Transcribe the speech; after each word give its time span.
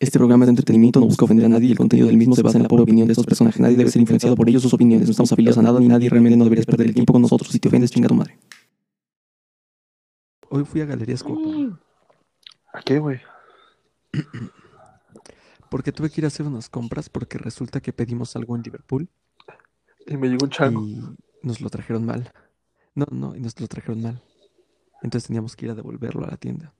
Este 0.00 0.18
programa 0.18 0.46
de 0.46 0.50
entretenimiento 0.50 0.98
no 0.98 1.04
busca 1.06 1.26
ofender 1.26 1.44
a 1.44 1.48
nadie 1.50 1.68
y 1.68 1.72
el 1.72 1.76
contenido 1.78 2.08
del 2.08 2.16
mismo 2.16 2.34
se 2.34 2.42
basa 2.42 2.56
en 2.56 2.62
la 2.62 2.68
pobre 2.70 2.84
opinión 2.84 3.06
de 3.06 3.12
estos 3.12 3.26
personajes. 3.26 3.60
Nadie 3.60 3.76
debe 3.76 3.90
ser 3.90 4.00
influenciado 4.00 4.34
por 4.34 4.48
ellos 4.48 4.62
o 4.62 4.64
sus 4.64 4.72
opiniones. 4.74 5.06
No 5.06 5.10
estamos 5.10 5.30
afiliados 5.30 5.58
a 5.58 5.62
nada 5.62 5.78
ni 5.78 5.88
nadie. 5.88 6.08
Realmente 6.08 6.38
no 6.38 6.44
deberías 6.44 6.64
perder 6.64 6.86
el 6.86 6.94
tiempo 6.94 7.12
con 7.12 7.20
nosotros. 7.20 7.50
Si 7.52 7.60
te 7.60 7.68
ofendes, 7.68 7.90
chinga 7.90 8.08
tu 8.08 8.14
madre. 8.14 8.38
Hoy 10.48 10.64
fui 10.64 10.80
a 10.80 10.86
Galerías 10.86 11.22
Copa 11.22 11.78
¿A 12.72 12.80
qué, 12.82 12.98
güey? 12.98 13.20
porque 15.70 15.92
tuve 15.92 16.10
que 16.10 16.20
ir 16.22 16.24
a 16.24 16.28
hacer 16.28 16.46
unas 16.46 16.68
compras 16.68 17.08
porque 17.08 17.38
resulta 17.38 17.80
que 17.80 17.92
pedimos 17.92 18.34
algo 18.34 18.56
en 18.56 18.62
Liverpool 18.62 19.08
Y 20.06 20.16
me 20.16 20.28
llegó 20.28 20.44
un 20.44 20.50
chango. 20.50 20.82
y 20.82 20.98
nos 21.42 21.60
lo 21.60 21.68
trajeron 21.70 22.04
mal. 22.06 22.32
No, 22.94 23.06
no, 23.12 23.36
y 23.36 23.40
nos 23.40 23.60
lo 23.60 23.68
trajeron 23.68 24.02
mal. 24.02 24.20
Entonces 25.02 25.28
teníamos 25.28 25.54
que 25.56 25.66
ir 25.66 25.72
a 25.72 25.74
devolverlo 25.74 26.24
a 26.24 26.30
la 26.30 26.36
tienda. 26.38 26.72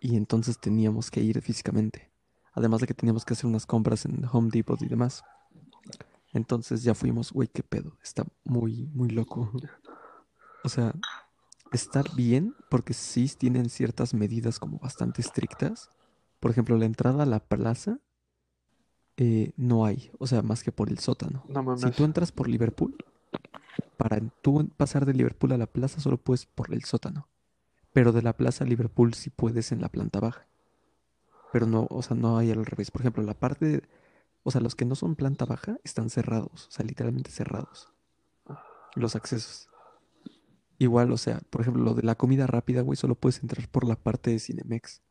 Y 0.00 0.16
entonces 0.16 0.58
teníamos 0.58 1.10
que 1.10 1.20
ir 1.20 1.40
físicamente. 1.42 2.10
Además 2.52 2.80
de 2.80 2.86
que 2.86 2.94
teníamos 2.94 3.24
que 3.24 3.34
hacer 3.34 3.46
unas 3.46 3.66
compras 3.66 4.04
en 4.04 4.24
Home 4.30 4.50
Depot 4.52 4.80
y 4.82 4.86
demás. 4.86 5.22
Entonces 6.32 6.82
ya 6.82 6.94
fuimos, 6.94 7.32
güey, 7.32 7.48
qué 7.48 7.62
pedo. 7.62 7.96
Está 8.02 8.24
muy, 8.44 8.88
muy 8.94 9.10
loco. 9.10 9.50
O 10.64 10.68
sea, 10.68 10.94
está 11.72 12.02
bien 12.14 12.54
porque 12.70 12.94
sí 12.94 13.30
tienen 13.36 13.70
ciertas 13.70 14.14
medidas 14.14 14.58
como 14.58 14.78
bastante 14.78 15.22
estrictas. 15.22 15.90
Por 16.40 16.50
ejemplo, 16.50 16.76
la 16.76 16.84
entrada 16.84 17.22
a 17.22 17.26
la 17.26 17.40
plaza 17.40 17.98
eh, 19.16 19.52
no 19.56 19.84
hay, 19.84 20.12
o 20.18 20.26
sea, 20.26 20.42
más 20.42 20.62
que 20.62 20.70
por 20.70 20.88
el 20.88 20.98
sótano. 20.98 21.44
No. 21.48 21.76
Si 21.76 21.90
tú 21.90 22.04
entras 22.04 22.30
por 22.30 22.48
Liverpool, 22.48 22.96
para 23.96 24.20
tú 24.42 24.68
pasar 24.76 25.06
de 25.06 25.14
Liverpool 25.14 25.52
a 25.52 25.58
la 25.58 25.66
plaza 25.66 26.00
solo 26.00 26.18
puedes 26.18 26.46
por 26.46 26.72
el 26.72 26.84
sótano. 26.84 27.28
Pero 27.98 28.12
de 28.12 28.22
la 28.22 28.36
plaza 28.36 28.64
Liverpool 28.64 29.12
sí 29.14 29.28
puedes 29.28 29.72
en 29.72 29.80
la 29.80 29.88
planta 29.88 30.20
baja. 30.20 30.46
Pero 31.52 31.66
no, 31.66 31.88
o 31.90 32.00
sea, 32.00 32.16
no 32.16 32.38
hay 32.38 32.52
al 32.52 32.64
revés. 32.64 32.92
Por 32.92 33.02
ejemplo, 33.02 33.24
la 33.24 33.34
parte, 33.34 33.82
o 34.44 34.52
sea, 34.52 34.60
los 34.60 34.76
que 34.76 34.84
no 34.84 34.94
son 34.94 35.16
planta 35.16 35.46
baja 35.46 35.78
están 35.82 36.08
cerrados, 36.08 36.68
o 36.68 36.70
sea, 36.70 36.86
literalmente 36.86 37.32
cerrados. 37.32 37.92
Los 38.94 39.16
accesos. 39.16 39.68
Igual, 40.78 41.10
o 41.10 41.16
sea, 41.16 41.40
por 41.50 41.62
ejemplo, 41.62 41.82
lo 41.82 41.94
de 41.94 42.04
la 42.04 42.14
comida 42.14 42.46
rápida, 42.46 42.82
güey, 42.82 42.96
solo 42.96 43.16
puedes 43.16 43.42
entrar 43.42 43.66
por 43.68 43.84
la 43.84 43.96
parte 43.96 44.30
de 44.30 44.38
Cinemex. 44.38 45.02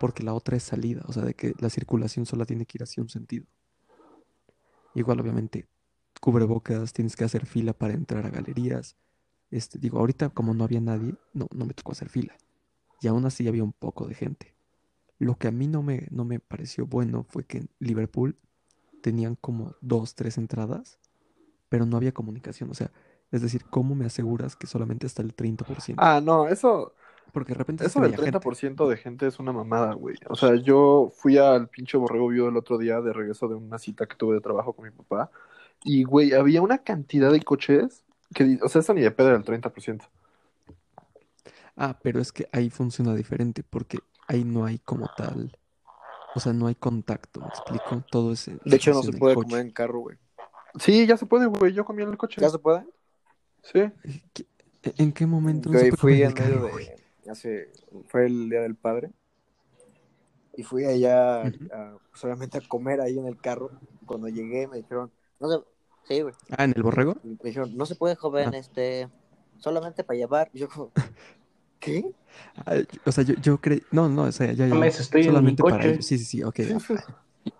Porque 0.00 0.22
la 0.22 0.32
otra 0.32 0.56
es 0.56 0.62
salida, 0.62 1.02
o 1.08 1.12
sea, 1.12 1.24
de 1.24 1.34
que 1.34 1.52
la 1.58 1.68
circulación 1.68 2.24
solo 2.24 2.46
tiene 2.46 2.64
que 2.64 2.78
ir 2.78 2.82
hacia 2.82 3.02
un 3.02 3.10
sentido. 3.10 3.44
Igual, 4.94 5.20
obviamente, 5.20 5.68
cubrebocas, 6.18 6.94
tienes 6.94 7.14
que 7.14 7.24
hacer 7.24 7.44
fila 7.44 7.74
para 7.74 7.92
entrar 7.92 8.24
a 8.24 8.30
galerías. 8.30 8.96
Este, 9.52 9.78
digo, 9.78 9.98
ahorita 9.98 10.30
como 10.30 10.54
no 10.54 10.64
había 10.64 10.80
nadie, 10.80 11.14
no, 11.34 11.46
no 11.54 11.66
me 11.66 11.74
tocó 11.74 11.92
hacer 11.92 12.08
fila. 12.08 12.34
Y 13.02 13.08
aún 13.08 13.26
así 13.26 13.46
había 13.46 13.62
un 13.62 13.72
poco 13.72 14.06
de 14.08 14.14
gente. 14.14 14.54
Lo 15.18 15.36
que 15.36 15.46
a 15.46 15.52
mí 15.52 15.68
no 15.68 15.82
me, 15.82 16.08
no 16.10 16.24
me 16.24 16.40
pareció 16.40 16.86
bueno 16.86 17.24
fue 17.28 17.44
que 17.44 17.58
en 17.58 17.70
Liverpool 17.78 18.36
tenían 19.02 19.36
como 19.36 19.76
dos, 19.82 20.14
tres 20.14 20.38
entradas, 20.38 20.98
pero 21.68 21.84
no 21.84 21.98
había 21.98 22.12
comunicación. 22.12 22.70
O 22.70 22.74
sea, 22.74 22.90
es 23.30 23.42
decir, 23.42 23.66
¿cómo 23.66 23.94
me 23.94 24.06
aseguras 24.06 24.56
que 24.56 24.66
solamente 24.66 25.06
está 25.06 25.20
el 25.20 25.36
30%? 25.36 25.94
Ah, 25.98 26.20
no, 26.24 26.48
eso, 26.48 26.94
Porque 27.32 27.52
de 27.52 27.58
repente 27.58 27.84
eso 27.84 28.00
del 28.00 28.12
veía 28.12 28.18
gente. 28.18 28.38
30% 28.38 28.88
de 28.88 28.96
gente 28.96 29.26
es 29.26 29.38
una 29.38 29.52
mamada, 29.52 29.92
güey. 29.92 30.16
O 30.30 30.34
sea, 30.34 30.54
yo 30.56 31.12
fui 31.14 31.36
al 31.36 31.68
pinche 31.68 31.98
Borrego 31.98 32.28
Vivo 32.28 32.48
el 32.48 32.56
otro 32.56 32.78
día 32.78 33.02
de 33.02 33.12
regreso 33.12 33.48
de 33.48 33.54
una 33.54 33.78
cita 33.78 34.06
que 34.06 34.16
tuve 34.16 34.36
de 34.36 34.40
trabajo 34.40 34.72
con 34.72 34.86
mi 34.86 34.90
papá. 34.90 35.30
Y, 35.84 36.04
güey, 36.04 36.32
había 36.32 36.62
una 36.62 36.78
cantidad 36.78 37.30
de 37.32 37.42
coches 37.42 38.04
que, 38.32 38.58
o 38.62 38.68
sea, 38.68 38.80
eso 38.80 38.94
ni 38.94 39.00
de 39.02 39.10
pedo 39.10 39.28
era 39.28 39.36
el 39.36 39.44
30%. 39.44 40.04
Ah, 41.76 41.98
pero 42.02 42.20
es 42.20 42.32
que 42.32 42.48
ahí 42.52 42.70
funciona 42.70 43.14
diferente, 43.14 43.62
porque 43.62 43.98
ahí 44.28 44.44
no 44.44 44.64
hay 44.66 44.78
como 44.78 45.08
tal, 45.16 45.56
o 46.34 46.40
sea, 46.40 46.52
no 46.52 46.66
hay 46.66 46.74
contacto, 46.74 47.40
¿me 47.40 47.46
explico? 47.48 48.04
Todo 48.10 48.32
ese 48.32 48.58
De 48.64 48.76
hecho, 48.76 48.92
no 48.92 49.02
se 49.02 49.12
puede 49.12 49.34
coche. 49.34 49.48
comer 49.48 49.66
en 49.66 49.72
carro, 49.72 50.00
güey. 50.00 50.18
Sí, 50.78 51.06
ya 51.06 51.16
se 51.16 51.26
puede, 51.26 51.46
güey. 51.46 51.72
Yo 51.74 51.84
comí 51.84 52.02
en 52.02 52.10
el 52.10 52.16
coche. 52.16 52.40
¿Ya 52.40 52.48
se 52.48 52.58
puede? 52.58 52.84
Sí. 53.62 53.90
¿Qué- 54.32 54.46
¿En 54.96 55.12
qué 55.12 55.26
momento 55.26 55.70
no 55.70 55.78
se 55.78 55.90
fui 55.92 56.14
comer 56.20 56.32
en 56.32 56.38
el 56.38 56.44
medio 56.54 56.68
güey? 56.70 56.86
de. 57.24 57.30
Hace. 57.30 57.70
Fue 58.08 58.26
el 58.26 58.48
día 58.50 58.62
del 58.62 58.74
padre. 58.74 59.10
Y 60.56 60.62
fui 60.64 60.84
allá, 60.84 61.42
Ujú. 61.42 61.68
a, 61.74 61.98
pues, 62.10 62.24
obviamente, 62.24 62.58
a 62.58 62.60
comer 62.66 63.00
ahí 63.00 63.18
en 63.18 63.26
el 63.26 63.38
carro. 63.38 63.70
Cuando 64.06 64.28
llegué, 64.28 64.66
me 64.66 64.78
dijeron. 64.78 65.10
No. 65.40 65.64
Sí, 66.08 66.20
güey. 66.20 66.34
Ah, 66.56 66.64
¿en 66.64 66.72
el 66.76 66.82
borrego? 66.82 67.16
Me 67.22 67.36
dijeron, 67.44 67.76
no 67.76 67.86
se 67.86 67.94
puede, 67.94 68.16
joven, 68.16 68.50
Ah. 68.54 68.58
este. 68.58 69.08
Solamente 69.58 70.02
para 70.04 70.18
llevar. 70.18 70.50
Y 70.52 70.60
yo, 70.60 70.68
como. 70.68 70.90
¿Qué? 71.80 72.04
Ah, 72.64 72.76
o 73.04 73.12
sea, 73.12 73.24
yo, 73.24 73.34
yo 73.42 73.60
creí, 73.60 73.82
no, 73.90 74.08
no, 74.08 74.22
o 74.24 74.32
sea, 74.32 74.52
ya, 74.52 74.66
ya, 74.68 74.86
estoy 74.86 75.22
en 75.22 75.26
solamente 75.28 75.62
para 75.62 75.84
ellos. 75.84 76.06
Sí, 76.06 76.16
sí, 76.18 76.24
sí, 76.24 76.42
ok. 76.42 76.56
Sí. 76.56 76.94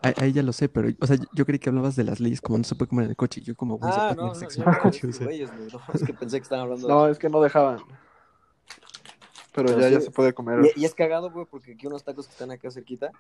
Ahí, 0.01 0.15
ahí 0.19 0.33
ya 0.33 0.45
lo 0.45 0.53
sé, 0.53 0.69
pero, 0.69 0.89
o 1.01 1.07
sea, 1.09 1.17
yo, 1.33 1.45
creí 1.45 1.59
que 1.59 1.69
hablabas 1.69 1.97
de 1.97 2.05
las 2.05 2.21
leyes 2.21 2.41
como 2.41 2.57
no 2.57 2.63
se 2.63 2.77
puede 2.77 2.89
comer 2.89 3.05
en 3.07 3.11
el 3.11 3.17
coche. 3.17 3.41
y 3.41 3.45
Yo 3.45 3.57
como, 3.57 3.79
güey, 3.79 3.93
se 3.93 3.99
Ah, 3.99 4.15
puede 4.15 4.29
no, 4.29 4.33
tener 4.33 4.35
no, 4.35 4.35
sexo 4.37 4.63
en 4.63 4.69
el 4.69 4.75
no, 4.77 4.81
coche, 4.81 5.07
o 5.09 5.13
sea. 5.13 5.27
no, 5.27 5.95
es 5.95 6.03
que 6.05 6.15
pensé 6.15 6.37
que 6.39 6.43
estaban 6.45 6.65
hablando 6.67 6.87
No, 6.89 7.05
de. 7.07 7.11
es 7.13 7.19
que 7.19 7.29
no 7.29 7.41
dejaban. 7.41 7.79
Pero, 9.53 9.67
Pero 9.69 9.81
ya, 9.81 9.89
ya 9.89 9.99
sí. 9.99 10.05
se 10.07 10.11
puede 10.13 10.33
comer. 10.33 10.71
Y, 10.77 10.83
y 10.83 10.85
es 10.85 10.95
cagado, 10.95 11.33
güey, 11.33 11.47
porque 11.51 11.73
aquí 11.73 11.89
unos 11.89 12.05
tacos 12.05 12.27
que 12.27 12.33
están 12.33 12.53
acá 12.53 12.71
cerquita. 12.71 13.11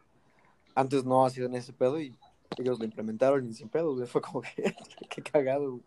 Antes 0.76 1.04
no 1.04 1.26
hacían 1.26 1.52
ese 1.56 1.72
pedo 1.72 2.00
y 2.00 2.14
ellos 2.58 2.78
lo 2.78 2.84
implementaron 2.84 3.48
y 3.48 3.52
sin 3.54 3.68
pedo, 3.68 3.94
güey. 3.94 4.06
Fue 4.06 4.20
como 4.20 4.42
que. 4.42 4.74
qué 5.10 5.22
cagado, 5.22 5.70
güey. 5.72 5.82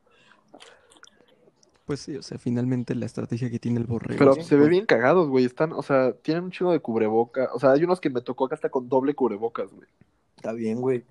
Pues 1.85 1.99
sí, 1.99 2.15
o 2.15 2.23
sea, 2.23 2.39
finalmente 2.39 2.95
la 2.95 3.05
estrategia 3.05 3.49
que 3.51 3.59
tiene 3.59 3.79
el 3.79 3.85
borrego. 3.85 4.17
Pero 4.17 4.33
Sí. 4.33 4.41
se 4.43 4.55
ve 4.55 4.67
bien 4.69 4.87
cagados, 4.87 5.29
güey. 5.29 5.45
Están, 5.45 5.71
o 5.71 5.83
sea, 5.83 6.13
tienen 6.13 6.45
un 6.45 6.51
chingo 6.51 6.71
de 6.71 6.79
cubreboca. 6.79 7.49
O 7.53 7.59
sea, 7.59 7.73
hay 7.73 7.83
unos 7.83 8.01
que 8.01 8.09
me 8.09 8.21
tocó 8.21 8.45
acá 8.45 8.55
hasta 8.55 8.69
con 8.69 8.89
doble 8.89 9.13
cubrebocas, 9.13 9.71
güey. 9.71 9.87
Está 10.35 10.51
bien, 10.53 10.81
güey. 10.81 11.05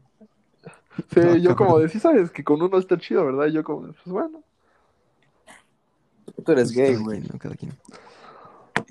Sí, 1.13 1.41
yo 1.43 1.55
como 1.55 1.79
de, 1.79 1.89
sí 1.89 2.01
sabes 2.01 2.31
que 2.31 2.43
con 2.43 2.61
uno 2.61 2.79
está 2.79 2.99
chido, 2.99 3.25
¿verdad? 3.25 3.47
Y 3.47 3.53
yo 3.53 3.63
como, 3.65 3.87
de, 3.87 3.93
pues 3.93 4.07
bueno. 4.07 4.43
Tú 6.45 6.53
eres 6.53 6.73
Pues 6.73 6.77
gay, 6.77 6.97
güey. 6.97 7.21
¿no? 7.21 7.39
Cada 7.39 7.55
quien. 7.55 7.73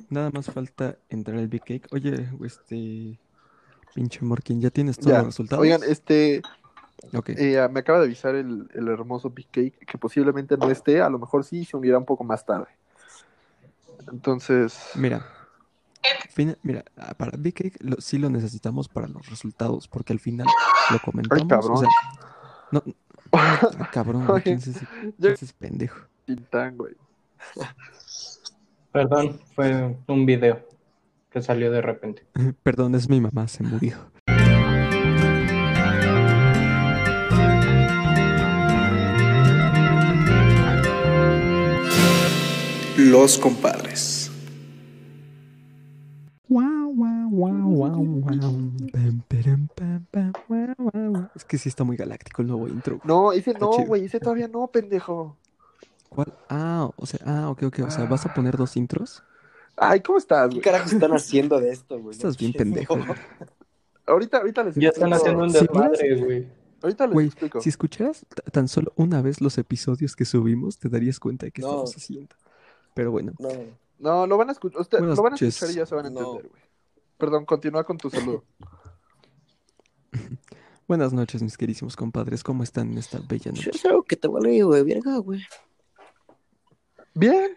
Nada 0.10 0.30
más 0.32 0.50
falta 0.52 0.98
entrar 1.10 1.38
al 1.38 1.48
Big 1.48 1.64
Cake. 1.64 1.88
Oye, 1.92 2.30
este. 2.46 3.20
Pinche 3.94 4.24
Morkin, 4.26 4.60
¿ya 4.62 4.70
tienes 4.70 4.98
todos 4.98 5.12
Ya. 5.12 5.18
los 5.20 5.28
resultados? 5.28 5.62
Oigan, 5.62 5.82
este, 5.84 6.42
eh, 7.28 7.68
me 7.72 7.80
acaba 7.82 8.00
de 8.00 8.06
avisar 8.06 8.36
el, 8.36 8.68
el 8.74 8.88
hermoso 8.88 9.30
Big 9.30 9.48
Cake 9.52 9.78
que 9.86 9.98
posiblemente 9.98 10.58
no 10.58 10.70
esté, 10.72 11.02
a 11.02 11.10
lo 11.10 11.20
mejor 11.20 11.44
sí 11.44 11.64
se 11.66 11.78
unirá 11.78 11.98
un 11.98 12.06
poco 12.06 12.24
más 12.24 12.46
tarde. 12.46 12.68
Entonces, 14.12 14.78
Mira. 14.96 15.26
Mira, 16.64 16.84
ah, 16.98 17.14
para 17.14 17.38
Big 17.38 17.54
Cake 17.54 17.78
lo- 17.80 18.02
sí 18.02 18.18
lo 18.18 18.30
necesitamos 18.30 18.90
para 18.90 19.08
los 19.08 19.30
resultados, 19.30 19.88
porque 19.88 20.12
al 20.12 20.20
final 20.20 20.48
lo 20.92 21.00
comentamos. 21.00 21.48
cabrón. 21.48 21.72
O 21.72 21.78
sea, 21.78 21.90
no. 22.72 22.84
ah, 23.32 23.90
cabrón, 23.94 24.28
¿quién 24.44 24.58
es 24.58 24.68
ese, 24.68 24.80
yo- 24.82 25.12
quién 25.20 25.34
es 25.34 25.44
ese 25.44 25.54
pendejo? 25.58 26.00
Tintán, 26.26 26.76
güey. 26.78 26.96
Perdón, 28.92 29.40
fue 29.56 29.96
un 30.08 30.26
video 30.26 30.66
que 31.34 31.42
salió 31.42 31.72
de 31.72 31.82
repente. 31.82 32.26
Perdón, 32.64 32.96
es 32.96 33.10
mi 33.10 33.20
mamá, 33.20 33.48
se 33.48 33.64
murió. 33.64 33.98
Los 42.96 43.40
compadres. 43.40 44.30
Es 51.36 51.44
que 51.46 51.58
sí 51.58 51.70
está 51.70 51.84
muy 51.84 51.98
galáctico 51.98 52.44
el 52.44 52.48
nuevo 52.50 52.68
intro. 52.68 53.00
No, 53.04 53.32
ese 53.32 53.52
Está 53.52 53.66
no, 53.66 53.72
güey, 53.88 54.06
ese 54.06 54.20
todavía 54.20 54.48
no, 54.48 54.68
pendejo. 54.68 55.36
¿Cuál? 56.10 56.32
Ah, 56.48 56.92
o 56.96 57.06
sea, 57.08 57.20
ah, 57.26 57.50
ok, 57.50 57.64
ok. 57.64 57.80
O 57.88 57.90
sea, 57.90 58.06
¿vas 58.06 58.28
a 58.28 58.34
poner 58.36 58.56
dos 58.56 58.78
intros? 58.78 59.24
Ay, 59.76 60.02
¿cómo 60.02 60.18
estás, 60.18 60.48
¿Qué 60.50 60.56
güey? 60.56 60.62
carajos 60.62 60.94
están 60.94 61.12
haciendo 61.14 61.60
de 61.60 61.72
esto, 61.72 62.00
güey? 62.00 62.16
Estás 62.16 62.38
bien 62.38 62.54
pendejo. 62.54 62.96
güey. 62.96 63.08
Ahorita, 64.06 64.38
ahorita 64.40 64.64
les 64.64 64.76
Ya 64.76 64.90
están 64.90 65.14
explico. 65.14 65.16
haciendo 65.16 65.44
un 65.44 65.52
Sí, 65.52 65.60
desmadre, 65.60 66.16
güey. 66.24 66.48
Ahorita 66.82 67.06
les 67.08 67.14
Güey, 67.14 67.26
explico. 67.28 67.62
si 67.62 67.70
escucharas 67.70 68.26
tan 68.52 68.68
solo 68.68 68.92
una 68.98 69.22
vez 69.22 69.40
los 69.42 69.58
episodios 69.58 70.16
que 70.16 70.26
subimos, 70.26 70.78
te 70.78 70.90
darías 70.90 71.20
cuenta 71.20 71.46
de 71.46 71.52
qué 71.52 71.62
No. 71.62 71.70
estamos 71.70 71.96
haciendo. 71.96 72.36
Pero 72.94 73.12
bueno, 73.12 73.34
No, 73.40 73.50
No, 74.00 74.28
lo 74.28 74.38
van 74.38 74.50
a 74.50 74.52
escuchar, 74.52 74.82
usted, 74.82 75.00
lo 75.00 75.16
van 75.16 75.34
a 75.34 75.36
escuchar 75.38 75.70
y 75.70 75.74
ya 75.76 75.86
se 75.86 75.96
van 75.96 76.08
a 76.08 76.10
No. 76.10 76.20
entender, 76.20 76.50
güey. 76.50 76.62
Perdón, 77.18 77.46
continúa 77.46 77.86
con 77.86 77.98
tu 77.98 78.10
saludo. 78.10 78.44
buenas 80.88 81.14
noches, 81.14 81.42
mis 81.42 81.58
queridísimos 81.58 81.96
compadres. 81.96 82.44
¿Cómo 82.44 82.64
están 82.64 82.92
en 82.92 82.98
esta 82.98 83.20
bella 83.20 83.46
Yo 83.46 83.52
noche? 83.54 83.72
es 83.74 83.86
algo 83.86 84.04
que 84.04 84.18
te 84.18 84.28
vale, 84.28 84.62
güey, 84.64 84.84
verga, 84.84 85.18
güey. 85.20 85.42
Bien, 87.16 87.56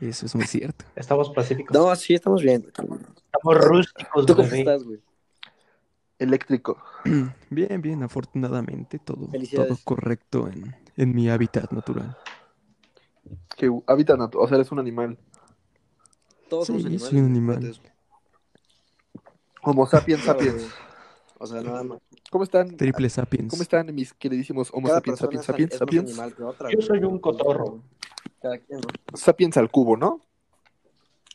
Eso 0.00 0.26
es 0.26 0.34
muy 0.34 0.46
cierto. 0.46 0.84
Estamos 0.96 1.30
pacíficos. 1.30 1.74
No, 1.76 1.94
sí, 1.96 2.14
estamos 2.14 2.42
bien. 2.42 2.64
Estamos 2.66 3.58
rústicos, 3.64 4.26
¿Tú 4.26 4.34
cómo 4.36 4.48
estás, 4.48 4.84
güey? 4.84 5.00
eléctrico. 6.18 6.78
Bien, 7.50 7.82
bien, 7.82 8.02
afortunadamente 8.02 8.98
todo, 8.98 9.28
todo 9.54 9.76
correcto 9.84 10.48
en, 10.48 10.74
en 10.96 11.14
mi 11.14 11.28
hábitat 11.28 11.70
natural. 11.72 12.16
Que 13.56 13.70
habita 13.86 14.14
natu- 14.16 14.38
o 14.40 14.48
sea, 14.48 14.56
eres 14.56 14.70
un 14.72 14.78
animal. 14.78 15.18
Todos 16.48 16.66
Sí, 16.66 16.80
somos 16.80 17.02
soy 17.02 17.18
un 17.18 17.26
animal. 17.26 17.80
Homo 19.62 19.86
sapiens 19.86 20.24
sapiens. 20.24 20.72
O 21.44 21.46
sea, 21.46 21.60
nada 21.60 21.82
más. 21.82 21.98
¿Cómo 22.30 22.44
están? 22.44 22.74
Triple 22.74 23.10
Sapiens. 23.10 23.50
¿Cómo 23.50 23.62
están 23.62 23.94
mis 23.94 24.14
queridísimos 24.14 24.70
Homo 24.72 24.88
Cada 24.88 25.00
sapiens, 25.00 25.18
sapiens, 25.18 25.42
es, 25.42 25.46
sapiens, 25.46 25.70
más 25.72 25.78
sapiens? 25.78 26.08
animal 26.08 26.34
que 26.34 26.42
otra. 26.42 26.70
Yo 26.70 26.80
soy 26.80 27.04
un 27.04 27.18
cotorro. 27.18 27.82
Cada 28.40 28.56
quien, 28.56 28.80
¿no? 28.80 28.88
Sapiens 29.12 29.58
al 29.58 29.70
cubo, 29.70 29.94
¿no? 29.94 30.22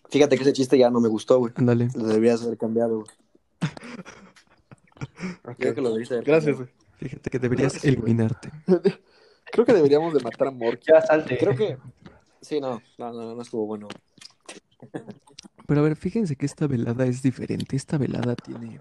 Fíjate 0.09 0.35
que 0.35 0.41
ese 0.41 0.53
chiste 0.53 0.79
ya 0.79 0.89
no 0.89 0.99
me 0.99 1.09
gustó, 1.09 1.37
güey. 1.37 1.53
Ándale. 1.57 1.89
Lo 1.95 2.07
deberías 2.07 2.41
haber 2.41 2.57
cambiado, 2.57 3.03
güey. 3.03 3.11
Creo 5.59 5.75
que 5.75 5.81
lo 5.81 5.93
debiste 5.93 6.15
haber 6.15 6.25
Gracias, 6.25 6.57
güey. 6.57 6.69
Fíjate 6.97 7.29
que 7.29 7.37
deberías 7.37 7.79
güey. 7.79 7.93
eliminarte. 7.93 8.49
Creo 9.51 9.63
que 9.63 9.73
deberíamos 9.73 10.15
de 10.15 10.21
matar 10.21 10.47
a 10.47 10.51
Morky. 10.51 10.87
Ya 10.91 11.01
salte. 11.01 11.37
Creo 11.37 11.55
que. 11.55 11.77
Sí, 12.41 12.59
no, 12.59 12.81
no, 12.97 13.13
no, 13.13 13.35
no 13.35 13.41
estuvo 13.43 13.67
bueno. 13.67 13.87
Pero 15.67 15.81
a 15.81 15.83
ver, 15.83 15.95
fíjense 15.95 16.35
que 16.35 16.47
esta 16.47 16.65
velada 16.65 17.05
es 17.05 17.21
diferente. 17.21 17.75
Esta 17.75 17.99
velada 17.99 18.35
tiene. 18.35 18.79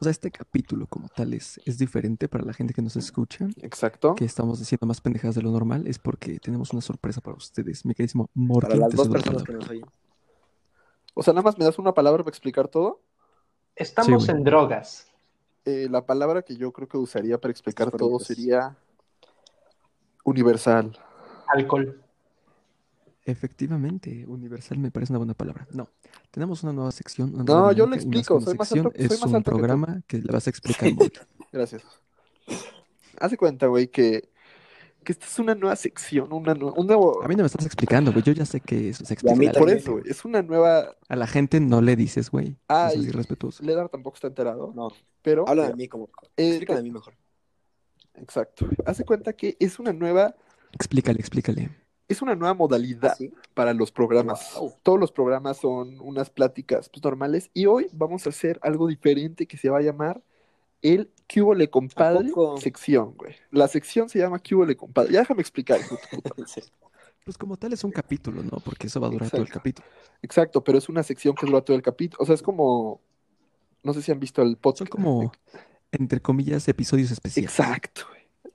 O 0.00 0.04
sea, 0.04 0.10
este 0.12 0.30
capítulo 0.30 0.86
como 0.86 1.08
tal 1.08 1.34
es, 1.34 1.60
es 1.64 1.76
diferente 1.76 2.28
para 2.28 2.44
la 2.44 2.52
gente 2.52 2.72
que 2.72 2.82
nos 2.82 2.96
escucha. 2.96 3.48
Exacto. 3.62 4.14
Que 4.14 4.24
estamos 4.24 4.60
diciendo 4.60 4.86
más 4.86 5.00
pendejadas 5.00 5.34
de 5.34 5.42
lo 5.42 5.50
normal. 5.50 5.86
Es 5.86 5.98
porque 5.98 6.38
tenemos 6.38 6.72
una 6.72 6.82
sorpresa 6.82 7.20
para 7.20 7.36
ustedes. 7.36 7.84
Mi 7.84 7.94
queridísimo 7.94 8.30
Para 8.60 8.76
las 8.76 8.92
dos 8.92 9.08
personas 9.08 9.42
que 9.42 9.52
nos 9.52 9.68
oyen. 9.68 9.84
O 11.14 11.22
sea, 11.22 11.34
nada 11.34 11.42
más 11.42 11.58
me 11.58 11.64
das 11.64 11.78
una 11.80 11.92
palabra 11.92 12.22
para 12.22 12.30
explicar 12.30 12.68
todo. 12.68 13.00
Estamos 13.74 14.24
Sí, 14.24 14.30
en 14.30 14.44
drogas. 14.44 15.08
Eh, 15.64 15.88
la 15.90 16.06
palabra 16.06 16.42
que 16.42 16.56
yo 16.56 16.72
creo 16.72 16.86
que 16.86 16.96
usaría 16.96 17.38
para 17.38 17.50
explicar 17.50 17.90
todo 17.90 18.20
sería 18.20 18.76
universal. 20.24 20.96
Alcohol. 21.48 22.00
Efectivamente, 23.30 24.24
universal 24.26 24.78
me 24.78 24.90
parece 24.90 25.12
una 25.12 25.18
buena 25.18 25.34
palabra. 25.34 25.66
No, 25.72 25.90
tenemos 26.30 26.62
una 26.62 26.72
nueva 26.72 26.90
sección. 26.92 27.34
una 27.34 27.44
No, 27.44 27.54
nueva 27.54 27.72
yo 27.74 27.86
lo 27.86 27.94
explico, 27.94 28.40
soy 28.40 28.56
más 28.56 28.72
alto- 28.72 28.90
soy 28.96 29.04
es 29.04 29.10
más 29.20 29.28
un 29.28 29.36
alto 29.36 29.50
que 29.50 29.56
programa 29.56 30.02
que 30.06 30.18
le 30.18 30.32
vas 30.32 30.46
a 30.46 30.50
explicar. 30.50 30.88
Gracias. 31.52 31.82
Hace 33.20 33.36
cuenta, 33.36 33.66
güey, 33.66 33.88
que, 33.88 34.30
que 35.04 35.12
esta 35.12 35.26
es 35.26 35.38
una 35.38 35.54
nueva 35.54 35.76
sección, 35.76 36.32
una 36.32 36.54
nue- 36.54 36.72
un 36.74 36.86
nuevo... 36.86 37.22
A 37.22 37.28
mí 37.28 37.34
no 37.34 37.42
me 37.42 37.46
estás 37.48 37.66
explicando, 37.66 38.12
güey. 38.12 38.22
Yo 38.24 38.32
ya 38.32 38.46
sé 38.46 38.60
que 38.60 38.88
eso 38.90 39.04
se 39.04 39.14
Y 39.14 39.28
a 39.28 39.34
mí 39.34 39.46
explica. 39.46 39.58
Por 39.58 39.70
eso, 39.70 39.92
güey, 39.92 40.04
es 40.06 40.24
una 40.24 40.40
nueva... 40.40 40.96
A 41.08 41.16
la 41.16 41.26
gente 41.26 41.60
no 41.60 41.82
le 41.82 41.96
dices, 41.96 42.30
güey. 42.30 42.56
Ah, 42.68 42.90
y- 42.94 43.00
irrespetuoso. 43.06 43.62
Ledar 43.62 43.88
tampoco 43.90 44.14
está 44.14 44.28
enterado, 44.28 44.72
No, 44.74 44.90
pero... 45.20 45.46
habla 45.48 45.68
de 45.68 45.74
mí 45.74 45.86
como. 45.88 46.08
eh, 46.36 46.48
Explícame 46.48 46.78
de 46.78 46.82
mí 46.84 46.90
mejor. 46.92 47.12
Exacto. 48.14 48.68
Hace 48.86 49.04
cuenta 49.04 49.34
que 49.34 49.56
es 49.60 49.78
una 49.78 49.92
nueva... 49.92 50.34
Explícale, 50.72 51.18
explícale. 51.18 51.70
Es 52.08 52.22
una 52.22 52.34
nueva 52.34 52.54
modalidad 52.54 53.12
¿Así? 53.12 53.32
para 53.54 53.74
los 53.74 53.92
programas. 53.92 54.54
Wow. 54.54 54.74
Todos 54.82 54.98
los 54.98 55.12
programas 55.12 55.58
son 55.58 56.00
unas 56.00 56.30
pláticas 56.30 56.88
pues, 56.88 57.04
normales 57.04 57.50
y 57.52 57.66
hoy 57.66 57.88
vamos 57.92 58.26
a 58.26 58.30
hacer 58.30 58.58
algo 58.62 58.88
diferente 58.88 59.46
que 59.46 59.58
se 59.58 59.68
va 59.68 59.78
a 59.78 59.82
llamar 59.82 60.22
el 60.82 61.10
¿Qué 61.26 61.42
le 61.54 61.68
compadre? 61.68 62.30
Sección, 62.58 63.14
güey. 63.14 63.36
La 63.50 63.68
sección 63.68 64.08
se 64.08 64.18
llama 64.18 64.38
¿Qué 64.38 64.54
le 64.54 64.76
compadre? 64.76 65.12
Ya 65.12 65.20
déjame 65.20 65.42
explicar. 65.42 65.78
Sí. 66.46 66.62
Pues 67.24 67.36
como 67.36 67.58
tal 67.58 67.74
es 67.74 67.84
un 67.84 67.90
capítulo, 67.90 68.42
¿no? 68.42 68.58
Porque 68.64 68.86
eso 68.86 68.98
va 69.02 69.08
a 69.08 69.10
durar 69.10 69.28
todo 69.28 69.42
el 69.42 69.50
capítulo. 69.50 69.86
Exacto, 70.22 70.64
pero 70.64 70.78
es 70.78 70.88
una 70.88 71.02
sección 71.02 71.34
que 71.34 71.44
dura 71.44 71.60
todo 71.60 71.76
el 71.76 71.82
capítulo. 71.82 72.22
O 72.22 72.24
sea, 72.24 72.34
es 72.34 72.40
como... 72.40 73.02
No 73.82 73.92
sé 73.92 74.00
si 74.00 74.10
han 74.10 74.18
visto 74.18 74.40
el 74.40 74.56
podcast. 74.56 74.90
Son 74.90 75.02
como, 75.02 75.30
entre 75.92 76.20
comillas, 76.20 76.66
episodios 76.68 77.10
especiales. 77.10 77.50
Exacto. 77.50 78.06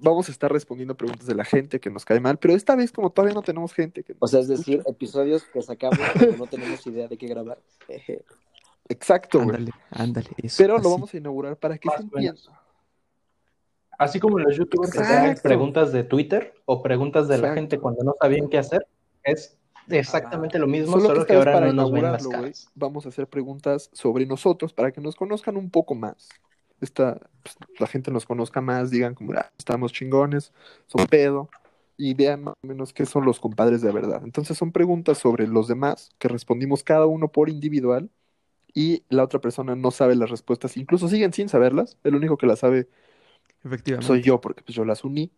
Vamos 0.03 0.27
a 0.27 0.31
estar 0.33 0.51
respondiendo 0.51 0.95
preguntas 0.95 1.25
de 1.25 1.33
la 1.33 1.45
gente 1.45 1.79
que 1.79 1.89
nos 1.89 2.03
cae 2.03 2.19
mal, 2.19 2.37
pero 2.37 2.53
esta 2.53 2.75
vez 2.75 2.91
como 2.91 3.09
todavía 3.09 3.33
no 3.33 3.41
tenemos 3.41 3.73
gente 3.73 4.03
que 4.03 4.15
O 4.19 4.27
sea, 4.27 4.41
es 4.41 4.49
decir, 4.49 4.79
escucha. 4.79 4.91
episodios 4.91 5.43
que 5.45 5.61
sacamos 5.61 5.97
cuando 6.13 6.37
no 6.37 6.47
tenemos 6.47 6.85
idea 6.85 7.07
de 7.07 7.17
qué 7.17 7.27
grabar. 7.27 7.57
Exacto, 8.89 9.39
güey. 9.39 9.55
Ándale, 9.55 9.71
ándale, 9.91 10.29
eso. 10.37 10.55
Pero 10.61 10.77
lo 10.77 10.89
vamos 10.89 11.13
a 11.13 11.17
inaugurar 11.17 11.55
para 11.57 11.77
que 11.77 11.89
se. 11.89 12.33
Así 13.97 14.19
como 14.19 14.39
los 14.39 14.57
youtubers 14.57 14.91
que 14.91 14.99
hacen 14.99 15.37
preguntas 15.41 15.93
de 15.93 16.03
Twitter 16.03 16.53
o 16.65 16.81
preguntas 16.81 17.29
de 17.29 17.37
la 17.37 17.53
gente 17.53 17.79
cuando 17.79 18.03
no 18.03 18.15
sabían 18.19 18.49
qué 18.49 18.57
hacer, 18.57 18.85
es 19.23 19.57
exactamente 19.87 20.59
lo 20.59 20.67
mismo, 20.67 20.93
Solo 20.93 21.03
que 21.03 21.07
solo 21.07 21.25
que 21.25 21.33
ahora 21.35 21.53
para 21.53 21.67
no 21.67 21.73
nos 21.83 21.91
ven 21.91 22.03
las 22.03 22.21
inaugurarlo, 22.21 22.29
güey, 22.29 22.51
caras. 22.51 22.71
vamos 22.75 23.05
a 23.05 23.09
hacer 23.09 23.27
preguntas 23.27 23.89
sobre 23.93 24.25
nosotros 24.25 24.73
para 24.73 24.91
que 24.91 24.99
nos 24.99 25.15
conozcan 25.15 25.55
un 25.55 25.69
poco 25.69 25.95
más. 25.95 26.27
Esta, 26.83 27.19
pues, 27.43 27.55
la 27.79 27.87
gente 27.87 28.11
nos 28.11 28.25
conozca 28.25 28.61
más, 28.61 28.91
digan 28.91 29.15
como, 29.15 29.33
"Ah, 29.33 29.51
estamos 29.57 29.91
chingones, 29.93 30.53
son 30.87 31.05
pedo, 31.07 31.49
y 31.97 32.13
vean 32.13 32.43
más 32.43 32.55
o 32.63 32.67
menos 32.67 32.93
qué 32.93 33.05
son 33.05 33.25
los 33.25 33.39
compadres 33.39 33.81
de 33.81 33.91
verdad. 33.91 34.21
Entonces 34.23 34.57
son 34.57 34.71
preguntas 34.71 35.17
sobre 35.19 35.47
los 35.47 35.67
demás 35.67 36.11
que 36.19 36.27
respondimos 36.27 36.83
cada 36.83 37.05
uno 37.05 37.27
por 37.31 37.49
individual 37.49 38.09
y 38.73 39.03
la 39.09 39.23
otra 39.23 39.39
persona 39.41 39.75
no 39.75 39.91
sabe 39.91 40.15
las 40.15 40.29
respuestas, 40.29 40.77
incluso 40.77 41.07
siguen 41.09 41.33
sin 41.33 41.49
saberlas, 41.49 41.97
el 42.03 42.15
único 42.15 42.37
que 42.37 42.47
las 42.47 42.59
sabe 42.59 42.89
Efectivamente. 43.63 44.07
soy 44.07 44.21
yo 44.21 44.41
porque 44.41 44.63
pues 44.63 44.75
yo 44.75 44.85
las 44.85 45.03
uní. 45.03 45.31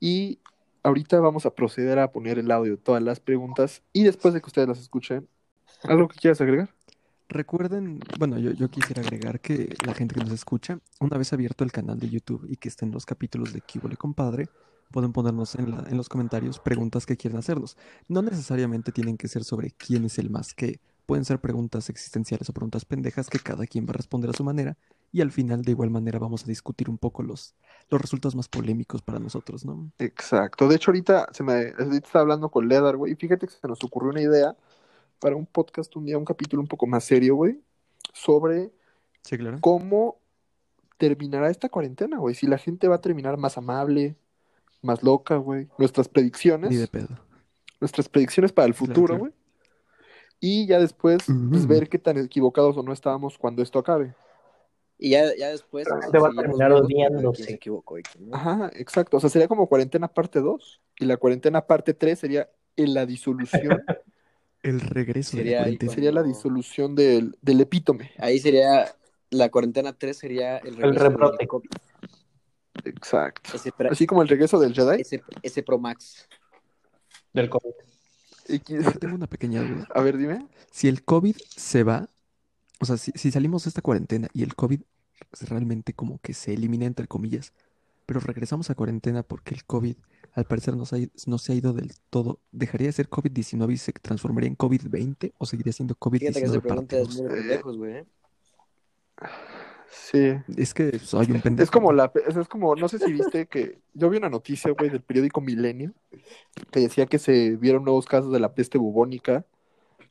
Y 0.00 0.40
ahorita 0.82 1.20
vamos 1.20 1.46
a 1.46 1.54
proceder 1.54 1.98
a 1.98 2.12
poner 2.12 2.38
el 2.38 2.50
audio 2.50 2.72
de 2.72 2.82
todas 2.82 3.02
las 3.02 3.20
preguntas 3.20 3.82
y 3.92 4.04
después 4.04 4.34
de 4.34 4.40
que 4.40 4.46
ustedes 4.46 4.68
las 4.68 4.80
escuchen, 4.80 5.28
¿algo 5.84 6.08
que 6.08 6.18
quieras 6.18 6.40
agregar? 6.40 6.75
Recuerden, 7.28 8.06
bueno, 8.18 8.38
yo, 8.38 8.52
yo 8.52 8.70
quisiera 8.70 9.02
agregar 9.02 9.40
que 9.40 9.76
la 9.84 9.94
gente 9.94 10.14
que 10.14 10.20
nos 10.20 10.30
escucha, 10.30 10.78
una 11.00 11.18
vez 11.18 11.32
abierto 11.32 11.64
el 11.64 11.72
canal 11.72 11.98
de 11.98 12.08
YouTube 12.08 12.46
y 12.48 12.56
que 12.56 12.68
estén 12.68 12.92
los 12.92 13.04
capítulos 13.04 13.52
de 13.52 13.62
Kibole 13.62 13.96
Compadre, 13.96 14.50
pueden 14.92 15.12
ponernos 15.12 15.56
en, 15.56 15.72
la- 15.72 15.84
en 15.88 15.96
los 15.96 16.08
comentarios 16.08 16.60
preguntas 16.60 17.04
que 17.04 17.16
quieren 17.16 17.38
hacernos. 17.38 17.76
No 18.08 18.22
necesariamente 18.22 18.92
tienen 18.92 19.16
que 19.16 19.26
ser 19.28 19.42
sobre 19.44 19.72
quién 19.72 20.04
es 20.04 20.18
el 20.18 20.30
más 20.30 20.54
que. 20.54 20.80
Pueden 21.04 21.24
ser 21.24 21.40
preguntas 21.40 21.90
existenciales 21.90 22.48
o 22.48 22.52
preguntas 22.52 22.84
pendejas 22.84 23.28
que 23.28 23.40
cada 23.40 23.66
quien 23.66 23.86
va 23.86 23.90
a 23.90 23.94
responder 23.94 24.30
a 24.30 24.32
su 24.34 24.44
manera. 24.44 24.76
Y 25.12 25.20
al 25.20 25.32
final, 25.32 25.62
de 25.62 25.72
igual 25.72 25.90
manera, 25.90 26.18
vamos 26.20 26.44
a 26.44 26.46
discutir 26.46 26.88
un 26.90 26.98
poco 26.98 27.22
los, 27.24 27.56
los 27.90 28.00
resultados 28.00 28.36
más 28.36 28.48
polémicos 28.48 29.02
para 29.02 29.18
nosotros, 29.18 29.64
¿no? 29.64 29.90
Exacto. 29.98 30.68
De 30.68 30.76
hecho, 30.76 30.90
ahorita 30.90 31.28
se 31.32 31.42
me 31.42 31.52
ahorita 31.78 31.96
estaba 32.06 32.22
hablando 32.22 32.50
con 32.50 32.68
Ledar, 32.68 32.96
güey, 32.96 33.12
y 33.12 33.16
fíjate 33.16 33.46
que 33.46 33.52
se 33.54 33.66
nos 33.66 33.82
ocurrió 33.82 34.10
una 34.10 34.20
idea 34.20 34.54
para 35.18 35.36
un 35.36 35.46
podcast 35.46 35.94
un 35.96 36.04
día, 36.06 36.18
un 36.18 36.24
capítulo 36.24 36.62
un 36.62 36.68
poco 36.68 36.86
más 36.86 37.04
serio, 37.04 37.36
güey, 37.36 37.60
sobre 38.12 38.72
Sí, 39.22 39.36
claro. 39.38 39.58
cómo 39.60 40.20
terminará 40.98 41.50
esta 41.50 41.68
cuarentena, 41.68 42.18
güey. 42.18 42.34
Si 42.34 42.46
la 42.46 42.58
gente 42.58 42.88
va 42.88 42.96
a 42.96 43.00
terminar 43.00 43.36
más 43.36 43.58
amable, 43.58 44.16
más 44.82 45.02
loca, 45.02 45.36
güey. 45.36 45.68
Nuestras 45.78 46.08
predicciones. 46.08 46.70
Ni 46.70 46.76
de 46.76 46.88
pedo. 46.88 47.08
nuestras 47.80 48.08
predicciones 48.08 48.52
para 48.52 48.66
el 48.66 48.74
futuro, 48.74 49.08
claro. 49.08 49.18
güey. 49.20 49.32
Y 50.40 50.66
ya 50.66 50.78
después, 50.78 51.24
pues, 51.50 51.66
ver 51.66 51.88
qué 51.88 51.98
tan 51.98 52.18
equivocados 52.18 52.76
o 52.76 52.82
no 52.82 52.92
estábamos 52.92 53.38
cuando 53.38 53.62
esto 53.62 53.78
acabe. 53.78 54.14
Y 54.98 55.10
ya, 55.10 55.34
ya 55.36 55.48
después. 55.48 55.86
Realmente 55.86 56.18
va 56.18 56.28
a 56.28 56.32
terminar 56.32 56.72
quién 56.86 57.34
se 57.34 57.52
equivocó 57.54 57.96
no. 58.18 58.36
Ajá, 58.36 58.70
exacto. 58.74 59.16
O 59.18 59.20
sea, 59.20 59.30
sería 59.30 59.48
como 59.48 59.68
cuarentena 59.68 60.08
parte 60.08 60.40
2. 60.40 60.80
Y 61.00 61.04
la 61.04 61.16
cuarentena 61.16 61.66
parte 61.66 61.94
3 61.94 62.18
sería 62.18 62.50
en 62.76 62.94
la 62.94 63.06
disolución. 63.06 63.82
El 64.62 64.80
regreso 64.80 65.36
de 65.36 65.42
Sería 65.42 65.60
la 65.60 65.66
ahí 65.66 65.78
cuarentena. 65.78 65.92
sería 65.92 66.12
la 66.12 66.22
disolución 66.22 66.94
del, 66.94 67.36
del 67.42 67.60
epítome. 67.60 68.12
Ahí 68.18 68.38
sería. 68.38 68.94
La 69.30 69.48
cuarentena 69.50 69.92
3 69.92 70.16
sería 70.16 70.58
el 70.58 70.76
regreso 70.76 71.08
rebrote. 71.08 71.36
del 71.40 71.48
COVID. 71.48 71.68
Exacto. 72.84 73.50
Ese, 73.54 73.72
Así 73.90 74.06
como 74.06 74.22
el 74.22 74.28
regreso 74.28 74.58
del 74.58 74.74
Jedi. 74.74 75.00
ese, 75.00 75.22
ese 75.42 75.62
Pro 75.62 75.78
Max. 75.78 76.28
del 77.32 77.48
COVID. 77.50 77.70
Yo 78.68 78.92
tengo 79.00 79.16
una 79.16 79.26
pequeña 79.26 79.62
duda. 79.62 79.88
A 79.94 80.00
ver, 80.02 80.16
dime. 80.16 80.46
Si 80.70 80.86
el 80.88 81.02
COVID 81.04 81.36
se 81.48 81.82
va, 81.82 82.08
o 82.80 82.84
sea, 82.84 82.96
si, 82.96 83.10
si 83.16 83.30
salimos 83.32 83.64
de 83.64 83.70
esta 83.70 83.82
cuarentena 83.82 84.28
y 84.32 84.42
el 84.44 84.54
COVID 84.54 84.80
realmente 85.42 85.92
como 85.94 86.18
que 86.20 86.32
se 86.34 86.54
elimina 86.54 86.86
entre 86.86 87.08
comillas, 87.08 87.52
pero 88.06 88.20
regresamos 88.20 88.70
a 88.70 88.74
cuarentena 88.76 89.22
porque 89.24 89.54
el 89.54 89.64
COVID 89.64 89.96
al 90.36 90.44
parecer 90.44 90.76
no 90.76 90.84
se 90.86 90.96
ha, 90.96 90.98
i- 91.00 91.10
no 91.26 91.38
se 91.38 91.52
ha 91.52 91.54
ido 91.56 91.72
del 91.72 91.92
todo, 92.10 92.38
¿dejaría 92.52 92.86
de 92.88 92.92
ser 92.92 93.08
COVID-19 93.10 93.72
y 93.72 93.76
se 93.78 93.92
transformaría 93.92 94.48
en 94.48 94.56
COVID-20 94.56 95.32
o 95.38 95.46
seguiría 95.46 95.72
siendo 95.72 95.94
Fíjate 95.96 96.18
que 96.40 96.46
esa 96.46 96.58
COVID-19 96.58 96.60
pregunta 96.62 96.96
parte 96.96 97.00
es 97.02 97.08
muy 97.16 97.22
de 97.22 97.28
2? 97.28 97.36
pendejos, 97.38 97.76
güey. 97.78 97.92
¿eh? 97.96 98.04
Sí. 99.90 100.34
Es 100.56 100.74
que 100.74 100.98
soy 100.98 101.30
un 101.32 101.40
pendejo. 101.40 101.64
Es 101.64 101.70
como 101.70 101.92
la, 101.92 102.12
es 102.28 102.36
es 102.36 102.48
como, 102.48 102.76
no 102.76 102.88
sé 102.88 102.98
si 102.98 103.12
viste 103.12 103.46
que 103.46 103.78
yo 103.94 104.10
vi 104.10 104.18
una 104.18 104.28
noticia, 104.28 104.70
güey, 104.72 104.90
del 104.90 105.00
periódico 105.00 105.40
Milenio, 105.40 105.92
que 106.70 106.80
decía 106.80 107.06
que 107.06 107.18
se 107.18 107.56
vieron 107.56 107.84
nuevos 107.84 108.06
casos 108.06 108.30
de 108.32 108.38
la 108.40 108.54
peste 108.54 108.78
bubónica 108.78 109.44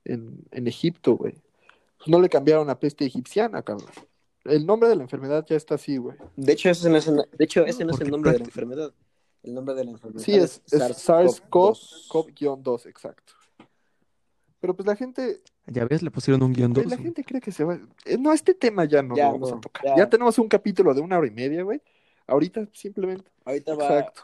en, 0.04 0.40
en 0.52 0.68
Egipto, 0.68 1.16
güey. 1.18 1.36
Pues 1.98 2.08
no 2.10 2.20
le 2.20 2.30
cambiaron 2.30 2.70
a 2.70 2.80
peste 2.80 3.06
egipciana, 3.06 3.62
cabrón. 3.62 3.90
El 4.44 4.66
nombre 4.66 4.90
de 4.90 4.96
la 4.96 5.04
enfermedad 5.04 5.46
ya 5.48 5.56
está 5.56 5.76
así, 5.76 5.98
güey. 5.98 6.18
De 6.36 6.54
hecho, 6.54 6.70
ese 6.70 6.90
no 6.90 6.98
es 6.98 7.08
el, 7.08 7.16
de 7.16 7.46
hecho, 7.46 7.66
ese 7.66 7.86
no 7.86 7.94
es 7.94 8.02
el 8.02 8.10
nombre 8.12 8.32
de 8.32 8.40
la 8.40 8.46
enfermedad. 8.46 8.94
El 9.46 9.54
nombre 9.54 9.76
de 9.76 9.86
la 9.86 9.92
enfermedad 9.92 10.24
Sí, 10.24 10.34
es, 10.34 10.62
es 10.72 10.82
SARS-CoV-2. 10.82 12.10
SARS-CoV-2, 12.10 12.86
exacto. 12.88 13.34
Pero 14.60 14.76
pues 14.76 14.88
la 14.88 14.96
gente, 14.96 15.42
Ya 15.68 15.86
ves, 15.86 16.02
le 16.02 16.10
pusieron 16.10 16.42
un 16.42 16.52
guion 16.54 16.74
güey, 16.74 16.86
2. 16.86 16.92
la 16.92 16.98
gente 16.98 17.24
cree 17.24 17.40
que 17.42 17.52
se 17.52 17.64
va. 17.64 17.80
eh, 18.06 18.18
No, 18.18 18.34
este 18.34 18.54
tema 18.56 18.86
ya 18.86 19.04
no 19.04 19.16
Ya 19.16 19.26
lo 19.28 19.34
vamos 19.34 19.52
no, 19.52 19.58
a 19.58 19.62
tocar. 19.62 19.86
ya. 19.86 19.96
Ya 19.98 20.10
tenemos 20.10 20.40
un 20.40 20.48
capítulo 20.48 20.94
de 20.94 21.02
una 21.02 21.18
hora 21.18 21.28
y 21.28 21.32
media, 21.32 21.62
güey. 21.64 21.82
Ahorita 22.28 22.68
simplemente. 22.74 23.30
Ahorita 23.46 23.76
va 23.76 23.84
Exacto. 24.00 24.22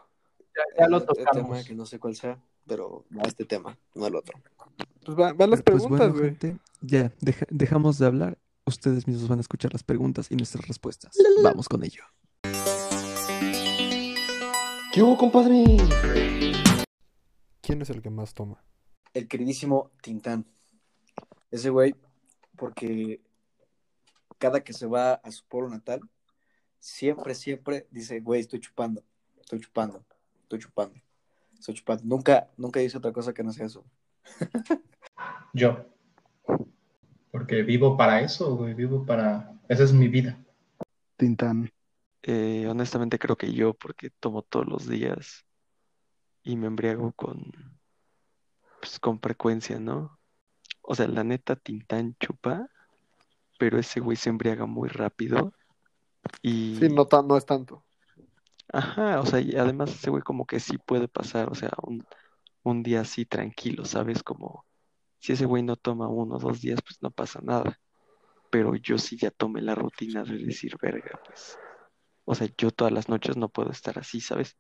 Ya, 0.56 0.64
ya 0.80 0.88
lo 0.90 0.98
el 0.98 1.04
otro 1.04 1.16
tocamos. 1.16 1.44
tema 1.50 1.64
que 1.64 1.76
no 1.76 1.86
sé 1.86 2.00
cuál 2.00 2.16
sea, 2.16 2.42
pero 2.66 3.06
va 3.16 3.22
este 3.28 3.46
tema, 3.46 3.78
no 3.94 4.08
el 4.08 4.16
otro. 4.16 4.40
Pues 5.06 5.18
va- 5.18 5.34
van 5.34 5.50
las 5.52 5.62
Pero, 5.62 5.78
pues 5.78 5.84
preguntas, 5.84 6.00
bueno, 6.12 6.14
güey. 6.14 6.30
gente, 6.32 6.58
ya 6.82 7.14
deja- 7.22 7.46
dejamos 7.50 7.98
de 8.00 8.06
hablar 8.08 8.38
Ustedes 8.64 9.08
mismos 9.08 9.28
van 9.28 9.40
a 9.40 9.42
escuchar 9.42 9.74
las 9.74 9.82
preguntas 9.84 10.28
y 10.30 10.36
nuestras 10.36 10.68
respuestas. 10.68 11.18
Vamos 11.44 11.68
con 11.68 11.84
ello. 11.84 12.04
¿Qué 14.92 15.02
hubo, 15.02 15.16
compadre? 15.16 15.64
¿Quién 17.62 17.82
es 17.82 17.90
el 17.90 18.02
que 18.02 18.10
más 18.10 18.34
toma? 18.34 18.62
El 19.14 19.30
queridísimo 19.30 19.90
Tintán. 20.02 20.46
Ese 21.50 21.70
güey, 21.70 21.96
porque 22.58 23.22
cada 24.38 24.66
que 24.66 24.74
se 24.74 24.88
va 24.88 25.14
a 25.14 25.32
su 25.32 25.46
pueblo 25.46 25.70
natal, 25.70 26.02
siempre, 26.78 27.36
siempre 27.36 27.88
dice, 27.90 28.20
güey, 28.20 28.42
estoy 28.42 28.60
chupando, 28.60 29.02
estoy 29.40 29.62
chupando, 29.62 30.04
estoy 30.42 30.60
chupando, 30.60 31.00
estoy 31.54 31.76
chupando. 31.76 32.04
Nunca, 32.04 32.50
nunca 32.58 32.82
dice 32.82 32.98
otra 32.98 33.14
cosa 33.14 33.34
que 33.34 33.44
no 33.44 33.54
sea 33.54 33.68
eso. 33.68 33.86
Yo. 35.54 35.86
Porque 37.32 37.64
vivo 37.64 37.96
para 37.96 38.20
eso, 38.20 38.58
güey. 38.58 38.74
Vivo 38.74 39.06
para. 39.06 39.58
Esa 39.70 39.86
es 39.86 39.94
mi 39.94 40.10
vida. 40.10 40.38
Tintán. 41.16 41.72
Eh, 42.24 42.68
honestamente 42.70 43.18
creo 43.18 43.36
que 43.36 43.52
yo, 43.54 43.74
porque 43.74 44.10
tomo 44.10 44.44
todos 44.44 44.68
los 44.68 44.88
días 44.88 45.46
y 46.44 46.56
me 46.56 46.68
embriago 46.68 47.12
con, 47.14 47.52
pues, 48.80 49.00
con 49.00 49.20
frecuencia, 49.20 49.80
¿no? 49.80 50.20
O 50.82 50.96
sea, 50.96 51.08
la 51.08 51.24
neta, 51.24 51.56
Tintán 51.56 52.16
chupa, 52.20 52.68
pero 53.58 53.80
ese 53.80 54.00
güey 54.00 54.18
se 54.18 54.30
embriaga 54.30 54.66
muy 54.66 54.90
rápido 54.90 55.54
y... 56.42 56.76
Sí, 56.80 56.90
no, 56.90 57.08
tan- 57.08 57.28
no 57.28 57.38
es 57.38 57.46
tanto. 57.46 57.84
Ajá, 58.74 59.20
o 59.20 59.26
sea, 59.26 59.40
y 59.40 59.56
además 59.56 59.92
ese 59.92 60.10
güey 60.10 60.24
como 60.24 60.46
que 60.46 60.60
sí 60.60 60.78
puede 60.78 61.08
pasar, 61.08 61.50
o 61.50 61.56
sea, 61.56 61.72
un, 61.84 62.06
un 62.64 62.84
día 62.84 63.02
así 63.02 63.26
tranquilo, 63.26 63.86
¿sabes? 63.86 64.24
Como 64.24 64.66
si 65.20 65.34
ese 65.34 65.46
güey 65.46 65.62
no 65.64 65.76
toma 65.76 66.08
uno 66.08 66.36
o 66.36 66.40
dos 66.40 66.62
días, 66.62 66.80
pues 66.82 67.02
no 67.02 67.12
pasa 67.12 67.40
nada. 67.44 67.80
Pero 68.50 68.76
yo 68.76 68.98
sí 68.98 69.18
ya 69.18 69.32
tomé 69.32 69.62
la 69.62 69.76
rutina 69.76 70.24
de 70.24 70.38
decir, 70.38 70.76
verga, 70.82 71.20
pues. 71.26 71.58
O 72.32 72.36
sea, 72.36 72.48
yo 72.58 72.72
todas 72.72 72.94
las 72.94 73.10
noches 73.10 73.36
no 73.36 73.50
puedo 73.50 73.72
estar 73.72 74.00
así, 74.00 74.22
¿sabes? 74.22 74.56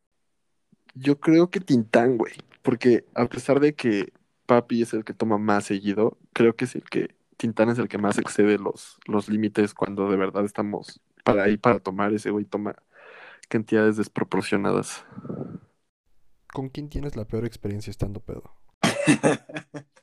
Yo 0.93 1.21
creo 1.21 1.49
que 1.49 1.61
Tintán, 1.61 2.17
güey. 2.17 2.33
Porque 2.63 3.05
a 3.15 3.27
pesar 3.27 3.61
de 3.61 3.75
que 3.75 4.11
Papi 4.45 4.81
es 4.81 4.93
el 4.93 5.05
que 5.05 5.13
toma 5.13 5.37
más 5.37 5.67
seguido, 5.67 6.17
creo 6.33 6.53
que 6.53 6.65
es 6.65 6.75
el 6.75 6.83
que 6.83 7.15
Tintán 7.37 7.69
es 7.69 7.79
el 7.79 7.87
que 7.87 7.97
más 7.97 8.17
excede 8.17 8.57
los, 8.57 8.99
los 9.07 9.29
límites 9.29 9.73
cuando 9.73 10.09
de 10.09 10.17
verdad 10.17 10.43
estamos 10.43 10.99
para 11.23 11.43
ahí 11.43 11.55
para 11.55 11.79
tomar. 11.79 12.11
Ese 12.11 12.29
güey 12.29 12.43
toma 12.43 12.75
cantidades 13.47 13.95
desproporcionadas. 13.95 15.05
¿Con 16.51 16.67
quién 16.67 16.89
tienes 16.89 17.15
la 17.15 17.23
peor 17.23 17.45
experiencia 17.45 17.89
estando 17.89 18.19
pedo? 18.19 18.53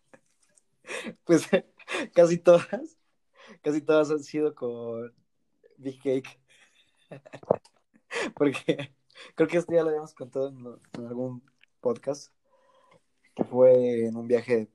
Pues 1.25 1.46
casi 2.14 2.38
todas, 2.38 2.66
casi 3.60 3.82
todas 3.82 4.10
han 4.10 4.22
sido 4.22 4.54
con 4.54 5.12
Big 5.76 6.00
Cake. 6.02 6.40
Porque 8.34 8.92
creo 9.34 9.48
que 9.48 9.58
esto 9.58 9.72
ya 9.72 9.82
lo 9.82 9.88
habíamos 9.88 10.14
contado 10.14 10.48
en, 10.48 11.06
algún 11.06 11.42
podcast, 11.80 12.32
que 13.34 13.44
fue 13.44 14.06
en 14.06 14.16
un 14.16 14.26
viaje, 14.26 14.68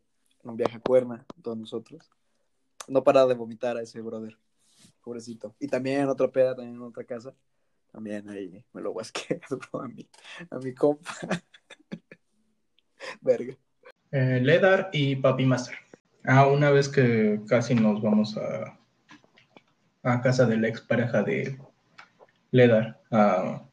en 0.43 0.49
un 0.49 0.57
viaje 0.57 0.77
a 0.77 0.81
Cuerna, 0.81 1.25
todos 1.41 1.57
nosotros. 1.57 2.09
No 2.87 3.03
para 3.03 3.25
de 3.25 3.33
vomitar 3.33 3.77
a 3.77 3.81
ese 3.81 4.01
brother, 4.01 4.37
pobrecito. 5.01 5.55
Y 5.59 5.67
también 5.67 6.01
en 6.01 6.09
otra 6.09 6.29
peda, 6.29 6.55
también 6.55 6.75
en 6.75 6.81
otra 6.81 7.03
casa, 7.03 7.33
también 7.91 8.27
ahí 8.29 8.63
me 8.73 8.81
lo 8.81 8.91
guasqué 8.91 9.39
a 9.73 9.87
mi, 9.87 10.09
a 10.49 10.57
mi 10.57 10.73
compa. 10.73 11.13
Verga. 13.21 13.57
Eh, 14.11 14.39
Ledar 14.41 14.89
y 14.93 15.15
Papi 15.15 15.45
Master. 15.45 15.75
Ah, 16.25 16.47
una 16.47 16.71
vez 16.71 16.87
que 16.87 17.41
casi 17.47 17.75
nos 17.75 18.01
vamos 18.01 18.37
a, 18.37 18.79
a 20.03 20.21
casa 20.21 20.45
de 20.45 20.57
la 20.57 20.67
expareja 20.67 21.23
de 21.23 21.57
Ledar. 22.53 23.01
ah, 23.09 23.67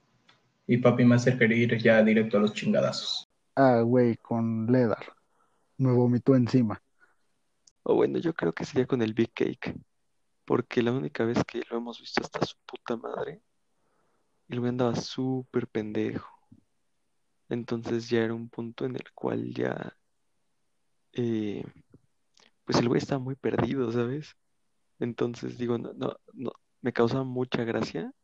y 0.67 0.79
Papi 0.79 1.05
Master 1.05 1.37
quería 1.39 1.59
ir 1.59 1.79
ya 1.79 2.03
directo 2.03 2.39
a 2.39 2.41
los 2.41 2.55
chingadazos. 2.55 3.29
Ah, 3.55 3.83
güey, 3.83 4.17
con 4.17 4.67
Ledar. 4.73 5.05
Me 5.77 5.93
vomitó 5.93 6.35
encima. 6.35 6.83
O 7.83 7.95
bueno, 7.95 8.19
yo 8.19 8.33
creo 8.33 8.53
que 8.55 8.65
sería 8.65 8.87
con 8.87 9.03
el 9.03 9.13
Big 9.13 9.33
Cake. 9.35 9.75
Porque 10.47 10.83
la 10.83 10.93
única 10.93 11.25
vez 11.27 11.45
que 11.45 11.61
lo 11.71 11.77
hemos 11.77 12.01
visto 12.01 12.23
hasta 12.23 12.47
su 12.47 12.57
puta 12.65 12.97
madre, 12.97 13.43
el 14.49 14.61
güey 14.61 14.71
andaba 14.71 14.97
súper 14.97 15.69
pendejo. 15.69 16.31
Entonces 17.51 18.09
ya 18.09 18.21
era 18.21 18.33
un 18.33 18.49
punto 18.49 18.87
en 18.87 18.97
el 18.97 19.13
cual 19.13 19.53
ya, 19.53 19.95
eh, 21.13 21.65
pues 22.65 22.79
el 22.79 22.89
güey 22.89 22.99
estaba 22.99 23.19
muy 23.19 23.35
perdido, 23.37 23.93
¿sabes? 23.93 24.37
Entonces 25.01 25.59
digo, 25.59 25.77
no, 25.77 25.93
no, 25.93 26.17
no, 26.33 26.53
me 26.81 26.95
causaba 26.95 27.25
mucha 27.25 27.65
gracia, 27.65 28.15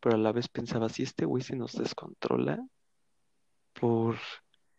pero 0.00 0.16
a 0.16 0.18
la 0.18 0.32
vez 0.32 0.48
pensaba, 0.48 0.88
si 0.88 1.02
este 1.02 1.24
güey 1.24 1.42
se 1.42 1.56
nos 1.56 1.72
descontrola 1.72 2.66
por 3.72 4.16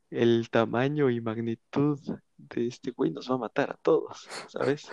el 0.10 0.50
tamaño 0.50 1.10
y 1.10 1.22
magnitud 1.22 2.00
de 2.38 2.68
este 2.68 2.92
güey, 2.92 3.12
nos 3.12 3.30
va 3.30 3.36
a 3.36 3.40
matar 3.40 3.72
a 3.72 3.78
todos, 3.82 4.28
¿sabes? 4.48 4.90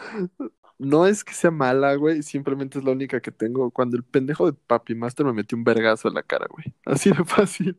No 0.78 1.06
es 1.06 1.24
que 1.24 1.34
sea 1.34 1.50
mala, 1.50 1.94
güey, 1.96 2.22
simplemente 2.22 2.78
es 2.78 2.84
la 2.84 2.92
única 2.92 3.20
que 3.20 3.32
tengo. 3.32 3.70
Cuando 3.72 3.96
el 3.96 4.04
pendejo 4.04 4.46
de 4.46 4.52
Papi 4.52 4.94
Master 4.94 5.26
me 5.26 5.32
metió 5.32 5.58
un 5.58 5.64
vergazo 5.64 6.06
en 6.06 6.14
la 6.14 6.22
cara, 6.22 6.46
güey. 6.48 6.72
Así 6.84 7.10
de 7.10 7.24
fácil. 7.24 7.76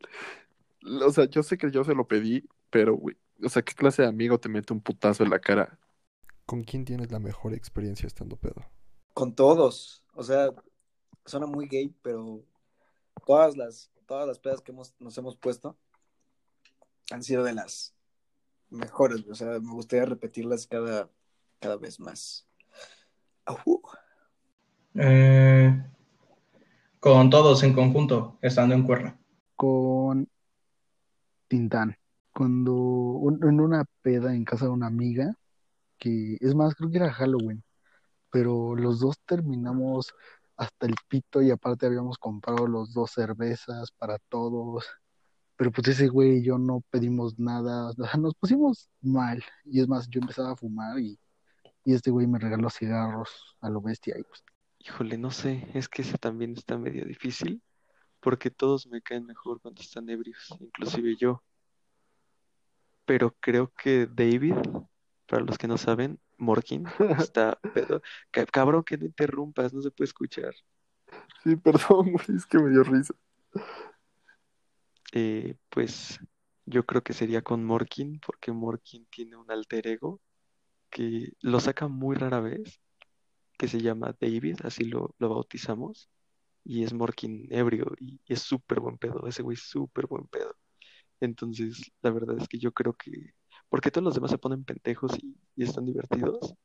O 1.05 1.09
sea, 1.11 1.25
yo 1.25 1.41
sé 1.41 1.57
que 1.57 1.71
yo 1.71 1.83
se 1.85 1.95
lo 1.95 2.07
pedí, 2.07 2.47
pero, 2.69 2.95
güey, 2.95 3.15
o 3.41 3.47
sea, 3.47 3.61
¿qué 3.61 3.73
clase 3.73 4.01
de 4.01 4.09
amigo 4.09 4.37
te 4.39 4.49
mete 4.49 4.73
un 4.73 4.81
putazo 4.81 5.23
en 5.23 5.29
la 5.29 5.39
cara? 5.39 5.79
¿Con 6.45 6.63
quién 6.63 6.83
tienes 6.83 7.11
la 7.11 7.19
mejor 7.19 7.53
experiencia 7.53 8.07
estando 8.07 8.35
pedo? 8.35 8.65
Con 9.13 9.33
todos. 9.33 10.03
O 10.13 10.23
sea, 10.23 10.49
suena 11.29 11.45
muy 11.45 11.67
gay, 11.67 11.93
pero 12.01 12.43
todas 13.25 13.55
las, 13.55 13.91
todas 14.05 14.27
las 14.27 14.39
pedas 14.39 14.61
que 14.61 14.71
hemos, 14.71 14.93
nos 14.99 15.17
hemos 15.17 15.37
puesto 15.37 15.77
han 17.11 17.23
sido 17.23 17.43
de 17.43 17.53
las 17.53 17.95
mejores. 18.69 19.25
O 19.29 19.35
sea, 19.35 19.59
me 19.59 19.71
gustaría 19.71 20.05
repetirlas 20.05 20.67
cada, 20.67 21.09
cada 21.59 21.77
vez 21.77 21.99
más. 21.99 22.47
Eh, 24.95 25.83
con 26.99 27.29
todos 27.29 27.63
en 27.63 27.73
conjunto, 27.73 28.37
estando 28.41 28.75
en 28.75 28.83
cuerna. 28.83 29.19
Con 29.55 30.29
Tintán. 31.47 31.95
Cuando 32.33 32.73
un- 32.73 33.43
en 33.43 33.59
una 33.59 33.85
peda 34.01 34.35
en 34.35 34.45
casa 34.45 34.65
de 34.65 34.71
una 34.71 34.87
amiga, 34.87 35.35
que 35.97 36.37
es 36.39 36.55
más, 36.55 36.75
creo 36.75 36.89
que 36.91 36.97
era 36.97 37.11
Halloween, 37.11 37.63
pero 38.31 38.75
los 38.75 38.99
dos 38.99 39.19
terminamos 39.25 40.13
hasta 40.59 40.87
el 40.87 40.95
pito 41.07 41.41
y 41.41 41.51
aparte 41.51 41.85
habíamos 41.85 42.17
comprado 42.17 42.67
los 42.67 42.93
dos 42.93 43.11
cervezas 43.11 43.91
para 43.93 44.19
todos. 44.27 44.85
Pero 45.55 45.71
pues 45.71 45.87
ese 45.87 46.09
güey 46.09 46.39
y 46.39 46.43
yo 46.43 46.57
no 46.57 46.83
pedimos 46.91 47.39
nada, 47.39 47.89
o 47.89 47.93
sea, 47.93 48.13
nos 48.19 48.35
pusimos 48.35 48.89
mal. 49.01 49.41
Y 49.63 49.79
es 49.79 49.87
más, 49.87 50.09
yo 50.09 50.19
empezaba 50.19 50.51
a 50.51 50.55
fumar 50.57 50.99
y, 50.99 51.17
y 51.85 51.93
este 51.93 52.11
güey 52.11 52.27
me 52.27 52.39
regaló 52.39 52.69
cigarros 52.69 53.29
a 53.61 53.69
lo 53.69 53.81
bestia 53.81 54.17
y 54.19 54.23
pues 54.23 54.43
Híjole, 54.79 55.17
no 55.17 55.31
sé, 55.31 55.67
es 55.73 55.89
que 55.89 56.01
ese 56.01 56.17
también 56.17 56.53
está 56.53 56.77
medio 56.77 57.05
difícil, 57.05 57.61
porque 58.21 58.49
todos 58.49 58.87
me 58.87 59.01
caen 59.01 59.25
mejor 59.25 59.59
cuando 59.61 59.81
están 59.81 60.09
ebrios, 60.09 60.55
inclusive 60.59 61.15
yo. 61.17 61.43
Pero 63.05 63.35
creo 63.41 63.73
que 63.77 64.07
David, 64.07 64.55
para 65.25 65.43
los 65.43 65.57
que 65.57 65.67
no 65.67 65.77
saben, 65.77 66.19
Morkin, 66.39 66.85
está 67.19 67.59
pedo. 67.73 68.01
Ca- 68.31 68.45
Cabrón, 68.47 68.83
que 68.83 68.97
no 68.97 69.05
interrumpas, 69.05 69.73
no 69.73 69.81
se 69.81 69.91
puede 69.91 70.07
escuchar. 70.07 70.53
Sí, 71.43 71.55
perdón, 71.57 72.11
güey, 72.13 72.37
es 72.37 72.45
que 72.45 72.59
me 72.59 72.69
dio 72.71 72.83
risa. 72.83 73.13
Eh, 75.13 75.55
pues 75.69 76.19
yo 76.65 76.85
creo 76.85 77.03
que 77.03 77.13
sería 77.13 77.41
con 77.41 77.63
Morkin, 77.65 78.19
porque 78.19 78.51
Morkin 78.51 79.05
tiene 79.07 79.35
un 79.37 79.49
alter 79.51 79.87
ego 79.87 80.21
que 80.91 81.33
lo 81.41 81.59
saca 81.61 81.87
muy 81.89 82.15
rara 82.17 82.39
vez, 82.41 82.81
que 83.57 83.67
se 83.67 83.81
llama 83.81 84.15
David, 84.21 84.57
así 84.65 84.85
lo, 84.85 85.15
lo 85.19 85.29
bautizamos, 85.29 86.09
y 86.65 86.83
es 86.83 86.93
Morkin 86.93 87.47
ebrio, 87.51 87.93
y, 87.99 88.21
y 88.25 88.33
es 88.33 88.41
súper 88.43 88.79
buen 88.81 88.97
pedo, 88.97 89.27
ese 89.27 89.43
güey 89.43 89.55
es 89.55 89.63
súper 89.63 90.07
buen 90.07 90.27
pedo. 90.27 90.55
Entonces, 91.21 91.91
la 92.01 92.11
verdad 92.11 92.37
es 92.39 92.47
que 92.49 92.59
yo 92.59 92.73
creo 92.73 92.93
que, 92.95 93.11
porque 93.69 93.91
todos 93.91 94.03
los 94.03 94.15
demás 94.15 94.31
se 94.31 94.37
ponen 94.37 94.63
pendejos 94.63 95.17
y, 95.21 95.35
están 95.61 95.85
divertidos, 95.85 96.55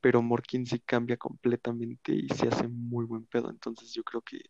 pero 0.00 0.22
Morkin 0.22 0.66
sí 0.66 0.80
cambia 0.80 1.16
completamente 1.16 2.12
y 2.12 2.28
se 2.28 2.48
hace 2.48 2.68
muy 2.68 3.04
buen 3.04 3.26
pedo. 3.26 3.50
Entonces, 3.50 3.92
yo 3.92 4.04
creo 4.04 4.22
que 4.22 4.40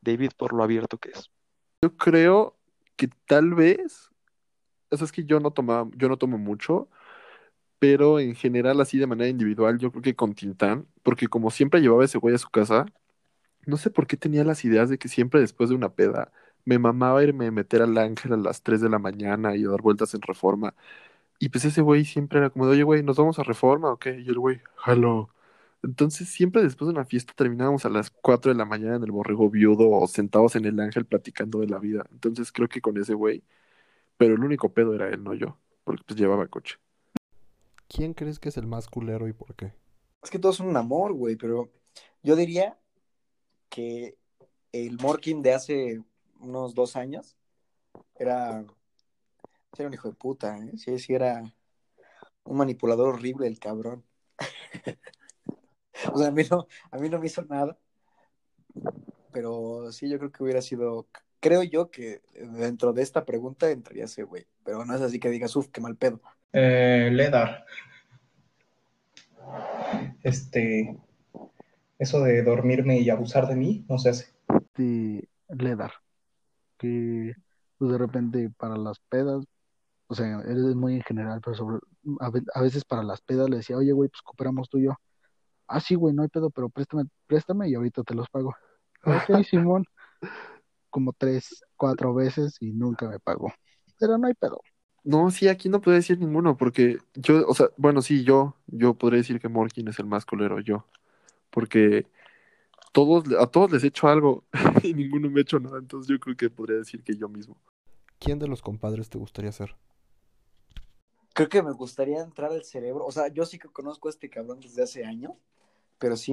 David, 0.00 0.30
por 0.36 0.52
lo 0.52 0.62
abierto 0.62 0.98
que 0.98 1.10
es. 1.10 1.30
Yo 1.82 1.96
creo 1.96 2.56
que 2.96 3.08
tal 3.26 3.54
vez, 3.54 4.10
o 4.90 4.96
sea, 4.96 5.04
es 5.04 5.12
que 5.12 5.24
yo 5.24 5.40
no 5.40 5.50
tomaba, 5.50 5.88
yo 5.96 6.08
no 6.08 6.16
tomo 6.16 6.38
mucho, 6.38 6.88
pero 7.78 8.20
en 8.20 8.34
general, 8.34 8.80
así 8.80 8.98
de 8.98 9.06
manera 9.06 9.28
individual, 9.28 9.78
yo 9.78 9.90
creo 9.90 10.02
que 10.02 10.16
con 10.16 10.34
Tintán, 10.34 10.86
porque 11.02 11.28
como 11.28 11.50
siempre 11.50 11.80
llevaba 11.80 12.04
ese 12.04 12.18
güey 12.18 12.34
a 12.34 12.38
su 12.38 12.48
casa, 12.48 12.86
no 13.66 13.76
sé 13.76 13.90
por 13.90 14.06
qué 14.06 14.16
tenía 14.16 14.44
las 14.44 14.64
ideas 14.64 14.88
de 14.88 14.98
que 14.98 15.08
siempre 15.08 15.40
después 15.40 15.68
de 15.70 15.76
una 15.76 15.94
peda 15.94 16.32
me 16.64 16.78
mamaba 16.78 17.22
irme 17.22 17.46
a 17.46 17.50
meter 17.50 17.82
al 17.82 17.96
ángel 17.98 18.32
a 18.34 18.36
las 18.36 18.62
3 18.62 18.80
de 18.80 18.88
la 18.90 18.98
mañana 18.98 19.56
y 19.56 19.64
a 19.64 19.70
dar 19.70 19.82
vueltas 19.82 20.14
en 20.14 20.22
reforma. 20.22 20.74
Y 21.38 21.48
pues 21.50 21.64
ese 21.64 21.82
güey 21.82 22.04
siempre 22.04 22.38
era 22.38 22.50
como 22.50 22.66
de, 22.66 22.72
oye, 22.72 22.82
güey, 22.82 23.02
¿nos 23.02 23.16
vamos 23.16 23.38
a 23.38 23.42
reforma 23.42 23.92
o 23.92 23.98
qué? 23.98 24.20
Y 24.20 24.28
el 24.28 24.38
güey, 24.38 24.60
jalo. 24.76 25.30
Entonces, 25.82 26.28
siempre 26.28 26.62
después 26.62 26.86
de 26.86 26.94
una 26.94 27.04
fiesta 27.04 27.32
terminábamos 27.36 27.84
a 27.84 27.90
las 27.90 28.10
4 28.10 28.50
de 28.52 28.58
la 28.58 28.64
mañana 28.64 28.96
en 28.96 29.04
el 29.04 29.12
borrego 29.12 29.50
viudo 29.50 29.90
o 29.90 30.06
sentados 30.08 30.56
en 30.56 30.64
el 30.64 30.80
ángel 30.80 31.04
platicando 31.04 31.60
de 31.60 31.68
la 31.68 31.78
vida. 31.78 32.06
Entonces, 32.10 32.50
creo 32.52 32.68
que 32.68 32.80
con 32.80 32.96
ese 32.98 33.14
güey, 33.14 33.44
pero 34.16 34.34
el 34.34 34.42
único 34.42 34.72
pedo 34.72 34.94
era 34.94 35.08
él, 35.08 35.22
no 35.22 35.34
yo, 35.34 35.58
porque 35.84 36.02
pues 36.06 36.18
llevaba 36.18 36.46
coche. 36.48 36.76
¿Quién 37.88 38.14
crees 38.14 38.38
que 38.38 38.48
es 38.48 38.56
el 38.56 38.66
más 38.66 38.88
culero 38.88 39.28
y 39.28 39.32
por 39.32 39.54
qué? 39.54 39.72
Es 40.22 40.30
que 40.30 40.38
todos 40.38 40.56
son 40.56 40.66
un 40.68 40.76
amor, 40.76 41.12
güey, 41.12 41.36
pero 41.36 41.70
yo 42.22 42.34
diría 42.34 42.78
que 43.68 44.16
el 44.72 44.98
Morkin 44.98 45.42
de 45.42 45.54
hace 45.54 46.02
unos 46.40 46.74
dos 46.74 46.96
años 46.96 47.36
era, 48.16 48.64
era 49.82 49.88
un 49.88 49.94
hijo 49.94 50.08
de 50.08 50.14
puta, 50.14 50.58
¿eh? 50.58 50.72
Sí, 50.76 50.98
sí, 50.98 51.14
era 51.14 51.42
un 52.44 52.56
manipulador 52.56 53.08
horrible 53.08 53.46
el 53.46 53.58
cabrón. 53.58 54.04
o 56.12 56.18
sea, 56.18 56.28
a 56.28 56.30
mí, 56.30 56.42
no, 56.50 56.66
a 56.90 56.98
mí 56.98 57.08
no 57.08 57.18
me 57.18 57.26
hizo 57.26 57.42
nada, 57.44 57.76
pero 59.32 59.90
sí, 59.92 60.08
yo 60.08 60.18
creo 60.18 60.32
que 60.32 60.42
hubiera 60.42 60.62
sido, 60.62 61.08
creo 61.40 61.62
yo 61.62 61.90
que 61.90 62.22
dentro 62.34 62.92
de 62.92 63.02
esta 63.02 63.24
pregunta 63.24 63.70
entraría 63.70 64.04
ese 64.04 64.22
güey, 64.22 64.46
pero 64.64 64.84
no 64.84 64.94
es 64.94 65.02
así 65.02 65.18
que 65.18 65.30
digas, 65.30 65.54
uff, 65.56 65.68
qué 65.68 65.80
mal 65.80 65.96
pedo. 65.96 66.20
Eh, 66.52 67.10
Ledar. 67.12 67.64
Este, 70.22 70.96
eso 71.98 72.20
de 72.20 72.42
dormirme 72.42 72.98
y 72.98 73.10
abusar 73.10 73.46
de 73.46 73.56
mí 73.56 73.84
no 73.88 73.98
se 73.98 74.10
hace. 74.10 74.34
de 74.74 75.28
Ledar, 75.48 75.92
que 76.78 77.34
pues, 77.78 77.92
de 77.92 77.98
repente 77.98 78.50
para 78.56 78.76
las 78.76 78.98
pedas, 79.00 79.44
o 80.08 80.14
sea, 80.14 80.40
él 80.42 80.68
es 80.70 80.76
muy 80.76 80.94
en 80.96 81.02
general, 81.02 81.40
pero 81.44 81.56
sobre, 81.56 81.78
a, 82.20 82.30
ve- 82.30 82.42
a 82.54 82.62
veces 82.62 82.84
para 82.84 83.02
las 83.02 83.20
pedas 83.22 83.50
le 83.50 83.58
decía, 83.58 83.76
oye, 83.76 83.92
güey, 83.92 84.08
pues 84.10 84.22
cooperamos 84.22 84.68
tú 84.68 84.78
y 84.78 84.84
yo. 84.86 84.94
Ah, 85.68 85.80
sí, 85.80 85.94
güey, 85.96 86.14
no 86.14 86.22
hay 86.22 86.28
pedo, 86.28 86.50
pero 86.50 86.68
préstame, 86.70 87.04
préstame 87.26 87.68
y 87.70 87.74
ahorita 87.74 88.02
te 88.04 88.14
los 88.14 88.28
pago. 88.30 88.54
Ok, 89.04 89.30
Simón, 89.50 89.84
como 90.90 91.12
tres, 91.12 91.64
cuatro 91.76 92.14
veces 92.14 92.56
y 92.60 92.72
nunca 92.72 93.08
me 93.08 93.20
pagó. 93.20 93.52
Pero 93.98 94.18
no 94.18 94.26
hay 94.26 94.34
pedo. 94.34 94.60
No, 95.04 95.30
sí, 95.30 95.46
aquí 95.48 95.68
no 95.68 95.80
podría 95.80 95.98
decir 96.00 96.18
ninguno, 96.18 96.56
porque 96.56 96.98
yo, 97.14 97.46
o 97.46 97.54
sea, 97.54 97.68
bueno, 97.76 98.02
sí, 98.02 98.24
yo, 98.24 98.56
yo 98.66 98.94
podría 98.94 99.18
decir 99.18 99.38
que 99.40 99.48
Morkin 99.48 99.86
es 99.88 99.98
el 100.00 100.06
más 100.06 100.26
culero, 100.26 100.58
yo, 100.60 100.84
porque 101.50 102.06
todos, 102.92 103.24
a 103.40 103.46
todos 103.48 103.72
les 103.72 103.84
he 103.84 103.88
hecho 103.88 104.08
algo 104.08 104.44
y 104.84 104.94
ninguno 104.94 105.30
me 105.30 105.40
ha 105.40 105.42
hecho 105.42 105.60
nada, 105.60 105.78
entonces 105.78 106.08
yo 106.10 106.20
creo 106.20 106.36
que 106.36 106.50
podría 106.50 106.78
decir 106.78 107.02
que 107.04 107.16
yo 107.16 107.28
mismo. 107.28 107.56
¿Quién 108.20 108.38
de 108.38 108.48
los 108.48 108.62
compadres 108.62 109.10
te 109.10 109.18
gustaría 109.18 109.52
ser? 109.52 109.76
Creo 111.36 111.50
que 111.50 111.62
me 111.62 111.72
gustaría 111.72 112.22
entrar 112.22 112.50
al 112.50 112.64
cerebro. 112.64 113.04
O 113.04 113.12
sea, 113.12 113.28
yo 113.28 113.44
sí 113.44 113.58
que 113.58 113.68
conozco 113.68 114.08
a 114.08 114.10
este 114.10 114.30
cabrón 114.30 114.58
desde 114.58 114.82
hace 114.82 115.04
años, 115.04 115.34
pero 115.98 116.16
sí 116.16 116.32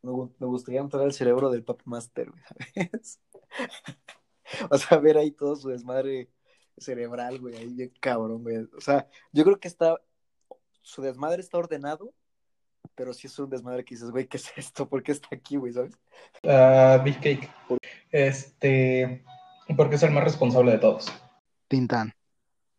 me, 0.00 0.12
gu- 0.12 0.32
me 0.38 0.46
gustaría 0.46 0.80
entrar 0.80 1.02
al 1.02 1.12
cerebro 1.12 1.50
del 1.50 1.64
Pop 1.64 1.82
Master, 1.86 2.30
güey, 2.30 2.42
¿sabes? 2.94 3.20
O 4.70 4.78
sea, 4.78 4.98
ver 4.98 5.16
ahí 5.18 5.32
todo 5.32 5.56
su 5.56 5.70
desmadre 5.70 6.28
cerebral, 6.78 7.40
güey, 7.40 7.56
ahí 7.56 7.66
bien 7.74 7.92
cabrón, 8.00 8.42
güey. 8.44 8.58
O 8.76 8.80
sea, 8.80 9.08
yo 9.32 9.42
creo 9.44 9.58
que 9.58 9.66
está, 9.66 10.00
su 10.82 11.02
desmadre 11.02 11.40
está 11.40 11.58
ordenado, 11.58 12.12
pero 12.94 13.14
sí 13.14 13.26
es 13.26 13.38
un 13.40 13.50
desmadre 13.50 13.84
que 13.84 13.94
dices, 13.96 14.10
güey, 14.10 14.28
¿qué 14.28 14.36
es 14.36 14.52
esto? 14.56 14.88
¿Por 14.88 15.02
qué 15.02 15.12
está 15.12 15.28
aquí, 15.32 15.56
güey, 15.56 15.72
sabes? 15.72 15.98
Ah, 16.44 17.00
Big 17.02 17.16
Cake. 17.16 17.50
Este, 18.10 19.24
porque 19.76 19.96
es 19.96 20.02
el 20.04 20.12
más 20.12 20.24
responsable 20.24 20.72
de 20.72 20.78
todos. 20.78 21.10
Tintán, 21.68 22.12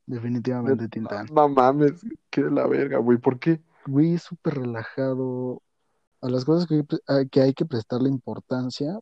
definitivamente 0.06 0.88
Tintán. 0.90 1.28
No 1.32 1.48
mames, 1.50 2.06
qué 2.30 2.44
de 2.44 2.52
la 2.52 2.68
verga, 2.68 2.98
güey, 2.98 3.18
¿por 3.18 3.40
qué? 3.40 3.62
Güey, 3.86 4.16
es 4.16 4.24
súper 4.24 4.56
relajado. 4.56 5.62
A 6.22 6.30
las 6.30 6.46
cosas 6.46 6.68
que, 6.68 6.76
hay 6.76 6.84
pre- 6.84 7.02
a- 7.08 7.26
que 7.26 7.42
hay 7.42 7.54
que 7.54 7.66
prestarle 7.66 8.10
importancia, 8.10 9.00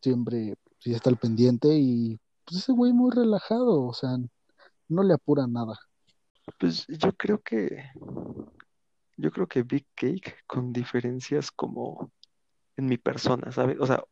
siempre 0.00 0.54
sí 0.78 0.94
está 0.94 1.10
al 1.10 1.16
pendiente 1.16 1.68
y 1.74 2.18
pues 2.44 2.60
ese 2.62 2.72
güey 2.72 2.92
muy 2.92 3.10
relajado, 3.10 3.82
o 3.84 3.92
sea, 3.92 4.16
no 4.88 5.02
le 5.02 5.12
apura 5.12 5.46
nada. 5.46 5.78
Pues 6.58 6.86
yo 6.86 7.12
creo 7.12 7.40
que, 7.42 7.84
yo 9.16 9.30
creo 9.30 9.46
que 9.46 9.62
Big 9.62 9.86
Cake 9.94 10.36
con 10.46 10.72
diferencias 10.72 11.50
como 11.50 12.10
en 12.76 12.86
mi 12.86 12.96
persona, 12.96 13.52
¿sabes? 13.52 13.76
O 13.80 13.86
sea, 13.86 14.02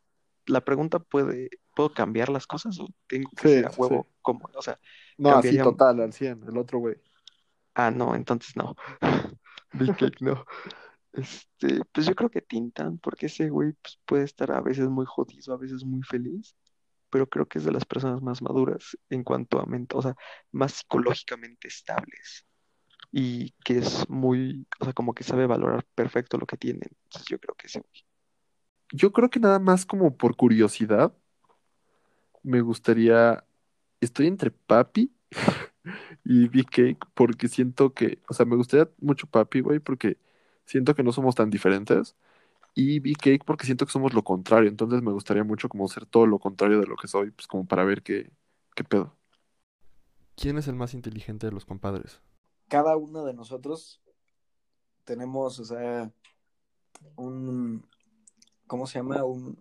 la 0.47 0.63
pregunta 0.65 0.99
puede, 1.01 1.51
¿puedo 1.75 1.93
cambiar 1.95 2.29
las 2.31 2.47
cosas 2.47 2.79
o 2.81 2.89
tengo 3.07 3.31
que 3.37 3.47
Sí, 3.47 3.49
ser 3.49 3.67
a 3.67 3.71
huevo 3.71 4.09
sí. 4.09 4.17
como, 4.23 4.49
o 4.55 4.63
sea, 4.63 4.79
No, 5.19 5.39
así 5.39 5.59
total, 5.61 6.01
al 6.01 6.13
100, 6.15 6.43
el 6.49 6.57
otro 6.59 6.79
güey. 6.79 6.97
ah, 7.75 7.91
no, 7.91 8.15
entonces 8.15 8.57
no, 8.57 8.75
Big 9.73 9.95
Cake 9.97 10.21
no. 10.23 10.45
Este, 11.13 11.81
pues 11.93 12.07
yo 12.07 12.15
creo 12.15 12.31
que 12.31 12.43
Tintan, 12.43 12.99
porque 12.99 13.27
ese 13.27 13.51
güey 13.51 13.73
pues, 13.83 14.01
puede 14.07 14.25
estar 14.25 14.53
a 14.53 14.61
veces 14.63 14.89
muy 14.89 15.07
jodido, 15.07 15.55
a 15.55 15.59
veces 15.59 15.85
muy 15.85 16.03
feliz, 16.05 16.57
pero 17.11 17.29
creo 17.29 17.47
que 17.49 17.59
es 17.59 17.65
de 17.67 17.73
las 17.73 17.85
personas 17.87 18.23
más 18.23 18.43
maduras 18.43 18.99
en 19.11 19.25
cuanto 19.25 19.61
a 19.61 19.67
mente, 19.67 19.97
o 19.97 20.03
sea, 20.03 20.17
más 20.53 20.75
psicológicamente 20.75 21.69
estables 21.69 22.47
y 23.13 23.53
que 23.65 23.79
es 23.81 24.09
muy, 24.11 24.67
o 24.81 24.85
sea, 24.87 24.95
como 24.95 25.15
que 25.15 25.25
sabe 25.25 25.47
valorar 25.49 25.87
perfecto 25.97 26.39
lo 26.39 26.47
que 26.47 26.59
tiene. 26.59 26.83
Entonces 27.05 27.27
yo 27.31 27.41
creo 27.41 27.57
que 27.57 27.69
ese 27.69 27.81
güey. 27.81 28.06
Yo 28.93 29.13
creo 29.13 29.31
que 29.31 29.41
nada 29.41 29.59
más 29.59 29.87
como 29.87 30.17
por 30.17 30.37
curiosidad, 30.37 31.13
me 32.43 32.61
gustaría, 32.61 33.45
estoy 34.01 34.29
entre 34.29 34.51
Papi 34.51 35.13
y 36.25 36.49
Big 36.49 36.69
Cake 36.71 37.07
porque 37.15 37.49
siento 37.49 37.93
que, 37.95 38.21
o 38.29 38.35
sea, 38.35 38.47
me 38.47 38.57
gustaría 38.57 38.89
mucho 38.99 39.27
Papi, 39.27 39.61
güey, 39.61 39.81
porque 39.81 40.19
siento 40.65 40.95
que 40.95 41.03
no 41.03 41.13
somos 41.13 41.35
tan 41.35 41.51
diferentes. 41.51 42.17
Y 42.75 43.01
Big 43.01 43.17
Cake 43.19 43.45
porque 43.45 43.67
siento 43.67 43.87
que 43.87 43.93
somos 43.93 44.15
lo 44.15 44.23
contrario. 44.23 44.69
Entonces 44.69 45.03
me 45.03 45.13
gustaría 45.13 45.45
mucho 45.45 45.69
como 45.69 45.89
ser 45.89 46.07
todo 46.07 46.27
lo 46.27 46.39
contrario 46.39 46.79
de 46.79 46.87
lo 46.87 46.97
que 46.97 47.09
soy, 47.09 47.31
pues 47.31 47.47
como 47.47 47.67
para 47.67 47.85
ver 47.85 48.03
qué, 48.03 48.31
qué 48.75 48.85
pedo. 48.85 49.17
¿Quién 50.37 50.59
es 50.59 50.69
el 50.69 50.75
más 50.75 50.93
inteligente 50.93 51.47
de 51.47 51.53
los 51.53 51.65
compadres? 51.65 52.21
Cada 52.69 52.97
uno 52.97 53.25
de 53.25 53.33
nosotros 53.33 54.03
tenemos, 55.05 55.59
o 55.59 55.65
sea, 55.65 56.13
un, 57.17 57.87
¿cómo 58.67 58.87
se 58.87 58.99
llama? 58.99 59.25
Un, 59.25 59.59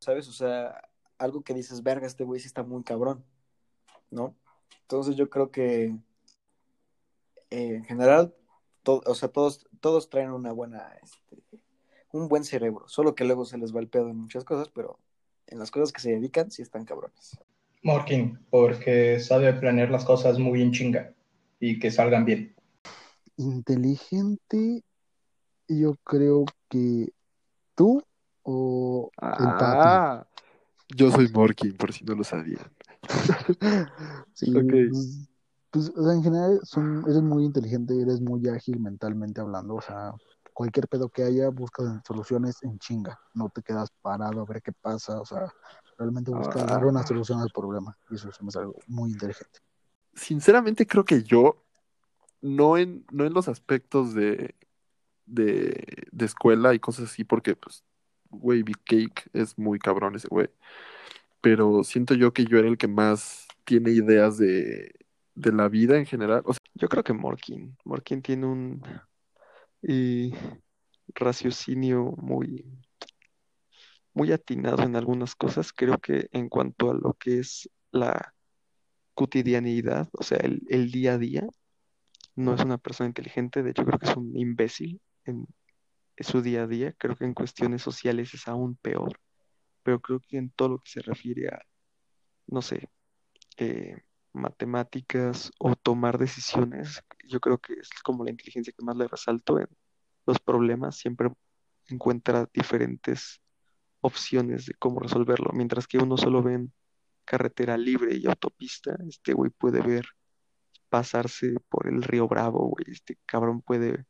¿sabes? 0.00 0.28
O 0.28 0.32
sea, 0.32 0.80
algo 1.18 1.42
que 1.42 1.54
dices, 1.54 1.82
verga, 1.82 2.06
este 2.06 2.24
güey 2.24 2.40
sí 2.40 2.46
está 2.46 2.62
muy 2.62 2.82
cabrón, 2.82 3.24
¿no? 4.10 4.36
Entonces 4.82 5.16
yo 5.16 5.28
creo 5.30 5.50
que 5.50 5.96
eh, 7.50 7.74
en 7.76 7.84
general, 7.84 8.34
to- 8.82 9.02
o 9.06 9.14
sea, 9.14 9.28
todos, 9.28 9.66
todos 9.80 10.10
traen 10.10 10.30
una 10.30 10.52
buena, 10.52 10.96
este, 11.02 11.42
un 12.12 12.28
buen 12.28 12.44
cerebro, 12.44 12.88
solo 12.88 13.14
que 13.14 13.24
luego 13.24 13.44
se 13.44 13.58
les 13.58 13.74
va 13.74 13.80
el 13.80 13.88
pedo 13.88 14.08
en 14.08 14.16
muchas 14.16 14.44
cosas, 14.44 14.68
pero 14.68 14.98
en 15.46 15.58
las 15.58 15.70
cosas 15.70 15.92
que 15.92 16.00
se 16.00 16.10
dedican 16.10 16.50
sí 16.50 16.62
están 16.62 16.84
cabrones. 16.84 17.38
Morkin, 17.82 18.38
porque 18.50 19.20
sabe 19.20 19.52
planear 19.54 19.90
las 19.90 20.04
cosas 20.04 20.38
muy 20.38 20.62
en 20.62 20.72
chinga 20.72 21.14
y 21.60 21.78
que 21.78 21.90
salgan 21.90 22.24
bien. 22.24 22.54
Inteligente, 23.36 24.82
yo 25.68 25.94
creo 26.02 26.44
que 26.68 27.12
tú 27.78 28.02
o 28.42 29.10
el 29.14 29.54
Papi. 29.54 29.88
Ah, 29.88 30.26
yo 30.88 31.10
soy 31.12 31.28
Morkin, 31.28 31.76
por 31.76 31.92
si 31.92 32.04
no 32.04 32.14
lo 32.14 32.24
sabían. 32.24 32.66
Sí, 34.34 34.54
Ok. 34.54 34.72
pues, 34.90 35.28
pues, 35.70 35.92
o 35.96 36.04
sea, 36.04 36.12
en 36.14 36.22
general 36.22 36.60
son, 36.62 37.04
eres 37.06 37.22
muy 37.22 37.44
inteligente, 37.44 38.00
eres 38.00 38.20
muy 38.20 38.46
ágil 38.48 38.80
mentalmente 38.80 39.40
hablando, 39.40 39.74
o 39.76 39.80
sea, 39.80 40.12
cualquier 40.52 40.88
pedo 40.88 41.08
que 41.08 41.22
haya, 41.24 41.50
buscas 41.50 42.00
soluciones 42.06 42.62
en 42.62 42.78
chinga, 42.78 43.18
no 43.34 43.48
te 43.48 43.62
quedas 43.62 43.88
parado 44.00 44.40
a 44.40 44.44
ver 44.44 44.62
qué 44.62 44.72
pasa, 44.72 45.20
o 45.20 45.24
sea, 45.24 45.52
realmente 45.98 46.30
buscas 46.30 46.66
dar 46.66 46.84
una 46.84 47.00
Ah. 47.00 47.06
solución 47.06 47.40
al 47.40 47.50
problema, 47.52 47.96
y 48.10 48.14
eso 48.14 48.28
hace 48.28 48.58
algo 48.58 48.76
muy 48.86 49.10
inteligente. 49.10 49.60
Sinceramente 50.14 50.86
creo 50.86 51.04
que 51.04 51.22
yo, 51.22 51.64
no 52.40 52.76
en, 52.78 53.04
no 53.12 53.24
en 53.24 53.34
los 53.34 53.48
aspectos 53.48 54.14
de, 54.14 54.54
de, 55.28 56.06
de 56.10 56.24
escuela 56.24 56.74
y 56.74 56.78
cosas 56.78 57.10
así, 57.10 57.24
porque 57.24 57.54
pues, 57.56 57.84
güey, 58.30 58.64
Cake 58.84 59.28
es 59.32 59.58
muy 59.58 59.78
cabrón 59.78 60.16
ese 60.16 60.28
güey. 60.28 60.48
Pero 61.40 61.84
siento 61.84 62.14
yo 62.14 62.32
que 62.32 62.44
yo 62.44 62.58
era 62.58 62.68
el 62.68 62.78
que 62.78 62.88
más 62.88 63.46
tiene 63.64 63.90
ideas 63.90 64.38
de, 64.38 64.92
de 65.34 65.52
la 65.52 65.68
vida 65.68 65.96
en 65.98 66.06
general. 66.06 66.42
O 66.44 66.52
Yo 66.74 66.88
creo 66.88 67.04
que 67.04 67.12
Morkin. 67.12 67.76
Morkin 67.84 68.22
tiene 68.22 68.46
un 68.46 68.82
raciocinio 71.14 72.14
muy, 72.16 72.64
muy 74.14 74.32
atinado 74.32 74.82
en 74.82 74.96
algunas 74.96 75.34
cosas. 75.36 75.72
Creo 75.72 75.98
que 75.98 76.28
en 76.32 76.48
cuanto 76.48 76.90
a 76.90 76.94
lo 76.94 77.14
que 77.14 77.38
es 77.38 77.70
la 77.92 78.34
cotidianidad, 79.14 80.08
o 80.12 80.22
sea, 80.22 80.38
el, 80.38 80.62
el 80.68 80.90
día 80.90 81.14
a 81.14 81.18
día, 81.18 81.46
no 82.34 82.54
es 82.54 82.64
una 82.64 82.78
persona 82.78 83.08
inteligente. 83.08 83.62
De 83.62 83.70
hecho, 83.70 83.84
creo 83.84 83.98
que 83.98 84.06
es 84.06 84.16
un 84.16 84.36
imbécil 84.36 85.00
en, 85.28 85.46
su 86.20 86.42
día 86.42 86.64
a 86.64 86.66
día. 86.66 86.92
Creo 86.98 87.16
que 87.16 87.24
en 87.24 87.34
cuestiones 87.34 87.82
sociales 87.82 88.34
es 88.34 88.48
aún 88.48 88.76
peor. 88.76 89.20
Pero 89.82 90.00
creo 90.00 90.20
que 90.20 90.38
en 90.38 90.50
todo 90.50 90.68
lo 90.70 90.78
que 90.80 90.90
se 90.90 91.00
refiere 91.02 91.48
a, 91.48 91.62
no 92.46 92.62
sé, 92.62 92.90
eh, 93.58 93.96
matemáticas 94.32 95.52
o 95.58 95.74
tomar 95.76 96.18
decisiones, 96.18 97.02
yo 97.28 97.40
creo 97.40 97.58
que 97.58 97.74
es 97.74 97.90
como 98.02 98.24
la 98.24 98.30
inteligencia 98.30 98.72
que 98.76 98.84
más 98.84 98.96
le 98.96 99.08
resalto 99.08 99.58
en, 99.60 99.68
los 100.28 100.38
problemas, 100.38 100.96
siempre 100.96 101.32
encuentra 101.88 102.48
diferentes 102.52 103.40
opciones 104.02 104.66
de 104.66 104.74
cómo 104.74 105.00
resolverlo, 105.00 105.50
mientras 105.54 105.86
que 105.86 105.98
uno 105.98 106.18
solo 106.18 106.42
ve 106.42 106.54
en 106.54 106.72
carretera 107.24 107.78
libre 107.78 108.14
y 108.14 108.26
autopista, 108.26 108.96
este 109.08 109.32
güey 109.32 109.50
puede 109.50 109.80
ver 109.80 110.06
pasarse 110.90 111.54
por 111.70 111.88
el 111.88 112.02
río 112.02 112.28
Bravo, 112.28 112.68
güey, 112.68 112.84
este 112.88 113.18
cabrón 113.26 113.62
puede 113.62 114.04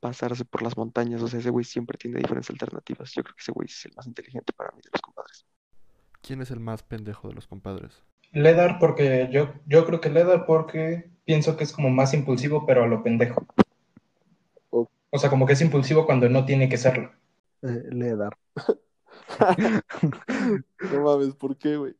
pasarse 0.00 0.44
por 0.44 0.62
las 0.62 0.76
montañas, 0.76 1.22
o 1.22 1.28
sea, 1.28 1.40
ese 1.40 1.50
güey 1.50 1.64
siempre 1.64 1.98
tiene 1.98 2.18
diferentes 2.18 2.50
alternativas. 2.50 3.12
Yo 3.12 3.22
creo 3.22 3.34
que 3.34 3.40
ese 3.40 3.52
güey 3.52 3.66
es 3.66 3.84
el 3.84 3.92
más 3.94 4.06
inteligente 4.06 4.52
para 4.52 4.72
mí 4.72 4.80
de 4.82 4.90
los 4.92 5.00
compadres. 5.00 5.44
¿Quién 6.22 6.42
es 6.42 6.50
el 6.50 6.60
más 6.60 6.82
pendejo 6.82 7.28
de 7.28 7.34
los 7.34 7.46
compadres? 7.46 8.02
Ledar 8.32 8.78
porque 8.78 9.28
yo, 9.32 9.54
yo 9.66 9.84
creo 9.86 10.00
que 10.00 10.10
Ledar 10.10 10.46
porque 10.46 11.10
pienso 11.24 11.56
que 11.56 11.64
es 11.64 11.72
como 11.72 11.90
más 11.90 12.14
impulsivo, 12.14 12.66
pero 12.66 12.84
a 12.84 12.86
lo 12.86 13.02
pendejo. 13.02 13.46
O 14.70 15.18
sea, 15.18 15.28
como 15.28 15.46
que 15.46 15.54
es 15.54 15.60
impulsivo 15.60 16.06
cuando 16.06 16.28
no 16.28 16.44
tiene 16.44 16.68
que 16.68 16.76
serlo. 16.76 17.10
Eh, 17.62 17.84
Ledar. 17.90 18.36
No 20.92 21.02
mames, 21.02 21.34
¿por 21.34 21.56
qué, 21.56 21.76
güey? 21.76 21.94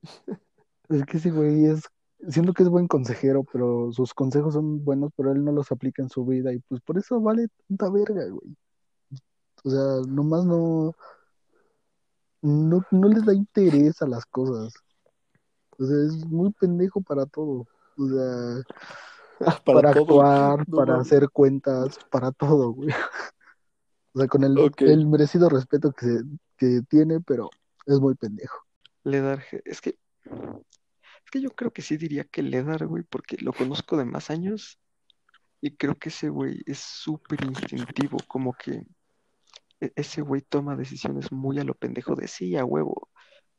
Es 0.88 1.04
que 1.04 1.16
ese 1.18 1.30
güey 1.30 1.66
es, 1.66 1.82
siento 2.28 2.52
que 2.52 2.62
es 2.62 2.68
buen 2.68 2.86
consejero, 2.88 3.44
pero 3.50 3.92
sus 3.92 4.14
consejos 4.14 4.54
son 4.54 4.84
buenos, 4.84 5.10
pero 5.16 5.32
él 5.32 5.44
no 5.44 5.52
los 5.52 5.70
aplica 5.72 6.02
en 6.02 6.08
su 6.08 6.24
vida 6.24 6.52
y 6.52 6.58
pues 6.60 6.80
por 6.80 6.98
eso 6.98 7.20
vale 7.20 7.48
tanta 7.68 7.90
verga, 7.90 8.26
güey. 8.28 8.56
O 9.64 9.70
sea, 9.70 10.06
nomás 10.08 10.44
no, 10.44 10.94
no, 12.42 12.84
no 12.90 13.08
les 13.08 13.24
da 13.24 13.34
interés 13.34 14.00
a 14.02 14.06
las 14.06 14.24
cosas. 14.26 14.72
O 15.78 15.84
sea, 15.84 15.96
es 16.06 16.26
muy 16.26 16.52
pendejo 16.52 17.00
para 17.00 17.26
todo. 17.26 17.66
O 17.96 18.08
sea, 18.08 18.62
para, 19.64 19.92
todo. 19.92 20.22
actuar, 20.22 20.68
No 20.68 20.76
para 20.76 20.96
hacer 21.00 21.28
cuentas, 21.30 21.98
para 22.10 22.32
todo, 22.32 22.72
güey. 22.72 22.90
O 24.12 24.18
sea, 24.18 24.28
con 24.28 24.42
el, 24.44 25.06
merecido 25.06 25.48
respeto 25.48 25.92
que, 25.92 26.06
se- 26.06 26.24
que 26.56 26.80
tiene, 26.88 27.20
pero 27.20 27.48
es 27.86 28.00
muy 28.00 28.14
pendejo. 28.14 28.58
Ledar, 29.04 29.40
je- 29.40 29.62
es 29.64 29.80
que, 29.80 29.96
que 31.30 31.40
yo 31.40 31.50
creo 31.50 31.72
que 31.72 31.82
sí 31.82 31.96
diría 31.96 32.24
que 32.24 32.42
Ledar, 32.42 32.86
güey, 32.86 33.04
porque 33.04 33.36
lo 33.40 33.52
conozco 33.52 33.96
de 33.96 34.04
más 34.04 34.30
años 34.30 34.78
y 35.60 35.76
creo 35.76 35.96
que 35.98 36.10
ese 36.10 36.28
güey 36.30 36.62
es 36.66 36.78
súper 36.80 37.44
instintivo, 37.44 38.18
como 38.28 38.54
que 38.54 38.84
e- 39.80 39.92
ese 39.96 40.22
güey 40.22 40.42
toma 40.42 40.76
decisiones 40.76 41.32
muy 41.32 41.58
a 41.58 41.64
lo 41.64 41.74
pendejo 41.74 42.14
de 42.14 42.28
sí, 42.28 42.56
a 42.56 42.64
huevo, 42.64 43.10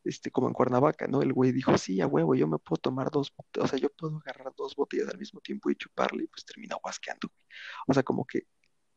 este, 0.04 0.32
como 0.32 0.48
en 0.48 0.54
Cuernavaca, 0.54 1.08
¿no? 1.08 1.22
El 1.22 1.34
güey 1.34 1.52
dijo, 1.52 1.78
sí, 1.78 2.02
a 2.02 2.08
huevo, 2.08 2.36
yo 2.36 2.48
me 2.48 2.60
puedo 2.60 2.80
tomar 2.82 3.12
dos, 3.12 3.34
o 3.60 3.68
sea, 3.68 3.80
yo 3.80 3.90
puedo 3.90 4.18
agarrar 4.18 4.54
dos 4.58 4.76
botellas 4.76 5.10
al 5.10 5.18
mismo 5.20 5.40
tiempo 5.42 5.70
y 5.70 5.76
chuparle 5.76 6.24
y 6.24 6.28
pues 6.28 6.46
termina 6.46 6.78
guasqueando, 6.82 7.30
güey. 7.30 7.46
O 7.88 7.94
sea, 7.94 8.04
como 8.04 8.26
que 8.26 8.44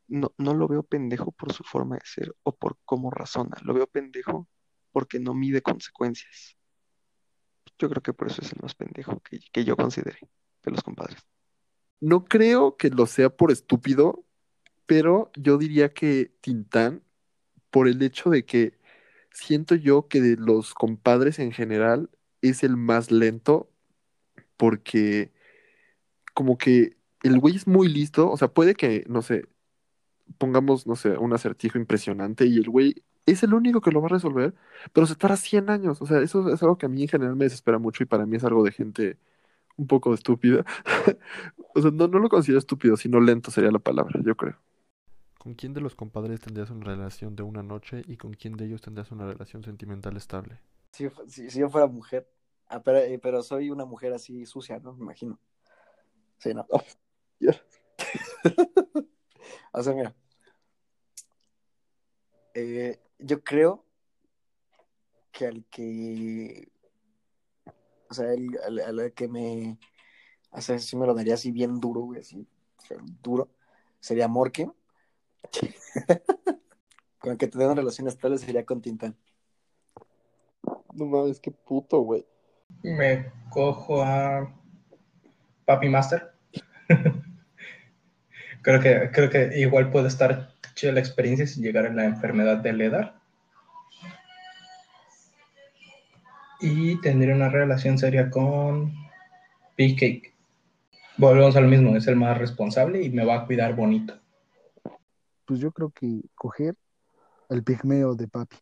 no, 0.07 0.33
no 0.37 0.53
lo 0.53 0.67
veo 0.67 0.83
pendejo 0.83 1.31
por 1.31 1.53
su 1.53 1.63
forma 1.63 1.95
de 1.97 2.01
ser 2.05 2.35
o 2.43 2.55
por 2.55 2.77
cómo 2.85 3.11
razona, 3.11 3.57
lo 3.63 3.73
veo 3.73 3.87
pendejo 3.87 4.47
porque 4.91 5.19
no 5.19 5.33
mide 5.33 5.61
consecuencias. 5.61 6.57
Yo 7.77 7.89
creo 7.89 8.01
que 8.01 8.13
por 8.13 8.27
eso 8.27 8.41
es 8.41 8.53
el 8.53 8.59
más 8.61 8.75
pendejo 8.75 9.19
que, 9.19 9.39
que 9.51 9.63
yo 9.63 9.75
considere 9.75 10.19
de 10.63 10.71
los 10.71 10.81
compadres. 10.83 11.17
No 11.99 12.25
creo 12.25 12.77
que 12.77 12.89
lo 12.89 13.05
sea 13.05 13.29
por 13.29 13.51
estúpido, 13.51 14.25
pero 14.85 15.31
yo 15.35 15.57
diría 15.57 15.93
que 15.93 16.31
Tintán, 16.41 17.03
por 17.69 17.87
el 17.87 18.01
hecho 18.01 18.29
de 18.29 18.45
que 18.45 18.77
siento 19.31 19.75
yo 19.75 20.07
que 20.07 20.21
de 20.21 20.37
los 20.37 20.73
compadres 20.73 21.39
en 21.39 21.51
general 21.51 22.09
es 22.41 22.63
el 22.63 22.77
más 22.77 23.11
lento, 23.11 23.69
porque 24.57 25.33
como 26.33 26.57
que 26.57 26.97
el 27.23 27.39
güey 27.39 27.55
es 27.55 27.67
muy 27.67 27.87
listo, 27.89 28.29
o 28.29 28.37
sea, 28.37 28.49
puede 28.49 28.75
que, 28.75 29.03
no 29.07 29.21
sé, 29.21 29.47
pongamos, 30.37 30.87
no 30.87 30.95
sé, 30.95 31.17
un 31.17 31.33
acertijo 31.33 31.77
impresionante 31.77 32.45
y 32.45 32.57
el 32.57 32.69
güey 32.69 33.03
es 33.25 33.43
el 33.43 33.53
único 33.53 33.81
que 33.81 33.91
lo 33.91 34.01
va 34.01 34.07
a 34.07 34.09
resolver, 34.09 34.53
pero 34.93 35.07
se 35.07 35.15
tarda 35.15 35.37
100 35.37 35.69
años, 35.69 36.01
o 36.01 36.05
sea, 36.05 36.19
eso 36.21 36.47
es 36.49 36.61
algo 36.61 36.77
que 36.77 36.85
a 36.85 36.89
mí 36.89 37.03
en 37.03 37.07
general 37.07 37.35
me 37.35 37.45
desespera 37.45 37.79
mucho 37.79 38.03
y 38.03 38.05
para 38.05 38.25
mí 38.25 38.37
es 38.37 38.43
algo 38.43 38.63
de 38.63 38.71
gente 38.71 39.17
un 39.77 39.87
poco 39.87 40.13
estúpida. 40.13 40.65
O 41.77 41.81
sea, 41.81 41.91
no, 41.91 42.07
no 42.07 42.19
lo 42.19 42.29
considero 42.29 42.59
estúpido, 42.59 42.95
sino 42.95 43.19
lento 43.19 43.51
sería 43.51 43.69
la 43.69 43.79
palabra, 43.79 44.21
yo 44.23 44.35
creo. 44.37 44.55
¿Con 45.37 45.55
quién 45.55 45.73
de 45.73 45.81
los 45.81 45.93
compadres 45.93 46.39
tendrías 46.39 46.69
una 46.69 46.85
relación 46.85 47.35
de 47.35 47.43
una 47.43 47.63
noche 47.63 48.01
y 48.07 48.15
con 48.15 48.33
quién 48.33 48.55
de 48.55 48.63
ellos 48.63 48.81
tendrías 48.81 49.11
una 49.11 49.25
relación 49.25 49.61
sentimental 49.61 50.15
estable? 50.15 50.57
Si, 50.91 51.09
si, 51.27 51.49
si 51.49 51.59
yo 51.59 51.69
fuera 51.69 51.87
mujer, 51.87 52.29
ah, 52.69 52.81
pero, 52.81 52.99
eh, 52.99 53.19
pero 53.21 53.43
soy 53.43 53.71
una 53.71 53.83
mujer 53.83 54.13
así 54.13 54.45
sucia, 54.45 54.79
¿no? 54.79 54.93
Me 54.93 55.03
imagino. 55.03 55.37
Sí, 56.37 56.53
¿no? 56.53 56.65
ya. 57.39 57.51
O 59.73 59.83
sea, 59.83 59.93
mira. 59.93 60.15
Eh, 62.53 62.97
yo 63.19 63.43
creo 63.43 63.85
que 65.31 65.47
al 65.47 65.65
que. 65.69 66.67
O 68.09 68.13
sea, 68.13 68.31
el, 68.33 68.57
al, 68.65 68.99
al 69.01 69.13
que 69.13 69.27
me. 69.27 69.77
O 70.51 70.61
sea, 70.61 70.79
sí 70.79 70.95
me 70.95 71.05
lo 71.05 71.13
daría 71.13 71.33
así 71.33 71.51
bien 71.51 71.79
duro, 71.79 72.01
güey, 72.01 72.21
así. 72.21 72.47
o 72.77 72.81
sea, 72.81 72.97
duro. 73.21 73.49
Sería 73.99 74.27
Morken. 74.27 74.73
Con 77.19 77.31
el 77.31 77.37
que 77.37 77.47
tendría 77.47 77.71
una 77.71 77.81
relación 77.81 78.07
estable 78.07 78.37
sería 78.37 78.65
con 78.65 78.81
Tintán. 78.81 79.17
No 80.93 81.05
mames, 81.05 81.39
qué 81.39 81.49
puto, 81.49 82.01
güey. 82.01 82.25
Me 82.83 83.31
cojo 83.49 84.03
a 84.03 84.53
Papi 85.65 85.89
Master. 85.89 86.35
creo 88.65 88.81
que, 88.81 89.11
creo 89.11 89.29
que 89.29 89.59
igual 89.59 89.91
puede 89.91 90.07
estar 90.07 90.49
chida 90.73 90.91
la 90.91 90.99
experiencia 90.99 91.45
sin 91.45 91.63
llegar 91.63 91.85
a 91.85 91.93
la 91.93 92.05
enfermedad 92.05 92.57
de 92.57 92.73
Ledar. 92.73 93.21
Y 96.59 96.99
tendría 97.01 97.35
una 97.35 97.49
relación 97.49 97.99
seria 97.99 98.31
con 98.31 98.91
Big 99.77 99.99
Cake. 99.99 100.33
Volvemos 101.17 101.55
al 101.55 101.67
mismo, 101.67 101.95
es 101.95 102.07
el 102.07 102.15
más 102.15 102.39
responsable 102.39 103.03
y 103.03 103.11
me 103.11 103.23
va 103.23 103.35
a 103.35 103.45
cuidar 103.45 103.75
bonito. 103.75 104.19
Pues 105.45 105.59
yo 105.59 105.71
creo 105.71 105.91
que 105.91 106.21
coger 106.33 106.75
al 107.49 107.63
pigmeo 107.63 108.15
de 108.15 108.27
papi. 108.27 108.57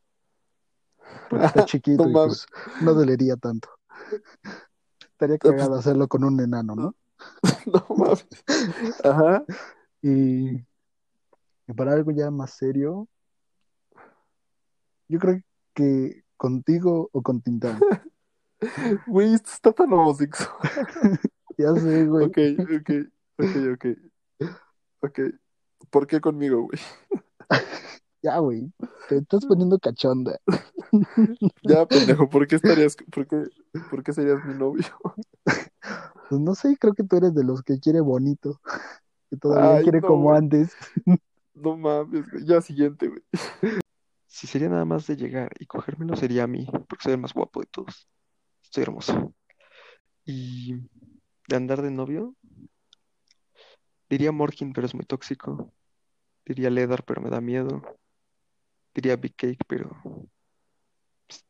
Porque 1.29 1.45
está 1.45 1.65
chiquito 1.65 2.03
No 2.03 2.09
y 2.09 2.13
pues 2.13 2.45
no 2.81 2.93
dolería 2.93 3.37
tanto. 3.37 3.69
Estaría 4.99 5.37
cagado 5.37 5.75
hacerlo 5.75 6.09
con 6.09 6.25
un 6.25 6.41
enano, 6.41 6.75
¿no? 6.75 6.95
No 7.65 7.85
mames. 7.95 8.27
Ajá. 9.05 9.45
Y, 10.03 10.57
y 11.67 11.73
para 11.75 11.93
algo 11.93 12.11
ya 12.11 12.29
más 12.29 12.53
serio, 12.53 13.07
yo 15.07 15.17
creo 15.17 15.41
que 15.73 16.23
contigo 16.37 17.09
o 17.13 17.21
con 17.21 17.41
Tintán. 17.41 17.79
Güey, 19.07 19.33
esto 19.33 19.49
está 19.51 19.71
tan 19.73 19.91
homosexual. 19.91 20.49
Ya 21.57 21.71
sé, 21.75 22.07
güey. 22.07 22.25
Ok, 22.25 22.37
ok, 22.59 22.89
ok, 23.37 23.55
ok. 23.73 24.49
Ok. 25.01 25.19
¿Por 25.91 26.07
qué 26.07 26.19
conmigo, 26.19 26.63
güey? 26.63 26.79
Ya, 28.23 28.39
güey. 28.39 28.71
Te 29.09 29.17
estás 29.17 29.45
poniendo 29.45 29.77
cachonda. 29.77 30.39
Ya, 31.61 31.85
pendejo, 31.85 32.29
¿por 32.29 32.47
qué 32.47 32.55
estarías, 32.55 32.95
por 33.11 33.27
qué, 33.27 33.43
por 33.89 34.01
qué 34.01 34.13
serías 34.13 34.43
mi 34.45 34.53
novio? 34.53 34.85
Pues 36.29 36.39
no 36.39 36.55
sé, 36.55 36.77
creo 36.79 36.93
que 36.93 37.03
tú 37.03 37.17
eres 37.17 37.35
de 37.35 37.43
los 37.43 37.61
que 37.63 37.81
quiere 37.81 37.99
bonito. 37.99 38.61
Que 39.33 39.37
todavía 39.37 39.77
Ay, 39.77 39.83
quiere 39.83 39.99
no, 39.99 40.07
como 40.07 40.31
antes. 40.31 40.75
No 41.55 41.75
mames. 41.75 42.25
Ya, 42.45 42.61
siguiente, 42.61 43.07
güey. 43.07 43.23
Si 44.27 44.45
sería 44.47 44.69
nada 44.69 44.85
más 44.85 45.07
de 45.07 45.15
llegar 45.15 45.51
y 45.59 45.65
cogérmelo, 45.65 46.15
sería 46.15 46.43
a 46.43 46.47
mí, 46.47 46.67
porque 46.87 47.03
soy 47.03 47.13
el 47.13 47.19
más 47.19 47.33
guapo 47.33 47.61
de 47.61 47.67
todos. 47.67 48.07
Estoy 48.63 48.83
hermoso. 48.83 49.33
Y 50.25 50.73
de 51.47 51.55
andar 51.55 51.81
de 51.81 51.89
novio, 51.91 52.35
diría 54.09 54.31
Morkin, 54.31 54.73
pero 54.73 54.85
es 54.85 54.93
muy 54.93 55.05
tóxico. 55.05 55.73
Diría 56.45 56.69
Ledar, 56.69 57.03
pero 57.03 57.21
me 57.21 57.29
da 57.29 57.41
miedo. 57.41 57.81
Diría 58.93 59.15
Big 59.15 59.35
Cake, 59.35 59.63
pero 59.67 59.91
pues, 61.27 61.45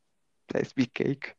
es 0.54 0.74
Big 0.76 0.92
Cake. 0.94 1.38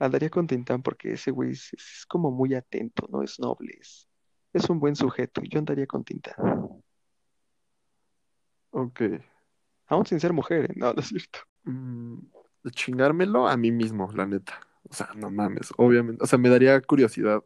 Andaría 0.00 0.30
con 0.30 0.46
Tintán 0.46 0.82
porque 0.82 1.12
ese 1.12 1.30
güey 1.30 1.52
es, 1.52 1.72
es 1.72 2.04
como 2.06 2.30
muy 2.32 2.54
atento, 2.54 3.06
no 3.10 3.22
es 3.22 3.38
noble, 3.40 3.76
es, 3.80 4.07
es 4.52 4.68
un 4.70 4.80
buen 4.80 4.96
sujeto. 4.96 5.40
y 5.42 5.48
Yo 5.48 5.58
andaría 5.58 5.86
con 5.86 6.04
Tintán. 6.04 6.34
Ok. 8.70 9.00
Aún 9.86 10.06
sin 10.06 10.20
ser 10.20 10.32
mujer, 10.32 10.70
¿eh? 10.70 10.74
No, 10.76 10.92
no 10.92 11.00
es 11.00 11.08
cierto. 11.08 11.40
Mm, 11.64 12.18
chingármelo 12.70 13.48
a 13.48 13.56
mí 13.56 13.72
mismo, 13.72 14.10
la 14.12 14.26
neta. 14.26 14.60
O 14.88 14.94
sea, 14.94 15.10
no 15.16 15.30
mames, 15.30 15.72
obviamente. 15.76 16.22
O 16.22 16.26
sea, 16.26 16.38
me 16.38 16.48
daría 16.48 16.80
curiosidad 16.80 17.42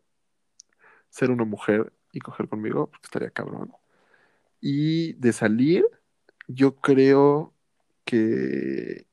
ser 1.11 1.31
una 1.31 1.45
mujer 1.45 1.93
y 2.13 2.21
coger 2.21 2.49
conmigo, 2.49 2.89
porque 2.89 3.07
estaría 3.07 3.31
cabrón. 3.31 3.73
Y 4.61 5.15
de 5.15 5.33
salir, 5.33 5.85
yo 6.49 6.77
creo 6.77 7.55
que 8.05 9.07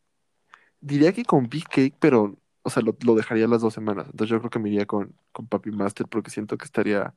diría 0.82 1.14
que 1.14 1.26
con 1.26 1.50
Big 1.50 1.68
Cake, 1.68 1.96
pero, 2.00 2.38
o 2.64 2.70
sea, 2.70 2.84
lo, 2.84 2.98
lo 3.06 3.16
dejaría 3.16 3.48
las 3.48 3.62
dos 3.62 3.74
semanas. 3.74 4.08
Entonces 4.08 4.30
yo 4.30 4.40
creo 4.40 4.50
que 4.50 4.60
me 4.60 4.70
iría 4.70 4.86
con, 4.86 5.16
con 5.32 5.48
Papi 5.48 5.72
Master 5.72 6.08
porque 6.08 6.30
siento 6.32 6.58
que 6.58 6.66
estaría, 6.66 7.14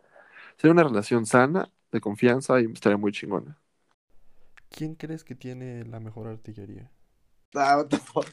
sería 0.57 0.73
una 0.73 0.85
relación 0.85 1.27
sana, 1.27 1.71
de 1.91 2.01
confianza 2.01 2.61
y 2.61 2.73
estaría 2.73 2.97
muy 2.97 3.12
chingona. 3.12 3.59
¿Quién 4.71 4.95
crees 4.95 5.25
que 5.25 5.35
tiene 5.35 5.85
la 5.85 6.01
mejor 6.01 6.29
artillería? 6.29 6.91
Ah, 7.55 7.77
what 7.77 7.88
the 7.88 7.99
fuck. 7.99 8.27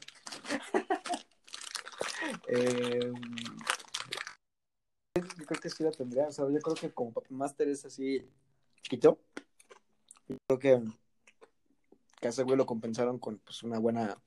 Eh, 2.47 3.11
yo 5.15 5.45
creo 5.45 5.61
que 5.61 5.69
sí 5.69 5.83
la 5.83 5.91
tendría. 5.91 6.27
O 6.27 6.31
sea, 6.31 6.45
yo 6.49 6.59
creo 6.59 6.75
que 6.75 6.91
como 6.91 7.11
Papi 7.11 7.33
Master 7.33 7.67
es 7.67 7.85
así 7.85 8.25
chiquito. 8.81 9.19
Yo 10.27 10.37
creo 10.47 10.59
que, 10.59 10.81
que 12.19 12.27
a 12.27 12.29
ese 12.29 12.43
güey 12.43 12.57
lo 12.57 12.65
compensaron 12.65 13.19
con 13.19 13.39
pues, 13.39 13.63
una 13.63 13.79
buena. 13.79 14.17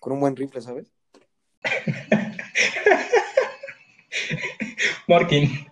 con 0.00 0.12
un 0.12 0.20
buen 0.20 0.36
rifle, 0.36 0.60
¿sabes? 0.60 0.92
Morkin. 5.08 5.71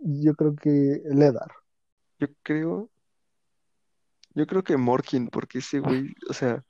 Yo 0.00 0.34
creo 0.34 0.56
que 0.56 1.02
Ledar. 1.04 1.52
Yo 2.18 2.28
creo. 2.42 2.90
Yo 4.34 4.46
creo 4.46 4.62
que 4.62 4.76
Morkin, 4.76 5.28
porque 5.28 5.58
ese 5.58 5.80
güey, 5.80 6.14
o 6.28 6.34
sea, 6.34 6.64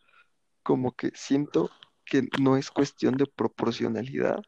como 0.63 0.93
que 0.93 1.11
siento 1.15 1.71
que 2.05 2.29
no 2.41 2.57
es 2.57 2.71
cuestión 2.71 3.17
de 3.17 3.27
proporcionalidad. 3.27 4.41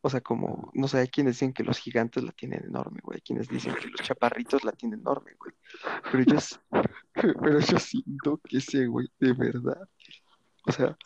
O 0.00 0.10
sea, 0.10 0.20
como, 0.20 0.70
no 0.74 0.86
sé, 0.86 0.98
hay 0.98 1.08
quienes 1.08 1.34
dicen 1.34 1.52
que 1.52 1.64
los 1.64 1.78
gigantes 1.78 2.22
la 2.22 2.30
tienen 2.30 2.64
enorme, 2.64 3.00
güey. 3.02 3.16
Hay 3.16 3.20
quienes 3.22 3.48
dicen 3.48 3.74
que 3.74 3.88
los 3.88 4.00
chaparritos 4.02 4.62
la 4.62 4.70
tienen 4.72 5.00
enorme, 5.00 5.32
güey. 5.38 5.52
Pero 6.12 6.24
yo, 6.24 6.38
pero 7.42 7.60
yo 7.60 7.78
siento 7.78 8.40
que 8.44 8.58
ese 8.58 8.86
güey, 8.86 9.08
de 9.18 9.32
verdad, 9.32 9.88
o 10.64 10.72
sea, 10.72 10.96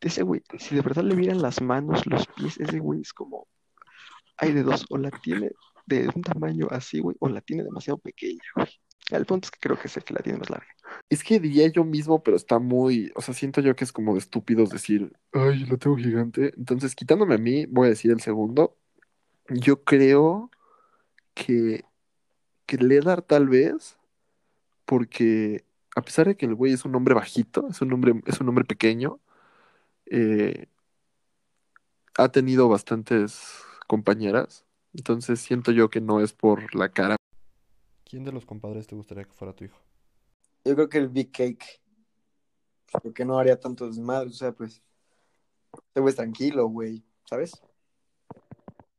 ese 0.00 0.22
güey, 0.22 0.42
si 0.58 0.76
de 0.76 0.82
verdad 0.82 1.02
le 1.02 1.16
miran 1.16 1.42
las 1.42 1.60
manos, 1.60 2.06
los 2.06 2.26
pies, 2.28 2.58
ese 2.60 2.78
güey 2.78 3.00
es 3.00 3.12
como, 3.12 3.48
hay 4.36 4.52
de 4.52 4.62
dos, 4.62 4.86
o 4.90 4.98
la 4.98 5.10
tiene 5.10 5.50
de 5.86 6.08
un 6.14 6.22
tamaño 6.22 6.68
así, 6.70 7.00
güey, 7.00 7.16
o 7.20 7.28
la 7.28 7.40
tiene 7.40 7.64
demasiado 7.64 7.98
pequeña, 7.98 8.42
güey. 8.54 8.68
El 9.10 9.24
punto 9.24 9.46
es 9.46 9.50
que 9.52 9.60
creo 9.60 9.78
que 9.78 9.86
es 9.86 10.04
que 10.04 10.14
la 10.14 10.20
tiene 10.20 10.38
más 10.38 10.50
larga. 10.50 10.66
Es 11.08 11.22
que 11.22 11.38
diría 11.38 11.68
yo 11.68 11.84
mismo, 11.84 12.22
pero 12.22 12.36
está 12.36 12.58
muy, 12.58 13.12
o 13.14 13.22
sea, 13.22 13.34
siento 13.34 13.60
yo 13.60 13.76
que 13.76 13.84
es 13.84 13.92
como 13.92 14.14
de 14.14 14.18
estúpidos 14.18 14.70
decir, 14.70 15.12
ay, 15.32 15.64
la 15.66 15.76
tengo 15.76 15.96
gigante. 15.96 16.52
Entonces, 16.56 16.96
quitándome 16.96 17.36
a 17.36 17.38
mí, 17.38 17.66
voy 17.66 17.86
a 17.86 17.90
decir 17.90 18.10
el 18.10 18.20
segundo. 18.20 18.76
Yo 19.48 19.84
creo 19.84 20.50
que, 21.34 21.84
que 22.66 22.78
Ledar 22.78 23.22
tal 23.22 23.48
vez, 23.48 23.96
porque 24.86 25.64
a 25.96 26.02
pesar 26.02 26.26
de 26.28 26.36
que 26.36 26.46
el 26.46 26.54
güey 26.54 26.72
es 26.74 26.84
un 26.84 26.94
hombre 26.96 27.14
bajito, 27.14 27.68
es 27.70 27.80
un 27.80 27.92
hombre, 27.92 28.20
es 28.26 28.40
un 28.40 28.48
hombre 28.48 28.64
pequeño, 28.64 29.20
eh, 30.06 30.66
ha 32.18 32.28
tenido 32.30 32.68
bastantes 32.68 33.62
compañeras. 33.86 34.65
Entonces 34.96 35.40
siento 35.40 35.72
yo 35.72 35.90
que 35.90 36.00
no 36.00 36.20
es 36.20 36.32
por 36.32 36.74
la 36.74 36.88
cara. 36.88 37.16
¿Quién 38.08 38.24
de 38.24 38.32
los 38.32 38.46
compadres 38.46 38.86
te 38.86 38.94
gustaría 38.94 39.24
que 39.24 39.32
fuera 39.32 39.52
tu 39.52 39.64
hijo? 39.64 39.78
Yo 40.64 40.74
creo 40.74 40.88
que 40.88 40.98
el 40.98 41.08
Big 41.08 41.30
Cake. 41.30 41.82
Porque 43.02 43.24
no 43.24 43.38
haría 43.38 43.60
tanto 43.60 43.86
desmadre. 43.86 44.30
O 44.30 44.32
sea, 44.32 44.52
pues. 44.52 44.82
Este 45.88 46.00
güey 46.00 46.10
es 46.10 46.16
tranquilo, 46.16 46.66
güey. 46.68 47.04
¿Sabes? 47.24 47.60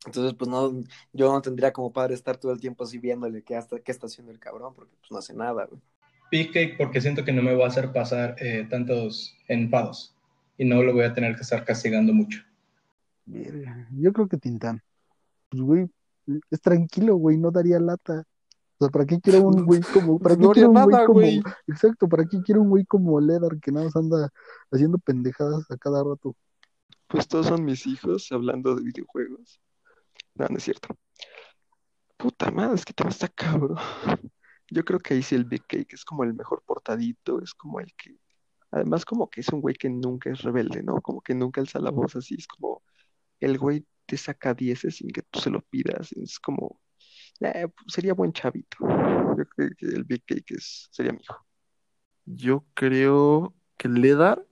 Entonces, 0.05 0.35
pues 0.35 0.49
no. 0.49 0.83
Yo 1.13 1.31
no 1.31 1.41
tendría 1.41 1.73
como 1.73 1.91
padre 1.91 2.13
estar 2.13 2.37
todo 2.37 2.51
el 2.51 2.59
tiempo 2.59 2.83
así 2.83 2.99
viéndole 2.99 3.41
qué, 3.41 3.55
hasta, 3.55 3.79
qué 3.79 3.91
está 3.91 4.05
haciendo 4.05 4.31
el 4.31 4.39
cabrón. 4.39 4.75
Porque 4.75 4.95
pues 4.99 5.11
no 5.11 5.17
hace 5.17 5.33
nada, 5.33 5.65
güey. 5.65 5.81
Big 6.29 6.51
Cake 6.51 6.75
porque 6.77 7.01
siento 7.01 7.25
que 7.25 7.33
no 7.33 7.41
me 7.41 7.55
va 7.55 7.65
a 7.65 7.69
hacer 7.69 7.91
pasar 7.91 8.35
eh, 8.39 8.67
tantos 8.69 9.35
enfados 9.47 10.13
y 10.59 10.65
no 10.65 10.83
lo 10.83 10.93
voy 10.93 11.05
a 11.05 11.13
tener 11.13 11.35
que 11.35 11.41
estar 11.41 11.65
castigando 11.65 12.13
mucho. 12.13 12.43
Yo 13.25 14.13
creo 14.13 14.27
que 14.27 14.37
Tintán. 14.37 14.83
Pues, 15.49 15.61
güey, 15.61 15.89
es 16.51 16.61
tranquilo, 16.61 17.15
güey, 17.15 17.37
no 17.37 17.51
daría 17.51 17.79
lata. 17.79 18.23
O 18.79 18.85
sea, 18.85 18.91
¿para 18.91 19.05
qué 19.05 19.19
quiero 19.19 19.41
un 19.41 19.65
güey 19.65 19.81
como, 19.81 20.19
para 20.19 20.35
qué 20.35 20.43
No 20.43 20.51
quiero 20.51 20.69
un 20.69 20.75
güey 20.75 20.87
nada, 20.87 21.05
como, 21.05 21.19
güey. 21.19 21.41
exacto, 21.67 22.07
¿para 22.07 22.25
qué 22.25 22.41
quiero 22.41 22.61
un 22.61 22.69
güey 22.69 22.85
como 22.85 23.19
Ledar 23.19 23.59
que 23.59 23.71
nada 23.71 23.85
más 23.85 23.95
anda 23.95 24.29
haciendo 24.71 24.97
pendejadas 24.99 25.69
a 25.71 25.77
cada 25.77 26.03
rato? 26.03 26.35
Pues 27.07 27.27
todos 27.27 27.47
son 27.47 27.63
mis 27.63 27.87
hijos 27.87 28.31
hablando 28.31 28.75
de 28.75 28.83
videojuegos. 28.83 29.61
No, 30.35 30.45
no 30.49 30.57
es 30.57 30.63
cierto. 30.63 30.95
Puta 32.17 32.51
madre, 32.51 32.75
es 32.75 32.85
que 32.85 32.93
también 32.93 33.13
está 33.13 33.27
cabrón. 33.29 33.77
Yo 34.69 34.83
creo 34.83 34.99
que 34.99 35.13
ahí 35.13 35.23
sí 35.23 35.35
el 35.35 35.45
Big 35.45 35.65
Cake 35.65 35.93
es 35.93 36.03
como 36.03 36.23
el 36.23 36.33
mejor 36.33 36.61
portadito, 36.65 37.41
es 37.41 37.53
como 37.53 37.79
el 37.79 37.93
que, 37.95 38.17
además 38.69 39.05
como 39.05 39.29
que 39.29 39.39
es 39.41 39.49
un 39.49 39.61
güey 39.61 39.75
que 39.75 39.89
nunca 39.89 40.29
es 40.29 40.41
rebelde, 40.41 40.83
¿no? 40.83 41.01
Como 41.01 41.21
que 41.21 41.33
nunca 41.33 41.61
alza 41.61 41.79
la 41.79 41.89
voz 41.89 42.17
así, 42.17 42.35
es 42.35 42.47
como 42.47 42.83
el 43.39 43.57
güey 43.57 43.85
te 44.07 44.17
saca 44.17 44.53
dieces 44.53 44.95
sin 44.95 45.09
que 45.09 45.21
tú 45.21 45.39
se 45.39 45.51
lo 45.51 45.61
pidas, 45.61 46.11
es 46.13 46.39
como, 46.39 46.79
eh, 47.41 47.67
sería 47.87 48.13
buen 48.13 48.33
chavito. 48.33 48.77
Yo 48.79 49.45
creo 49.55 49.69
que 49.77 49.85
el 49.85 50.03
Big 50.05 50.23
Cake 50.25 50.55
es, 50.55 50.87
sería 50.91 51.11
mi 51.11 51.19
hijo. 51.21 51.45
Yo 52.25 52.65
creo 52.73 53.53
que 53.77 53.89
Ledar, 53.89 54.43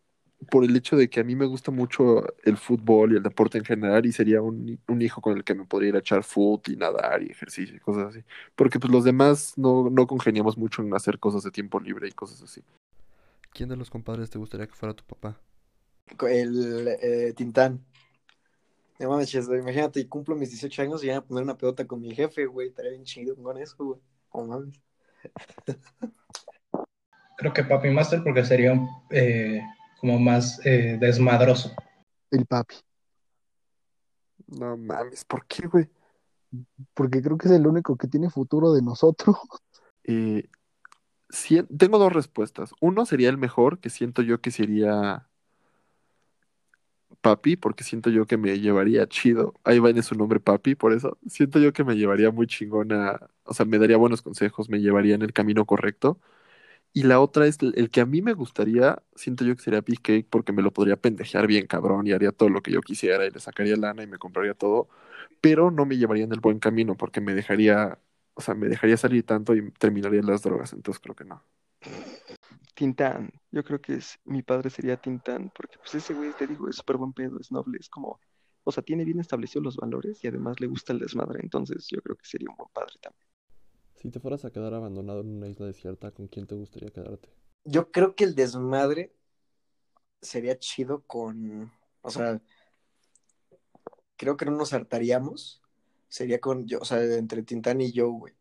por 0.52 0.64
el 0.64 0.76
hecho 0.76 0.96
de 0.96 1.10
que 1.10 1.22
a 1.22 1.24
mí 1.24 1.36
me 1.36 1.46
gusta 1.46 1.72
mucho 1.72 2.24
el 2.44 2.58
fútbol 2.58 3.14
y 3.14 3.16
el 3.16 3.24
deporte 3.24 3.58
en 3.58 3.66
general, 3.66 4.06
y 4.06 4.12
sería 4.12 4.42
un, 4.42 4.80
un 4.88 5.02
hijo 5.02 5.22
con 5.22 5.38
el 5.38 5.44
que 5.44 5.56
me 5.56 5.66
podría 5.66 5.90
ir 5.90 5.96
a 5.96 6.00
echar 6.00 6.24
fútbol 6.24 6.62
y 6.68 6.76
nadar 6.76 7.24
y 7.24 7.32
ejercicio 7.32 7.76
y 7.76 7.80
cosas 7.80 8.08
así. 8.08 8.24
Porque 8.56 8.80
pues 8.80 8.92
los 8.92 9.04
demás 9.04 9.58
no, 9.58 9.90
no 9.90 10.06
congeniamos 10.06 10.58
mucho 10.58 10.82
en 10.82 10.94
hacer 10.94 11.18
cosas 11.18 11.44
de 11.44 11.52
tiempo 11.52 11.80
libre 11.80 12.08
y 12.08 12.12
cosas 12.12 12.44
así. 12.44 12.62
¿Quién 13.52 13.70
de 13.70 13.78
los 13.78 13.90
compadres 13.90 14.30
te 14.30 14.38
gustaría 14.38 14.68
que 14.68 14.76
fuera 14.76 14.94
tu 14.94 15.06
papá? 15.06 15.40
El 16.28 16.88
eh, 17.02 17.34
Tintán. 17.36 17.84
No 19.00 19.10
mames, 19.10 19.34
imagínate, 19.34 20.08
cumplo 20.08 20.36
mis 20.36 20.50
18 20.52 20.82
años 20.82 21.04
y 21.04 21.10
van 21.10 21.18
a 21.18 21.26
poner 21.26 21.44
una 21.44 21.58
pelota 21.58 21.86
con 21.86 22.00
mi 22.00 22.16
jefe, 22.16 22.46
güey. 22.46 22.70
Estaría 22.70 22.92
bien 22.92 23.04
chido 23.04 23.36
con 23.36 23.58
eso, 23.58 23.76
güey. 23.78 24.00
No 24.34 24.46
mames. 24.46 24.82
Creo 27.38 27.54
que 27.54 27.64
Papi 27.64 27.90
Master 27.90 28.24
porque 28.24 28.46
sería 28.46 28.80
eh, 29.10 29.62
como 30.00 30.18
más 30.20 30.66
eh, 30.66 30.98
desmadroso. 31.00 31.72
El 32.32 32.46
papi. 32.46 32.76
No 34.48 34.78
mames, 34.78 35.26
¿por 35.26 35.46
qué, 35.46 35.68
güey? 35.68 35.90
Porque 36.94 37.22
creo 37.22 37.38
que 37.38 37.48
es 37.48 37.54
el 37.54 37.68
único 37.68 37.98
que 37.98 38.08
tiene 38.08 38.30
futuro 38.30 38.74
de 38.74 38.82
nosotros. 38.82 39.36
Eh, 40.08 40.48
tengo 41.80 41.98
dos 41.98 42.14
respuestas. 42.14 42.76
Uno 42.80 43.08
sería 43.08 43.30
el 43.30 43.40
mejor, 43.40 43.80
que 43.80 43.90
siento 43.90 44.22
yo 44.22 44.40
que 44.40 44.52
sería 44.52 45.28
Papi, 47.26 47.58
porque 47.58 47.84
siento 47.84 48.10
yo 48.12 48.28
que 48.28 48.38
me 48.38 48.60
llevaría 48.60 49.08
chido. 49.08 49.56
Ahí 49.66 49.80
va 49.80 49.90
en 49.92 50.04
su 50.04 50.16
nombre 50.16 50.40
Papi, 50.40 50.76
por 50.76 50.94
eso. 50.94 51.18
Siento 51.28 51.60
yo 51.60 51.74
que 51.74 51.84
me 51.84 51.96
llevaría 51.98 52.32
muy 52.32 52.48
chingona, 52.48 53.20
o 53.46 53.54
sea, 53.56 53.66
me 53.66 53.80
daría 53.80 53.98
buenos 53.98 54.22
consejos, 54.22 54.70
me 54.70 54.80
llevaría 54.82 55.16
en 55.16 55.24
el 55.24 55.34
camino 55.34 55.66
correcto. 55.66 56.20
Y 56.94 57.04
la 57.04 57.20
otra 57.20 57.46
es 57.48 57.58
el, 57.62 57.90
que 57.92 58.02
a 58.02 58.06
mí 58.06 58.22
me 58.22 58.34
gustaría, 58.34 59.02
siento 59.16 59.44
yo 59.46 59.56
que 59.56 59.62
sería 59.64 59.82
Big 59.82 60.02
Cake, 60.02 60.28
porque 60.30 60.54
me 60.54 60.62
lo 60.62 60.72
podría 60.74 60.96
pendejear 60.98 61.46
bien 61.48 61.68
cabrón 61.68 62.08
y 62.08 62.14
haría 62.14 62.32
todo 62.32 62.50
lo 62.50 62.62
que 62.62 62.72
yo 62.72 62.82
quisiera 62.82 63.26
y 63.26 63.32
le 63.32 63.40
sacaría 63.42 63.76
lana 63.78 64.04
y 64.04 64.08
me 64.08 64.18
compraría 64.18 64.54
todo, 64.54 64.90
pero 65.42 65.72
no 65.72 65.86
me 65.86 65.98
llevaría 65.98 66.24
en 66.26 66.32
el 66.34 66.40
buen 66.42 66.60
camino, 66.60 66.96
porque 66.98 67.22
me 67.22 67.34
dejaría, 67.36 68.00
o 68.36 68.42
sea, 68.42 68.56
me 68.56 68.68
dejaría 68.70 68.98
salir 68.98 69.26
tanto 69.26 69.56
y 69.56 69.72
terminaría 69.74 70.22
en 70.22 70.28
las 70.28 70.42
drogas, 70.44 70.74
entonces 70.74 71.02
creo 71.02 71.16
que 71.16 71.26
no. 71.26 71.44
Tintán, 72.74 73.32
yo 73.52 73.64
creo 73.64 73.80
que 73.80 73.96
es, 73.96 74.20
mi 74.26 74.44
padre 74.44 74.70
sería 74.70 74.98
Tintán, 74.98 75.52
porque 75.56 75.78
pues 75.78 75.96
ese 75.96 76.14
güey, 76.14 76.34
te 76.34 76.46
digo, 76.46 76.68
es 76.68 76.76
súper 76.76 76.98
buen 76.98 77.14
pedo, 77.14 77.40
es 77.40 77.52
noble, 77.52 77.78
es 77.80 77.90
como, 77.90 78.20
o 78.64 78.72
sea, 78.72 78.84
tiene 78.84 79.06
bien 79.06 79.20
establecidos 79.20 79.64
los 79.64 79.78
valores 79.78 80.24
y 80.24 80.28
además 80.28 80.60
le 80.60 80.68
gusta 80.68 80.92
el 80.92 81.00
desmadre, 81.00 81.40
entonces 81.42 81.88
yo 81.88 82.02
creo 82.02 82.18
que 82.18 82.26
sería 82.26 82.50
un 82.50 82.58
buen 82.58 82.70
padre 82.74 82.96
también. 83.02 83.26
Si 83.96 84.10
te 84.12 84.20
fueras 84.20 84.46
a 84.46 84.52
quedar 84.52 84.74
abandonado 84.74 85.22
en 85.22 85.38
una 85.38 85.48
isla 85.48 85.66
desierta, 85.66 86.12
¿con 86.12 86.28
quién 86.28 86.46
te 86.46 86.56
gustaría 86.56 86.90
quedarte? 86.90 87.30
Yo 87.64 87.92
creo 87.92 88.16
que 88.16 88.26
el 88.26 88.36
desmadre 88.36 89.16
sería 90.22 90.60
chido 90.60 91.02
con. 91.08 91.72
O 92.02 92.12
sea, 92.12 92.42
creo 94.18 94.38
que 94.38 94.46
no 94.46 94.52
nos 94.52 94.74
hartaríamos. 94.74 95.62
Sería 96.08 96.40
con. 96.40 96.68
Yo, 96.68 96.80
o 96.80 96.86
sea, 96.86 97.04
entre 97.04 97.42
Tintán 97.44 97.82
y 97.82 97.92
yo, 97.92 98.10
güey. 98.12 98.34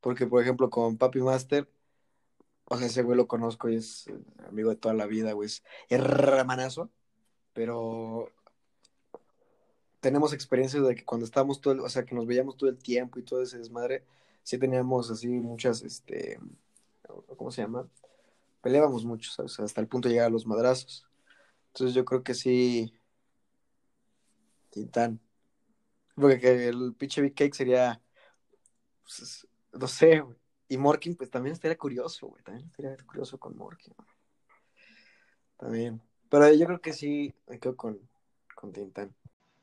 Porque, 0.00 0.26
por 0.26 0.40
ejemplo, 0.40 0.70
con 0.70 0.96
Papi 0.96 1.20
Master, 1.20 1.68
o 2.68 2.76
sea, 2.76 2.86
ese 2.86 3.02
güey 3.02 3.16
lo 3.16 3.28
conozco 3.28 3.68
y 3.68 3.76
es 3.76 4.08
eh, 4.08 4.18
amigo 4.48 4.70
de 4.70 4.76
toda 4.76 4.94
la 4.94 5.06
vida, 5.06 5.32
güey. 5.32 5.46
Es 5.48 5.62
hermanazo. 5.88 6.90
Pero 7.52 8.32
tenemos 10.00 10.32
experiencias 10.32 10.86
de 10.86 10.94
que 10.94 11.04
cuando 11.04 11.26
estábamos 11.26 11.60
todo 11.60 11.74
el, 11.74 11.80
o 11.80 11.88
sea, 11.88 12.04
que 12.04 12.14
nos 12.14 12.26
veíamos 12.26 12.56
todo 12.56 12.70
el 12.70 12.78
tiempo 12.78 13.18
y 13.18 13.22
todo 13.22 13.42
ese 13.42 13.58
desmadre, 13.58 14.04
sí 14.42 14.58
teníamos 14.58 15.10
así 15.10 15.28
muchas, 15.28 15.82
este, 15.82 16.38
¿cómo 17.36 17.50
se 17.50 17.62
llama? 17.62 17.88
Peleábamos 18.62 19.04
mucho, 19.04 19.30
¿sabes? 19.30 19.58
Hasta 19.60 19.80
el 19.80 19.88
punto 19.88 20.08
de 20.08 20.14
llegar 20.14 20.28
a 20.28 20.30
los 20.30 20.46
madrazos. 20.46 21.06
Entonces 21.68 21.94
yo 21.94 22.04
creo 22.04 22.22
que 22.22 22.34
sí, 22.34 22.92
Tintán. 24.70 25.20
Porque 26.14 26.40
que 26.40 26.68
el 26.68 26.94
pinche 26.94 27.22
Big 27.22 27.34
Cake 27.34 27.54
sería, 27.54 28.02
pues, 29.02 29.46
no 29.72 29.88
sé, 29.88 30.20
güey. 30.20 30.36
Y 30.68 30.76
Morkin, 30.78 31.14
pues 31.16 31.30
también 31.30 31.52
estaría 31.52 31.76
curioso, 31.78 32.28
güey. 32.28 32.42
También 32.42 32.66
estaría 32.66 32.96
curioso 33.06 33.38
con 33.38 33.56
Morkin. 33.56 33.94
güey. 33.96 34.08
También. 35.56 36.02
Pero 36.28 36.52
yo 36.52 36.66
creo 36.66 36.80
que 36.80 36.92
sí 36.92 37.34
me 37.48 37.58
quedo 37.58 37.76
con, 37.76 37.98
con 38.54 38.72
Tintán. 38.72 39.14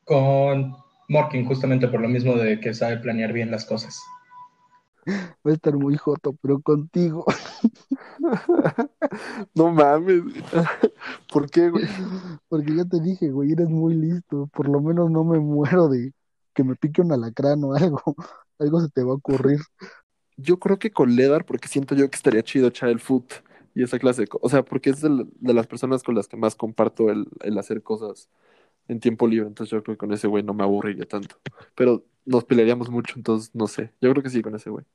Con 0.04 0.74
Morkin, 1.08 1.46
justamente 1.46 1.88
por 1.88 2.00
lo 2.00 2.08
mismo 2.08 2.34
de 2.36 2.58
que 2.60 2.74
sabe 2.74 2.98
planear 2.98 3.32
bien 3.32 3.50
las 3.50 3.64
cosas. 3.66 3.98
Va 5.06 5.50
a 5.50 5.54
estar 5.54 5.74
muy 5.74 5.96
joto, 5.96 6.34
pero 6.40 6.60
contigo. 6.60 7.24
No 9.54 9.70
mames. 9.70 10.22
¿Por 11.32 11.48
qué, 11.50 11.70
güey? 11.70 11.84
Porque 12.48 12.74
ya 12.74 12.84
te 12.84 13.00
dije, 13.00 13.30
güey, 13.30 13.52
eres 13.52 13.68
muy 13.68 13.94
listo. 13.94 14.48
Por 14.52 14.68
lo 14.68 14.80
menos 14.80 15.10
no 15.10 15.22
me 15.22 15.38
muero 15.38 15.88
de 15.88 16.12
que 16.54 16.64
me 16.64 16.74
pique 16.74 17.02
un 17.02 17.12
alacrán 17.12 17.62
o 17.64 17.74
algo. 17.74 18.00
Algo 18.58 18.80
se 18.80 18.88
te 18.88 19.04
va 19.04 19.12
a 19.12 19.16
ocurrir. 19.16 19.60
Yo 20.36 20.58
creo 20.58 20.78
que 20.78 20.90
con 20.90 21.14
Ledar, 21.16 21.44
porque 21.46 21.68
siento 21.68 21.94
yo 21.94 22.10
que 22.10 22.16
estaría 22.16 22.42
chido 22.42 22.68
echar 22.68 22.88
el 22.88 23.00
foot 23.00 23.32
y 23.74 23.82
esa 23.84 23.98
clase. 23.98 24.26
O 24.40 24.48
sea, 24.48 24.64
porque 24.64 24.90
es 24.90 25.00
de, 25.00 25.10
la- 25.10 25.26
de 25.40 25.54
las 25.54 25.66
personas 25.66 26.02
con 26.02 26.14
las 26.14 26.28
que 26.28 26.36
más 26.36 26.56
comparto 26.56 27.10
el, 27.10 27.26
el 27.42 27.58
hacer 27.58 27.82
cosas 27.82 28.28
en 28.88 29.00
tiempo 29.00 29.26
libre. 29.28 29.48
Entonces 29.48 29.72
yo 29.72 29.82
creo 29.82 29.96
que 29.96 30.00
con 30.00 30.12
ese 30.12 30.28
güey 30.28 30.42
no 30.44 30.54
me 30.54 30.64
aburriría 30.64 31.06
tanto. 31.06 31.36
Pero 31.76 32.04
nos 32.26 32.44
pelearíamos 32.44 32.90
mucho, 32.90 33.14
entonces 33.18 33.50
no 33.54 33.68
sé. 33.68 33.92
Yo 34.00 34.10
creo 34.12 34.22
que 34.22 34.30
sí 34.30 34.42
con 34.42 34.54
ese 34.56 34.70
güey. 34.70 34.86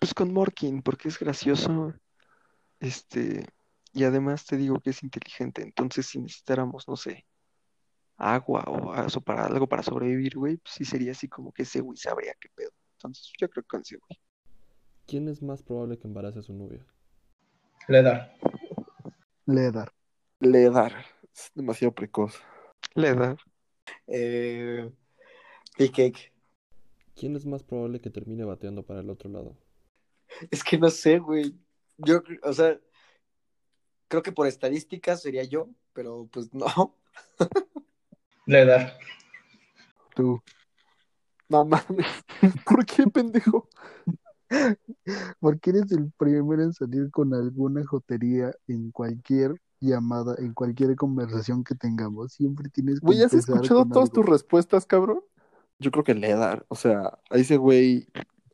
Pues 0.00 0.14
con 0.14 0.32
Morkin, 0.32 0.82
porque 0.82 1.08
es 1.08 1.18
gracioso. 1.18 1.94
Este, 2.80 3.46
y 3.92 4.04
además 4.04 4.46
te 4.46 4.56
digo 4.58 4.80
que 4.80 4.90
es 4.90 5.02
inteligente. 5.04 5.62
Entonces, 5.62 6.06
si 6.06 6.20
necesitáramos, 6.20 6.88
no 6.88 6.96
sé, 6.96 7.26
agua 8.18 8.64
o 8.68 8.94
eso 8.96 9.20
para 9.22 9.46
algo 9.46 9.68
para 9.68 9.82
sobrevivir, 9.82 10.36
güey, 10.38 10.58
pues 10.58 10.74
sí 10.76 10.84
sería 10.86 11.12
así 11.12 11.28
como 11.28 11.52
que 11.52 11.62
ese 11.64 11.80
güey 11.82 11.96
sabría 11.98 12.34
qué 12.40 12.48
pedo. 12.54 12.72
Entonces, 12.98 13.32
yo 13.40 13.48
creo 13.50 13.64
que 13.64 13.68
con 13.68 13.82
ese 13.82 13.98
güey. 13.98 14.18
¿Quién 15.08 15.26
es 15.26 15.40
más 15.40 15.62
probable 15.62 15.98
que 15.98 16.06
embarace 16.06 16.40
a 16.40 16.42
su 16.42 16.52
novia? 16.52 16.84
Ledar. 17.88 18.36
Ledar. 19.46 19.90
Ledar. 20.38 20.92
Es 21.34 21.50
demasiado 21.54 21.94
precoz. 21.94 22.34
Le 22.94 23.14
da. 23.14 23.34
Eh, 24.06 24.92
Big 25.78 25.92
Cake. 25.92 26.30
¿Quién 27.16 27.36
es 27.36 27.46
más 27.46 27.62
probable 27.62 28.02
que 28.02 28.10
termine 28.10 28.44
bateando 28.44 28.84
para 28.84 29.00
el 29.00 29.08
otro 29.08 29.30
lado? 29.30 29.56
Es 30.50 30.62
que 30.62 30.76
no 30.76 30.90
sé, 30.90 31.18
güey. 31.18 31.54
Yo, 31.96 32.20
o 32.42 32.52
sea, 32.52 32.78
creo 34.08 34.22
que 34.22 34.32
por 34.32 34.46
estadísticas 34.46 35.22
sería 35.22 35.44
yo, 35.44 35.70
pero 35.94 36.28
pues 36.30 36.52
no. 36.52 36.98
Ledar. 38.44 38.98
Tú. 40.14 40.42
No 41.48 41.64
mames. 41.64 42.06
¿Por 42.66 42.84
qué, 42.84 43.06
pendejo? 43.06 43.70
Porque 45.40 45.70
eres 45.70 45.92
el 45.92 46.10
primero 46.16 46.62
en 46.62 46.72
salir 46.72 47.10
con 47.10 47.34
alguna 47.34 47.84
jotería 47.84 48.52
en 48.66 48.90
cualquier 48.90 49.60
llamada, 49.80 50.34
en 50.38 50.54
cualquier 50.54 50.96
conversación 50.96 51.64
que 51.64 51.74
tengamos. 51.74 52.32
Siempre 52.32 52.68
tienes 52.68 53.00
que 53.00 53.06
Güey, 53.06 53.22
¿has 53.22 53.34
escuchado 53.34 53.84
todas 53.86 54.10
algo. 54.10 54.22
tus 54.22 54.26
respuestas, 54.26 54.86
cabrón? 54.86 55.20
Yo 55.78 55.90
creo 55.90 56.04
que 56.04 56.14
Ledar. 56.14 56.64
O 56.68 56.74
sea, 56.74 57.18
a 57.30 57.36
ese 57.36 57.56
güey, 57.56 58.08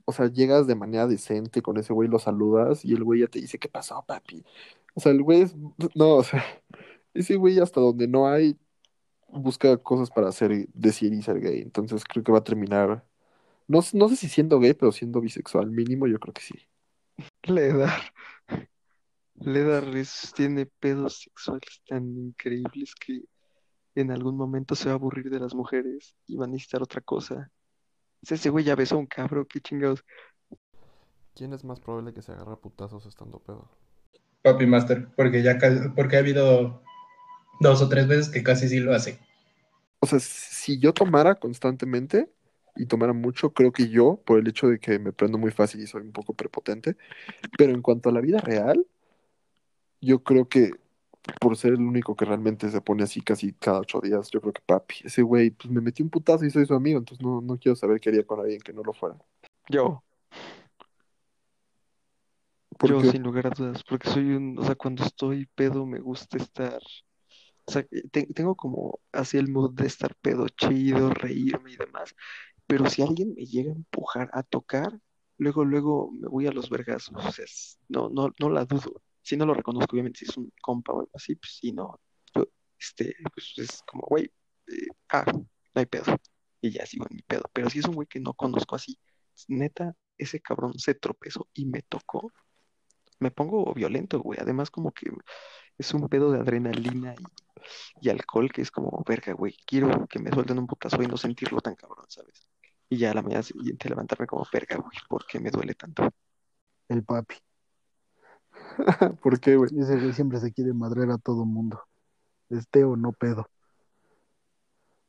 o 0.04 0.12
sea, 0.12 0.26
llegas 0.26 0.66
de 0.66 0.74
manera 0.74 1.07
decente 1.07 1.62
con 1.62 1.76
ese 1.78 1.92
güey, 1.92 2.09
lo 2.09 2.18
saludas 2.18 2.85
y 2.85 2.92
el 2.92 3.04
güey 3.04 3.20
ya 3.20 3.28
te 3.28 3.40
dice, 3.40 3.59
¿qué 3.59 3.68
pasó, 3.68 4.04
papi? 4.07 4.44
O 4.94 5.00
sea, 5.00 5.12
el 5.12 5.22
güey 5.22 5.42
es, 5.42 5.57
no, 5.94 6.16
o 6.16 6.22
sea, 6.22 6.42
ese 7.14 7.37
güey 7.37 7.59
hasta 7.61 7.80
donde 7.80 8.09
no 8.09 8.28
hay, 8.28 8.59
busca 9.28 9.76
cosas 9.78 10.11
para 10.11 10.28
hacer, 10.28 10.68
decir 10.74 11.12
y 11.12 11.22
ser 11.22 11.40
gay. 11.40 11.61
Entonces 11.62 12.04
creo 12.04 12.22
que 12.22 12.33
va 12.33 12.38
a 12.38 12.44
terminar, 12.44 13.04
no, 13.66 13.81
no 13.92 14.09
sé 14.09 14.16
si 14.16 14.29
siendo 14.29 14.61
gay, 14.61 14.74
pero 14.74 14.92
siendo 14.92 15.20
bisexual 15.20 15.70
mínimo, 15.70 16.07
yo 16.07 16.18
creo 16.18 16.35
que 16.35 16.42
sí. 16.42 16.55
Ledar. 17.44 18.00
Ledar 19.37 19.85
es- 19.96 20.33
tiene 20.35 20.66
pedos 20.66 21.22
sexuales 21.22 21.83
tan 21.88 22.16
increíbles 22.16 22.94
que 22.94 23.22
en 23.94 24.11
algún 24.11 24.37
momento 24.37 24.74
se 24.74 24.87
va 24.87 24.92
a 24.92 24.94
aburrir 24.94 25.31
de 25.31 25.40
las 25.40 25.55
mujeres 25.55 26.14
y 26.27 26.37
va 26.37 26.44
a 26.46 26.48
necesitar 26.48 26.83
otra 26.83 27.00
cosa. 27.00 27.50
Ese 28.22 28.50
güey 28.50 28.64
ya 28.64 28.74
besó 28.74 28.96
a 28.96 28.98
un 28.98 29.07
cabro, 29.07 29.46
qué 29.46 29.61
chingados. 29.61 30.05
¿Quién 31.35 31.53
es 31.53 31.64
más 31.64 31.81
probable 31.81 32.14
que 32.14 32.22
se 32.22 32.33
agarre 32.33 32.53
a 32.53 32.57
putazos 32.57 33.07
estando 33.07 33.38
pedo? 33.40 33.68
Papi 34.42 34.66
Master. 34.66 35.09
Porque 35.16 35.42
ya 35.42 35.59
porque 35.94 36.16
ha 36.16 36.20
habido 36.20 36.83
dos 37.61 37.83
o 37.83 37.88
tres 37.88 38.07
veces 38.07 38.29
que 38.31 38.42
casi 38.42 38.68
sí 38.68 38.81
lo 38.81 38.94
hace. 38.94 39.18
O 40.00 40.07
sea, 40.07 40.20
si 40.20 40.79
yo 40.79 40.92
tomara 40.92 41.35
constantemente 41.35 42.31
y 42.76 42.87
tomara 42.87 43.12
mucho, 43.12 43.52
creo 43.52 43.72
que 43.72 43.88
yo, 43.88 44.20
por 44.24 44.38
el 44.38 44.48
hecho 44.48 44.68
de 44.68 44.78
que 44.80 44.98
me 44.98 45.12
prendo 45.12 45.38
muy 45.38 45.50
fácil 45.52 45.80
y 45.82 45.87
soy 45.87 46.02
un 46.02 46.12
poco 46.12 46.34
prepotente, 46.34 46.96
pero 47.58 47.72
en 47.72 47.82
cuanto 47.82 48.08
a 48.08 48.12
la 48.12 48.20
vida 48.20 48.38
real, 48.40 48.87
yo 50.00 50.22
creo 50.22 50.48
que 50.48 50.72
por 51.40 51.56
ser 51.56 51.72
el 51.74 51.80
único 51.80 52.16
que 52.16 52.26
realmente 52.26 52.68
se 52.70 52.80
pone 52.82 53.04
así 53.04 53.22
casi 53.22 53.52
cada 53.54 53.80
ocho 53.80 54.00
días, 54.00 54.30
yo 54.30 54.40
creo 54.40 54.52
que 54.52 54.62
papi, 54.64 54.96
ese 55.04 55.22
güey, 55.22 55.50
pues 55.50 55.70
me 55.72 55.80
metí 55.80 56.02
un 56.02 56.10
putazo 56.10 56.44
y 56.44 56.50
soy 56.50 56.66
su 56.66 56.74
amigo, 56.74 56.98
entonces 56.98 57.24
no, 57.24 57.40
no 57.40 57.58
quiero 57.58 57.76
saber 57.76 58.00
qué 58.00 58.10
haría 58.10 58.26
con 58.26 58.40
alguien 58.40 58.60
que 58.60 58.72
no 58.74 58.82
lo 58.82 58.92
fuera. 58.92 59.16
Yo, 59.68 60.02
yo 62.87 63.00
sin 63.02 63.22
lugar 63.22 63.46
a 63.46 63.50
dudas, 63.50 63.82
porque 63.88 64.10
soy 64.10 64.32
un, 64.32 64.58
o 64.58 64.64
sea, 64.64 64.74
cuando 64.74 65.04
estoy 65.04 65.46
pedo 65.54 65.87
me 65.87 66.00
gusta 66.00 66.37
estar, 66.37 66.80
o 67.66 67.72
sea, 67.72 67.87
eh, 67.90 68.02
te- 68.10 68.26
tengo 68.26 68.54
como 68.56 69.00
así 69.12 69.38
el 69.38 69.48
mood 69.48 69.72
de 69.72 69.87
estar 69.87 70.14
pedo 70.16 70.46
chido, 70.50 71.10
reírme 71.10 71.72
y 71.72 71.76
demás, 71.76 72.14
pero 72.66 72.88
si 72.88 73.03
alguien 73.03 73.35
me 73.37 73.44
llega 73.46 73.72
a 73.72 73.77
empujar, 73.77 74.31
a 74.33 74.42
tocar, 74.42 74.98
luego, 75.38 75.64
luego 75.64 76.11
me 76.12 76.29
voy 76.29 76.46
a 76.46 76.53
los 76.53 76.68
es- 77.38 77.79
no, 77.88 78.09
no, 78.11 78.33
no 78.40 78.50
la 78.50 78.64
dudo, 78.64 79.03
si 79.22 79.37
no 79.37 79.46
lo 79.46 79.55
reconozco, 79.55 79.92
obviamente, 79.92 80.20
si 80.20 80.24
es 80.27 80.37
un 80.37 80.53
compa 80.62 80.92
o 80.92 81.00
algo 81.00 81.11
así, 81.14 81.35
pues 81.37 81.59
sí, 81.61 81.72
no, 81.72 81.98
yo, 82.35 82.46
este, 82.79 83.14
pues 83.35 83.53
es 83.59 83.83
como, 83.87 84.05
güey, 84.09 84.24
eh, 84.68 84.87
ah, 85.12 85.24
no 85.27 85.46
hay 85.74 85.87
pedo, 85.87 86.05
y 86.61 86.70
ya 86.70 86.87
sigo 86.87 87.07
en 87.11 87.16
mi 87.16 87.22
pedo, 87.22 87.42
pero 87.53 87.70
si 87.70 87.79
es 87.81 87.87
un 87.87 87.94
güey 87.94 88.07
que 88.09 88.20
no 88.20 88.35
conozco 88.35 88.77
así, 88.77 88.98
neta, 89.48 89.94
ese 90.18 90.40
cabrón 90.40 90.79
se 90.79 90.94
tropezó 90.94 91.48
y 91.55 91.66
me 91.66 91.83
tocó 91.83 92.33
me 93.20 93.31
pongo 93.31 93.72
violento, 93.74 94.20
güey. 94.20 94.38
Además, 94.40 94.70
como 94.70 94.92
que 94.92 95.11
es 95.79 95.94
un 95.94 96.09
pedo 96.09 96.31
de 96.33 96.40
adrenalina 96.40 97.14
y, 97.14 97.24
y 98.00 98.11
alcohol 98.11 98.50
que 98.53 98.62
es 98.62 98.70
como, 98.70 99.03
verga, 99.07 99.33
güey, 99.35 99.57
quiero 99.66 100.07
que 100.09 100.18
me 100.18 100.31
suelten 100.33 100.59
un 100.59 100.66
putazo 100.66 101.03
y 101.03 101.07
no 101.07 101.16
sentirlo 101.16 101.61
tan 101.61 101.74
cabrón, 101.77 102.07
¿sabes? 102.09 102.46
Y 102.94 102.98
ya 102.98 103.11
a 103.11 103.14
la 103.14 103.22
mañana 103.22 103.42
siguiente 103.42 103.88
levantarme 103.88 104.24
como, 104.28 104.46
verga, 104.52 104.76
güey, 104.76 104.96
¿por 105.09 105.26
qué 105.26 105.40
me 105.40 105.50
duele 105.50 105.74
tanto? 105.74 106.09
El 106.88 107.02
papi. 107.02 107.35
¿Por 109.20 109.40
qué, 109.40 109.57
güey? 109.57 109.68
Ese 109.76 109.96
güey 109.98 110.12
siempre 110.12 110.38
se 110.38 110.52
quiere 110.52 110.72
madrear 110.72 111.11
a 111.11 111.18
todo 111.18 111.44
mundo. 111.44 111.83
Esté 112.50 112.85
o 112.85 112.94
no 112.94 113.11
pedo. 113.11 113.50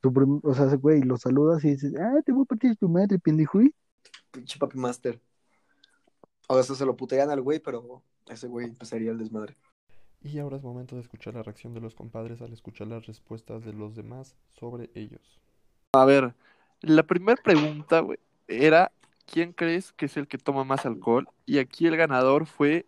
O 0.01 0.53
sea, 0.55 0.65
ese 0.65 0.77
güey 0.77 1.03
lo 1.03 1.15
saludas 1.17 1.63
y 1.63 1.69
dices, 1.73 1.93
ah, 1.99 2.23
te 2.25 2.31
voy 2.31 2.41
a 2.41 2.45
partir 2.45 2.75
tu 2.75 2.89
madre, 2.89 3.19
pendejo. 3.19 3.59
Pinche 4.31 4.57
Papi 4.57 4.79
Master. 4.79 5.21
O 6.47 6.63
sea, 6.63 6.75
se 6.75 6.85
lo 6.87 6.95
putean 6.95 7.29
al 7.29 7.41
güey, 7.41 7.59
pero 7.59 8.01
ese 8.25 8.47
güey 8.47 8.65
empezaría 8.65 9.11
el 9.11 9.19
desmadre. 9.19 9.55
Y 10.23 10.39
ahora 10.39 10.57
es 10.57 10.63
momento 10.63 10.95
de 10.95 11.01
escuchar 11.01 11.35
la 11.35 11.43
reacción 11.43 11.75
de 11.75 11.81
los 11.81 11.93
compadres 11.93 12.41
al 12.41 12.51
escuchar 12.51 12.87
las 12.87 13.05
respuestas 13.05 13.63
de 13.63 13.73
los 13.73 13.95
demás 13.95 14.35
sobre 14.53 14.89
ellos. 14.95 15.39
A 15.93 16.03
ver, 16.05 16.33
la 16.81 17.03
primera 17.03 17.41
pregunta, 17.41 17.99
güey, 18.01 18.19
era 18.47 18.91
¿quién 19.25 19.53
crees 19.53 19.91
que 19.93 20.05
es 20.05 20.17
el 20.17 20.27
que 20.27 20.37
toma 20.37 20.63
más 20.63 20.85
alcohol? 20.85 21.27
Y 21.45 21.57
aquí 21.59 21.87
el 21.87 21.97
ganador 21.97 22.45
fue 22.45 22.85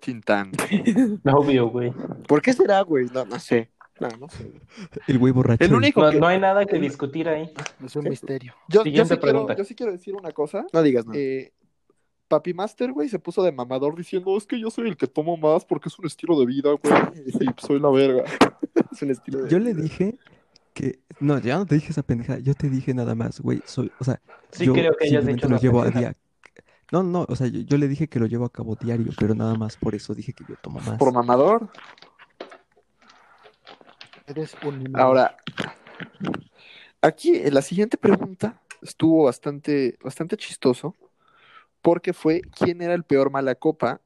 Tintán. 0.00 0.52
Obvio, 1.24 1.68
güey. 1.68 1.92
¿Por 2.28 2.42
qué 2.42 2.52
será, 2.52 2.80
güey? 2.82 3.06
No, 3.12 3.24
no 3.24 3.38
sé. 3.38 3.70
No, 3.98 4.08
no 4.20 4.28
sé. 4.28 4.52
El 5.06 5.18
güey 5.18 5.32
borracho. 5.32 5.64
El 5.64 5.74
único 5.74 6.02
No, 6.02 6.10
que... 6.10 6.20
no 6.20 6.26
hay 6.26 6.38
nada 6.38 6.66
que 6.66 6.78
discutir 6.78 7.28
ahí. 7.28 7.50
Es 7.84 7.96
un 7.96 8.04
misterio. 8.04 8.54
Yo, 8.68 8.80
yo 8.80 8.84
Siguiente 8.84 9.14
sí 9.14 9.20
quiero, 9.20 9.32
pregunta. 9.32 9.56
yo 9.56 9.64
sí 9.64 9.74
quiero 9.74 9.92
decir 9.92 10.14
una 10.14 10.32
cosa. 10.32 10.66
No 10.72 10.82
digas 10.82 11.06
nada. 11.06 11.18
Eh, 11.18 11.52
Papi 12.28 12.52
Master, 12.54 12.92
güey, 12.92 13.08
se 13.08 13.18
puso 13.18 13.42
de 13.42 13.52
mamador 13.52 13.96
diciendo, 13.96 14.36
es 14.36 14.46
que 14.46 14.58
yo 14.58 14.70
soy 14.70 14.88
el 14.88 14.96
que 14.96 15.06
tomo 15.06 15.36
más 15.36 15.64
porque 15.64 15.88
es 15.88 15.98
un 15.98 16.06
estilo 16.06 16.38
de 16.38 16.46
vida, 16.46 16.70
güey. 16.70 16.94
Y 17.24 17.32
soy 17.56 17.78
la 17.80 17.88
verga. 17.90 18.24
es 18.92 19.02
un 19.02 19.10
estilo 19.10 19.42
de 19.42 19.50
Yo 19.50 19.58
le 19.58 19.74
dije 19.74 20.18
que, 20.76 21.00
no, 21.20 21.38
ya 21.38 21.56
no 21.56 21.64
te 21.64 21.74
dije 21.74 21.90
esa 21.90 22.02
pendeja, 22.02 22.38
yo 22.38 22.54
te 22.54 22.68
dije 22.68 22.92
nada 22.92 23.14
más, 23.14 23.40
güey, 23.40 23.62
soy, 23.64 23.90
o 23.98 24.04
sea, 24.04 24.20
Sí 24.50 24.66
yo 24.66 24.74
creo 24.74 24.94
que 24.94 25.06
simplemente 25.06 25.46
dicho 25.46 25.48
lo 25.48 25.58
llevo 25.58 25.80
a 25.80 25.90
día. 25.90 26.14
No, 26.92 27.02
no, 27.02 27.24
o 27.28 27.34
sea, 27.34 27.46
yo, 27.46 27.60
yo 27.60 27.78
le 27.78 27.88
dije 27.88 28.08
que 28.08 28.20
lo 28.20 28.26
llevo 28.26 28.44
a 28.44 28.52
cabo 28.52 28.76
diario, 28.76 29.10
pero 29.18 29.34
nada 29.34 29.54
más 29.54 29.78
por 29.78 29.94
eso 29.94 30.14
dije 30.14 30.34
que 30.34 30.44
yo 30.46 30.54
tomo 30.60 30.78
más. 30.80 30.98
Por 30.98 31.14
mamador. 31.14 31.70
Eres 34.26 34.54
un 34.62 34.92
Ahora, 34.94 35.36
aquí 37.00 37.36
en 37.36 37.54
la 37.54 37.62
siguiente 37.62 37.96
pregunta 37.96 38.60
estuvo 38.82 39.24
bastante, 39.24 39.96
bastante 40.04 40.36
chistoso 40.36 40.94
porque 41.80 42.12
fue 42.12 42.42
quién 42.54 42.82
era 42.82 42.92
el 42.92 43.04
peor 43.04 43.30
mala 43.30 43.54
copa 43.54 44.02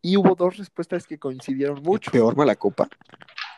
y 0.00 0.16
hubo 0.16 0.34
dos 0.34 0.56
respuestas 0.56 1.06
que 1.06 1.18
coincidieron 1.18 1.82
mucho. 1.82 2.10
peor 2.10 2.34
mala 2.34 2.56
copa. 2.56 2.88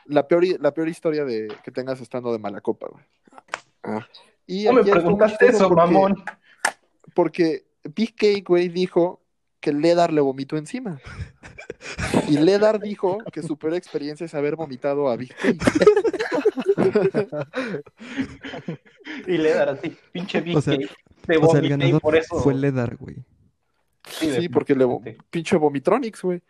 La 0.08 0.26
peor, 0.28 0.44
la 0.60 0.72
peor 0.72 0.88
historia 0.88 1.24
de 1.24 1.48
que 1.64 1.70
tengas 1.70 2.00
estando 2.00 2.32
de 2.32 2.38
mala 2.38 2.60
copa, 2.60 2.88
güey. 2.90 3.04
Ah. 3.82 4.06
Y 4.46 4.64
No 4.64 4.74
me 4.74 4.84
preguntaste 4.84 5.46
eso, 5.48 5.68
porque- 5.68 5.74
mamón. 5.92 6.22
Porque 7.14 7.66
Big 7.94 8.14
Cake, 8.14 8.44
güey, 8.46 8.68
dijo 8.68 9.22
que 9.60 9.72
Ledar 9.72 10.12
le 10.12 10.20
vomitó 10.20 10.56
encima. 10.56 11.00
Y 12.28 12.38
Ledar 12.38 12.78
dijo 12.80 13.18
que 13.32 13.42
su 13.42 13.56
peor 13.58 13.74
experiencia 13.74 14.26
es 14.26 14.34
haber 14.34 14.54
vomitado 14.56 15.08
a 15.08 15.16
Big 15.16 15.34
Cake. 15.34 15.58
Y 19.26 19.38
le 19.38 19.54
dar 19.54 19.68
así, 19.70 19.96
pinche 20.12 20.40
Big 20.40 20.56
O 20.56 20.60
sea- 20.60 20.76
Cake. 20.76 20.90
Te 21.26 21.36
O 21.38 21.48
sea, 21.50 21.58
el 21.60 21.66
vomité 21.66 21.66
y 21.66 21.68
ganador 21.70 22.00
por 22.00 22.16
eso. 22.16 22.38
fue 22.40 22.54
Ledar, 22.54 22.96
güey. 22.96 23.16
Sí, 24.08 24.48
porque 24.48 24.74
le 24.76 24.86
pinche 25.30 25.56
Vomitronix, 25.56 26.22
güey. 26.22 26.40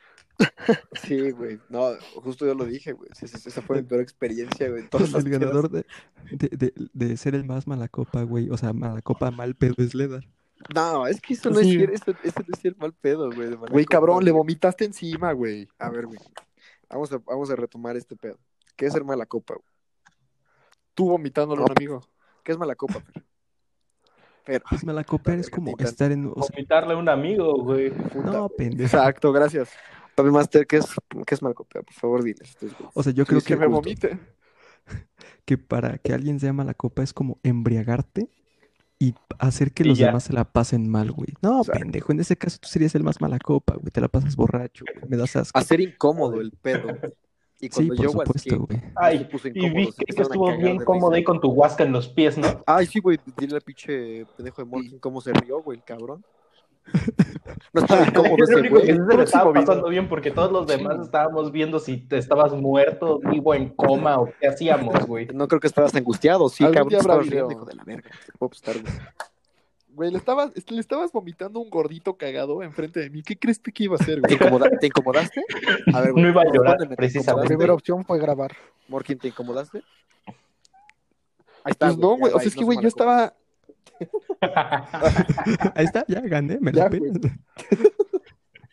Sí, 0.94 1.30
güey. 1.30 1.60
No, 1.68 1.90
justo 2.16 2.46
yo 2.46 2.54
lo 2.54 2.64
dije, 2.64 2.92
güey. 2.92 3.10
Esa 3.20 3.62
fue 3.62 3.76
mi 3.76 3.82
peor 3.82 4.00
experiencia, 4.00 4.68
güey. 4.68 4.88
Todas 4.88 5.14
El, 5.14 5.26
el 5.26 5.30
ganador 5.30 5.70
de, 5.70 5.86
de, 6.30 6.48
de, 6.48 6.72
de 6.92 7.16
ser 7.16 7.34
el 7.34 7.44
más 7.44 7.66
mala 7.66 7.88
copa, 7.88 8.22
güey. 8.22 8.50
O 8.50 8.56
sea, 8.56 8.72
mala 8.72 9.00
copa 9.02 9.30
mal 9.30 9.54
pedo 9.54 9.74
es 9.78 9.94
Ledar. 9.94 10.26
No, 10.74 11.06
es 11.06 11.20
que 11.20 11.34
eso 11.34 11.50
no 11.50 11.60
es 11.60 11.66
Sí. 11.66 11.82
Eso, 11.82 12.12
eso 12.22 12.40
no 12.40 12.52
es 12.52 12.60
cierto 12.60 12.80
mal 12.80 12.92
pedo, 12.92 13.30
güey. 13.30 13.54
Güey, 13.54 13.84
cabrón, 13.84 14.24
le 14.24 14.32
vomitaste 14.32 14.84
encima, 14.84 15.32
güey. 15.32 15.68
A 15.78 15.90
ver, 15.90 16.06
güey. 16.06 16.18
Vamos 16.88 17.12
a, 17.12 17.18
vamos 17.18 17.50
a 17.50 17.56
retomar 17.56 17.96
este 17.96 18.16
pedo. 18.16 18.38
¿Qué 18.76 18.86
es 18.86 18.92
ser 18.92 19.04
mala 19.04 19.26
copa, 19.26 19.54
güey? 19.54 19.66
Tú 20.94 21.08
vomitándole 21.08 21.62
a 21.62 21.64
un 21.66 21.72
amigo. 21.76 22.00
¿Qué 22.42 22.52
es 22.52 22.58
mala 22.58 22.74
copa, 22.74 23.00
Fer? 23.00 23.24
Fer, 24.44 24.62
Pues 24.68 24.84
mala 24.84 25.04
copa 25.04 25.34
es 25.34 25.50
como 25.50 25.76
estar 25.78 26.12
en. 26.12 26.26
O 26.26 26.42
sea, 26.42 26.54
Vomitarle 26.54 26.94
a 26.94 26.96
un 26.96 27.08
amigo, 27.08 27.62
güey. 27.62 27.92
no, 28.14 28.48
pendejo. 28.48 28.96
Exacto, 28.96 29.32
gracias. 29.32 29.70
Papi 30.16 30.30
Master, 30.30 30.66
¿qué 30.66 30.78
es, 30.78 30.86
qué 31.26 31.34
es 31.34 31.42
mala 31.42 31.54
copa? 31.54 31.82
Por 31.82 31.94
favor, 31.94 32.24
diles. 32.24 32.56
O 32.94 33.02
sea, 33.02 33.12
yo 33.12 33.24
Sí, 33.24 33.28
creo 33.28 33.40
que 33.42 33.46
que, 33.48 33.56
me 33.56 33.66
justo 33.66 33.82
vomite. 33.82 34.18
que 35.44 35.58
para 35.58 35.98
que 35.98 36.12
alguien 36.12 36.40
sea 36.40 36.52
mala 36.52 36.74
copa 36.74 37.02
es 37.02 37.12
como 37.12 37.38
embriagarte 37.44 38.28
y 38.98 39.14
hacer 39.38 39.72
que 39.72 39.82
Y 39.84 39.88
los 39.88 39.98
ya. 39.98 40.06
demás 40.06 40.24
se 40.24 40.32
la 40.32 40.44
pasen 40.44 40.88
mal, 40.88 41.12
güey. 41.12 41.28
No, 41.42 41.60
Exacto. 41.60 41.80
pendejo. 41.80 42.12
En 42.12 42.20
ese 42.20 42.36
caso 42.36 42.58
tú 42.60 42.68
serías 42.68 42.94
el 42.94 43.04
más 43.04 43.20
mala 43.20 43.38
copa, 43.38 43.74
güey. 43.74 43.90
Te 43.92 44.00
la 44.00 44.08
pasas 44.08 44.34
borracho, 44.36 44.84
güey. 44.94 45.08
Me 45.10 45.16
das 45.18 45.36
asco. 45.36 45.58
Hacer 45.58 45.80
incómodo 45.80 46.40
el 46.40 46.50
pedo. 46.52 46.88
Y 47.58 47.68
Sí, 47.68 47.88
cuando 47.88 47.94
por 47.94 48.04
yo 48.04 48.10
supuesto, 48.10 48.32
guasqué, 48.34 48.56
güey. 48.56 48.92
Ay, 48.96 49.16
y 49.16 49.48
incómodo, 49.48 49.74
vi 49.74 49.86
que, 49.92 50.04
que 50.14 50.22
estuvo 50.22 50.56
bien 50.58 50.76
cómodo 50.76 51.12
ahí 51.14 51.24
con 51.24 51.40
tu 51.40 51.48
huasca 51.50 51.84
en 51.84 51.92
los 51.92 52.06
pies, 52.06 52.36
¿no? 52.36 52.62
Ay, 52.66 52.84
sí, 52.84 53.00
güey, 53.00 53.18
dile 53.38 53.54
al 53.56 53.62
pinche 53.62 54.26
pendejo 54.36 54.60
de 54.62 54.68
Morgan 54.68 54.98
cómo 54.98 55.22
se 55.22 55.32
rió, 55.32 55.62
güey, 55.62 55.78
el 55.78 55.84
cabrón. 55.84 56.22
No 57.72 57.80
estaba 57.82 58.06
lo 58.10 58.36
ese 58.44 58.56
único 58.56 58.80
que 58.80 58.94
güey. 58.94 59.08
sí 59.10 59.16
se 59.16 59.22
estaba 59.22 59.52
pasando 59.52 59.88
bien 59.88 60.08
porque 60.08 60.30
todos 60.30 60.50
los 60.52 60.66
demás 60.66 60.98
estábamos 61.00 61.52
viendo 61.52 61.78
si 61.78 61.96
te 61.98 62.18
estabas 62.18 62.52
muerto, 62.52 63.18
vivo, 63.20 63.54
en 63.54 63.70
coma 63.70 64.18
o 64.20 64.28
qué 64.40 64.46
hacíamos, 64.48 65.06
güey. 65.06 65.26
No 65.34 65.48
creo 65.48 65.60
que 65.60 65.66
estabas 65.66 65.94
angustiado, 65.94 66.48
sí, 66.48 66.64
cabrón, 66.64 66.94
estabas 66.94 67.26
riendo, 67.26 67.52
hijo 67.52 67.64
de 67.64 67.74
la 67.74 67.84
verga. 67.84 68.10
Güey. 68.38 68.50
Güey, 69.88 70.10
le 70.10 70.18
estabas, 70.18 70.52
le 70.70 70.80
estabas 70.80 71.10
vomitando 71.10 71.58
un 71.58 71.70
gordito 71.70 72.16
cagado 72.18 72.62
enfrente 72.62 73.00
de 73.00 73.08
mí. 73.08 73.22
¿Qué 73.22 73.38
crees 73.38 73.58
que 73.58 73.84
iba 73.84 73.96
a 73.96 74.02
hacer, 74.02 74.20
¿Te, 74.20 74.36
güey? 74.36 74.48
incomoda- 74.50 74.70
¿Te 74.78 74.86
incomodaste? 74.88 75.42
A 75.94 76.00
ver, 76.02 76.12
güey. 76.12 76.22
No 76.22 76.28
iba 76.30 76.42
a 76.42 76.44
llorar, 76.44 76.72
respóndeme, 76.72 76.90
¿te 76.90 76.96
precisamente. 76.96 77.44
La 77.44 77.48
primera 77.48 77.72
opción 77.72 78.04
fue 78.04 78.18
grabar. 78.18 78.52
Morkin, 78.88 79.18
¿te 79.18 79.28
incomodaste? 79.28 79.82
Ahí 81.64 81.72
está, 81.72 81.86
Pues 81.86 81.98
no, 81.98 82.16
güey. 82.16 82.32
O 82.32 82.38
sea, 82.38 82.46
es 82.48 82.54
que, 82.54 82.64
güey, 82.64 82.78
yo 82.80 82.88
estaba. 82.88 83.34
Ahí 85.74 85.84
está, 85.84 86.04
ya 86.08 86.20
gané, 86.20 86.58
me 86.60 86.72
Ya, 86.72 86.84
la 86.84 86.98
güey. 86.98 87.12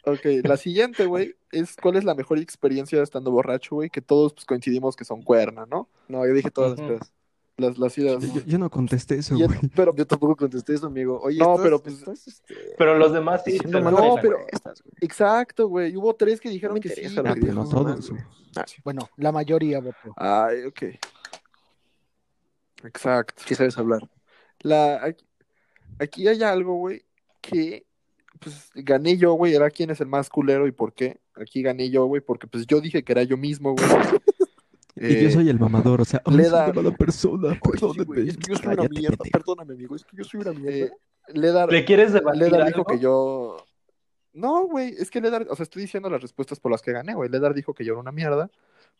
Ok, 0.05 0.43
la 0.43 0.57
siguiente, 0.57 1.05
güey, 1.05 1.35
es 1.51 1.77
cuál 1.77 1.95
es 1.95 2.03
la 2.03 2.13
mejor 2.13 2.37
experiencia 2.37 3.01
estando 3.01 3.31
borracho, 3.31 3.75
güey, 3.75 3.89
que 3.89 4.01
todos 4.01 4.33
pues, 4.33 4.45
coincidimos 4.45 4.97
que 4.97 5.05
son 5.05 5.21
cuerna, 5.21 5.65
¿no? 5.65 5.87
No, 6.09 6.27
yo 6.27 6.33
dije 6.33 6.51
todas 6.51 6.77
las 6.77 6.87
pedas. 6.87 7.13
Las, 7.55 7.77
las 7.77 7.95
idas. 7.99 8.33
Yo, 8.33 8.41
yo 8.45 8.57
no 8.57 8.69
contesté 8.69 9.15
eso, 9.15 9.37
güey. 9.37 9.47
pero, 9.75 9.95
Yo 9.95 10.07
tampoco 10.07 10.35
contesté 10.35 10.73
eso, 10.73 10.87
amigo. 10.87 11.21
Oye, 11.21 11.37
No, 11.37 11.51
estás- 11.51 11.63
pero, 11.63 11.83
pues, 11.83 11.95
estás, 11.99 12.27
este, 12.27 12.55
Pero 12.77 12.97
los 12.97 13.13
demás 13.13 13.43
sí. 13.45 13.59
no, 13.63 13.71
pelan. 13.79 13.95
pero- 14.21 14.37
güey. 14.39 14.47
exacto, 15.01 15.67
güey. 15.69 15.95
Hubo 15.95 16.15
tres 16.15 16.41
que 16.41 16.49
dijeron 16.49 16.79
que 16.79 16.89
sí. 16.89 17.01
Ah, 17.15 17.21
güey. 17.21 17.39
pero 17.41 17.53
no 17.53 17.63
no 17.63 17.69
todos, 17.69 18.09
güey. 18.09 18.23
Ah, 18.55 18.65
sí. 18.67 18.81
Bueno, 18.83 19.07
la 19.17 19.31
mayoría 19.31 19.79
votó. 19.79 20.13
Ay, 20.17 20.63
ok. 20.65 20.81
Exacto. 22.83 23.43
Sí 23.45 23.55
sabes 23.55 23.77
hablar. 23.77 24.01
La, 24.63 25.13
aquí, 25.99 26.27
hay 26.27 26.41
algo, 26.43 26.75
güey, 26.77 27.03
que 27.41 27.85
pues 28.39 28.69
gané 28.73 29.15
yo, 29.17 29.33
güey, 29.33 29.53
era 29.53 29.69
quién 29.69 29.89
es 29.91 30.01
el 30.01 30.07
más 30.07 30.29
culero 30.29 30.67
y 30.67 30.71
por 30.71 30.93
qué. 30.93 31.19
Aquí 31.35 31.61
gané 31.61 31.89
yo, 31.89 32.05
güey, 32.05 32.21
porque 32.21 32.47
pues 32.47 32.65
yo 32.67 32.81
dije 32.81 33.03
que 33.03 33.11
era 33.11 33.23
yo 33.23 33.37
mismo, 33.37 33.73
güey. 33.75 33.85
Y 34.95 35.21
yo 35.23 35.27
Eh, 35.27 35.31
soy 35.31 35.49
el 35.49 35.59
mamador, 35.59 36.01
o 36.01 36.05
sea, 36.05 36.21
ay, 36.23 36.37
le 36.37 36.43
soy 36.43 36.51
da- 36.51 36.65
una 36.65 36.73
mala 36.83 36.91
persona, 36.95 37.53
sí, 37.53 38.29
es 38.29 38.37
que 38.37 38.51
yo 38.51 38.55
soy 38.55 38.73
una 38.73 38.83
mierda. 38.87 39.17
pendejo. 39.17 39.23
Perdóname, 39.31 39.73
amigo. 39.73 39.95
Es 39.95 40.05
que 40.05 40.15
yo 40.15 40.23
soy 40.23 40.41
una 40.41 40.53
mierda. 40.53 40.85
eh, 40.85 40.91
Ledar, 41.29 41.71
¿Le 41.71 41.83
quieres 41.83 42.13
debatir 42.13 42.43
Ledar 42.43 42.67
dijo 42.67 42.77
algo? 42.77 42.85
que 42.85 42.99
yo. 42.99 43.57
No, 44.33 44.67
güey, 44.67 44.89
es 44.97 45.09
que 45.09 45.19
Ledar, 45.19 45.47
o 45.49 45.55
sea, 45.55 45.63
estoy 45.63 45.81
diciendo 45.81 46.11
las 46.11 46.21
respuestas 46.21 46.59
por 46.59 46.71
las 46.71 46.83
que 46.83 46.91
gané, 46.91 47.15
güey. 47.15 47.27
Ledar 47.27 47.55
dijo 47.55 47.73
que 47.73 47.83
yo 47.83 47.93
era 47.93 48.01
una 48.01 48.11
mierda. 48.11 48.51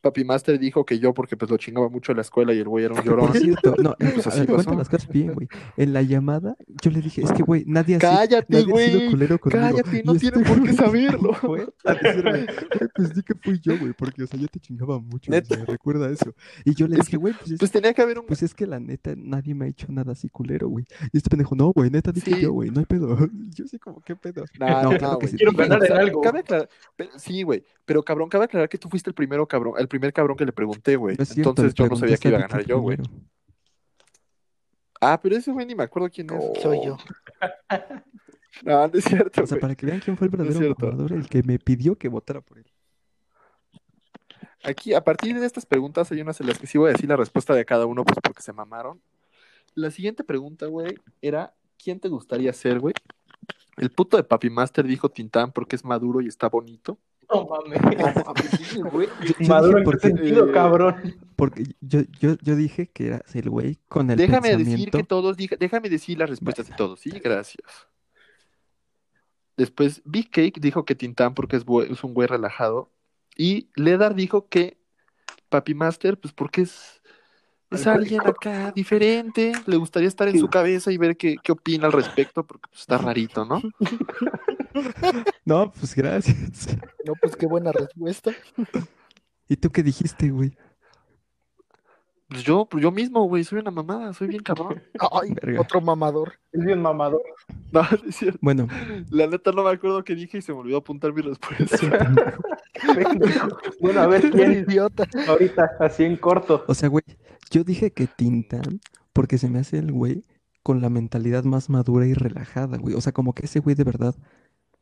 Papi 0.04 0.26
Master 0.26 0.60
dijo 0.60 0.86
que 0.86 1.00
yo 1.00 1.14
porque 1.14 1.38
pues 1.38 1.50
lo 1.50 1.56
chingaba 1.56 1.88
mucho 1.88 2.12
en 2.12 2.18
la 2.18 2.24
escuela 2.24 2.54
y 2.54 2.60
el 2.60 2.68
güey 2.68 2.84
era 2.84 2.94
un 2.94 3.02
llorón. 3.04 3.28
Por 3.28 3.38
cierto, 3.38 3.74
no, 3.82 3.96
Pues 4.14 4.28
a 4.28 4.32
así 4.32 4.40
ver, 4.42 4.58
pasó. 4.58 4.76
las 4.76 4.90
cosas 4.90 5.08
bien, 5.08 5.34
güey. 5.34 5.48
En 5.78 5.94
la 5.94 6.02
llamada, 6.02 6.58
yo 6.84 6.92
le 6.92 7.00
dije, 7.02 7.22
es 7.22 7.32
que, 7.32 7.42
güey, 7.42 7.64
nadie 7.66 7.96
ha 7.96 8.00
sido- 8.02 8.12
Cállate, 8.12 8.46
nadie 8.50 8.64
ha 8.64 8.86
sido 8.88 8.98
güey. 9.00 9.10
culero 9.12 9.40
conmigo. 9.40 9.62
Cállate, 9.62 10.04
no 10.04 10.16
Y 10.16 10.20
tiene 10.20 10.42
este 10.42 10.50
por 10.54 10.64
qué 10.64 10.74
saberlo. 10.74 11.34
fue 11.42 11.68
a 11.86 11.94
decirme, 11.94 12.32
"Güey, 12.32 12.90
pues 12.94 13.16
di 13.16 13.24
que 13.24 13.34
fui 13.36 13.60
yo, 13.62 13.80
güey, 13.80 13.94
porque, 13.94 14.24
o 14.24 14.28
sea, 14.28 14.38
yo 14.38 14.48
te 14.50 14.60
chingaba 14.60 15.00
mucho, 15.00 15.32
o 15.32 15.36
Neta. 15.36 15.56
sea, 15.56 15.64
recuerda 15.66 16.10
eso. 16.12 16.36
Y 16.66 16.76
yo 16.76 16.86
le 16.88 16.98
Es 17.00 17.06
dije, 17.06 17.16
güey, 17.18 17.34
pues 17.34 17.52
es, 17.52 17.60
Pues 17.60 17.72
tenía 17.72 17.94
que 17.94 18.02
haber 18.02 18.20
un. 18.20 18.26
pues 18.26 18.44
es 18.44 18.54
que 18.54 18.68
la 18.68 18.82
neta, 18.82 19.14
nadie 19.16 19.56
me 19.56 19.66
ha 19.66 19.68
hecho 19.70 19.88
nada 19.90 20.12
así 20.12 20.28
culero, 20.28 20.68
güey. 20.68 20.86
Y 21.14 21.18
este 21.18 21.30
pendejo, 21.30 21.56
no, 21.56 21.72
güey, 21.72 21.90
neta, 21.90 22.12
dije 22.12 22.36
Sí. 22.36 22.42
yo, 22.42 22.52
güey, 22.52 22.70
no 22.72 22.80
hay 22.80 22.86
pedo. 22.86 23.18
Yo 23.56 23.66
sí 23.68 23.80
como, 23.80 24.02
¿qué 24.02 24.16
pedo? 24.18 24.44
No, 24.60 24.68
No, 24.68 24.92
no, 24.92 24.98
claro 24.98 25.18
que 25.20 25.28
sí. 25.30 25.38
Quiero 25.38 25.54
ganar 25.54 25.82
en 25.86 25.94
algo. 25.94 26.20
Cabe 26.20 26.40
aclarar, 26.40 26.68
pero- 26.98 27.12
sí, 27.18 27.44
güey. 27.44 27.64
Pero 27.86 28.04
cabrón, 28.04 28.28
cabe 28.30 28.46
aclarar 28.46 28.68
que 28.70 28.78
tú 28.78 28.90
fuiste 28.90 29.10
el 29.10 29.14
primero 29.14 29.46
cabrón, 29.48 29.74
el 29.78 29.88
primer 29.94 30.12
cabrón 30.12 30.36
que 30.36 30.46
le 30.46 30.52
pregunté, 30.52 30.96
güey. 30.96 31.16
No 31.16 31.24
Entonces 31.24 31.76
yo 31.76 31.88
no 31.88 31.96
sabía 31.96 32.18
que 32.18 32.30
iba 32.30 32.40
a 32.40 32.42
ganar 32.42 32.66
yo, 32.66 32.80
güey. 32.80 32.98
Ah, 35.00 35.20
pero 35.22 35.36
ese 35.36 35.52
güey 35.52 35.68
ni 35.68 35.76
me 35.76 35.84
acuerdo 35.84 36.10
quién 36.10 36.28
es. 36.32 36.62
Soy 36.62 36.80
yo. 36.84 36.98
No, 38.62 38.88
no 38.88 38.94
es 38.94 39.04
cierto, 39.04 39.42
O 39.44 39.48
sea, 39.48 39.60
para 39.60 39.74
que 39.74 39.88
vean 39.88 40.00
quién 40.00 40.16
fue 40.16 40.28
el 40.28 40.32
No 40.32 40.44
verdadero 40.44 40.76
mamador, 40.80 41.12
el 41.12 41.28
que 41.28 41.42
me 41.42 41.58
pidió 41.58 41.98
que 41.98 42.08
votara 42.08 42.40
por 42.40 42.60
él. 42.60 42.68
Aquí, 44.64 44.94
a 44.94 45.04
partir 45.04 45.38
de 45.38 45.46
estas 45.46 45.66
preguntas, 45.66 46.12
hay 46.12 46.22
unas 46.22 46.40
en 46.40 46.48
las 46.48 46.60
que 46.60 46.68
sí 46.68 46.78
voy 46.78 46.90
a 46.90 46.94
decir 46.94 47.10
la 47.10 47.18
respuesta 47.18 47.56
de 47.56 47.66
cada 47.66 47.88
uno, 47.88 48.06
pues 48.06 48.20
porque 48.22 48.44
se 48.44 48.54
mamaron. 48.54 49.02
La 49.74 49.90
siguiente 49.90 50.24
pregunta, 50.24 50.68
güey, 50.68 50.96
era: 51.20 51.56
¿quién 51.84 52.00
te 52.00 52.10
gustaría 52.10 52.54
ser, 52.54 52.80
güey? 52.80 52.94
El 53.76 53.90
puto 53.90 54.18
de 54.18 54.24
Papi 54.24 54.52
Master 54.52 54.86
dijo 54.86 55.10
Tintán 55.10 55.52
porque 55.52 55.76
es 55.76 55.84
maduro 55.84 56.22
y 56.22 56.28
está 56.28 56.48
bonito. 56.48 57.00
No 57.34 57.48
mames. 57.48 57.80
Maduro 59.50 59.78
en 59.80 59.90
qué 59.92 60.00
sentido, 60.00 60.50
eh, 60.50 60.52
cabrón. 60.52 61.16
Porque 61.36 61.64
yo, 61.82 62.02
yo, 62.20 62.36
yo 62.42 62.56
dije 62.56 62.88
que 62.88 63.08
eras 63.08 63.36
el 63.36 63.50
güey 63.50 63.80
con 63.88 64.10
el 64.12 64.18
Déjame 64.18 64.56
decir 64.56 64.92
que 64.92 65.04
todos, 65.04 65.36
dije- 65.38 65.58
déjame 65.58 65.90
decir 65.90 66.18
las 66.18 66.30
respuestas 66.30 66.68
de 66.68 66.76
todos, 66.76 67.00
sí, 67.00 67.10
gracias. 67.10 67.66
Después, 69.58 70.02
Big 70.06 70.32
Cake 70.32 70.60
dijo 70.60 70.84
que 70.86 70.96
Tintán 70.96 71.34
porque 71.34 71.58
es 71.58 72.04
un 72.04 72.14
güey 72.14 72.28
relajado. 72.28 72.92
Y 73.36 73.70
Ledar 73.76 74.16
dijo 74.16 74.48
que 74.48 74.78
Papi 75.50 75.74
Master, 75.74 76.20
pues 76.20 76.34
porque 76.34 76.62
es, 76.62 77.02
es 77.72 77.86
alguien 77.88 78.22
acá 78.22 78.72
diferente. 78.72 79.52
Le 79.66 79.78
gustaría 79.78 80.08
estar 80.08 80.28
en 80.28 80.40
su 80.40 80.48
cabeza 80.50 80.92
y 80.92 80.98
ver 80.98 81.18
qué, 81.18 81.36
qué 81.44 81.52
opina 81.52 81.86
al 81.88 81.92
respecto, 81.94 82.44
porque 82.46 82.68
pues, 82.70 82.82
está 82.82 82.98
rarito, 82.98 83.46
¿no? 83.46 83.62
No, 85.46 85.72
pues 85.72 85.94
gracias. 85.96 86.68
No, 87.06 87.14
pues 87.22 87.36
qué 87.36 87.46
buena 87.46 87.72
respuesta. 87.72 88.32
¿Y 89.48 89.58
tú 89.58 89.70
qué 89.72 89.84
dijiste, 89.84 90.30
güey? 90.30 90.56
Pues 92.30 92.44
yo, 92.44 92.66
pues 92.66 92.82
yo 92.82 92.92
mismo, 92.92 93.24
güey, 93.26 93.44
soy 93.44 93.60
una 93.60 93.70
mamada, 93.70 94.12
soy 94.14 94.28
bien 94.28 94.42
cabrón. 94.42 94.82
Ay, 95.12 95.34
Verga. 95.40 95.62
otro 95.62 95.82
mamador. 95.82 96.34
Es 96.52 96.64
bien 96.66 96.82
mamador. 96.82 97.22
No, 97.72 97.82
no 97.92 98.10
es 98.10 98.16
cierto. 98.16 98.40
Bueno, 98.42 98.68
La 99.12 99.28
neta 99.28 99.52
no 99.52 99.64
me 99.64 99.70
acuerdo 99.72 100.04
qué 100.04 100.16
dije 100.16 100.40
y 100.40 100.42
se 100.42 100.52
me 100.54 100.60
olvidó 100.60 100.78
apuntar 100.78 101.14
mi 101.14 101.22
respuesta. 101.22 101.78
Bueno, 103.80 104.02
a 104.02 104.08
ver 104.08 104.30
quién 104.32 104.52
idiota. 104.68 105.08
ahorita, 105.28 105.78
así 105.80 106.04
en 106.04 106.18
corto. 106.18 106.66
o 106.68 106.74
sea, 106.74 106.90
güey, 106.90 107.04
yo 107.50 107.64
dije 107.64 107.92
que 107.92 108.08
Tintán 108.08 108.82
porque 109.14 109.38
se 109.38 109.48
me 109.48 109.60
hace 109.60 109.78
el 109.78 109.92
güey 109.92 110.26
con 110.64 110.82
la 110.82 110.90
mentalidad 110.90 111.44
más 111.44 111.70
madura 111.70 112.06
y 112.08 112.14
relajada, 112.14 112.78
güey. 112.78 112.96
O 112.96 113.02
sea, 113.02 113.12
como 113.14 113.34
que 113.34 113.46
ese 113.46 113.60
güey 113.60 113.76
de 113.76 113.84
verdad 113.84 114.16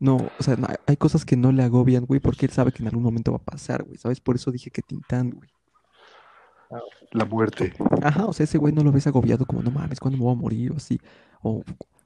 no, 0.01 0.17
o 0.17 0.43
sea, 0.43 0.57
no- 0.57 0.67
hay 0.85 0.97
cosas 0.97 1.23
que 1.23 1.37
no 1.37 1.53
le 1.53 1.63
agobian, 1.63 2.05
güey, 2.05 2.19
porque 2.19 2.45
él 2.47 2.51
sabe 2.51 2.73
que 2.73 2.83
en 2.83 2.87
algún 2.87 3.03
momento 3.03 3.31
va 3.31 3.37
a 3.37 3.43
pasar, 3.43 3.83
güey, 3.83 3.97
¿sabes? 3.97 4.19
Por 4.19 4.35
eso 4.35 4.51
dije 4.51 4.69
que 4.71 4.81
Tintán, 4.81 5.29
güey. 5.29 5.49
La 7.11 7.25
muerte. 7.25 7.73
Ajá, 8.01 8.25
o 8.25 8.33
sea, 8.33 8.45
ese 8.45 8.57
güey 8.57 8.73
no 8.73 8.81
lo 8.83 8.91
ves 8.91 9.05
agobiado 9.07 9.45
como, 9.45 9.61
no 9.61 9.71
mames, 9.71 9.99
¿cuándo 9.99 10.17
me 10.17 10.23
voy 10.23 10.33
a 10.33 10.37
morir? 10.37 10.71
O 10.71 10.77
así. 10.77 10.99
O, 11.41 11.63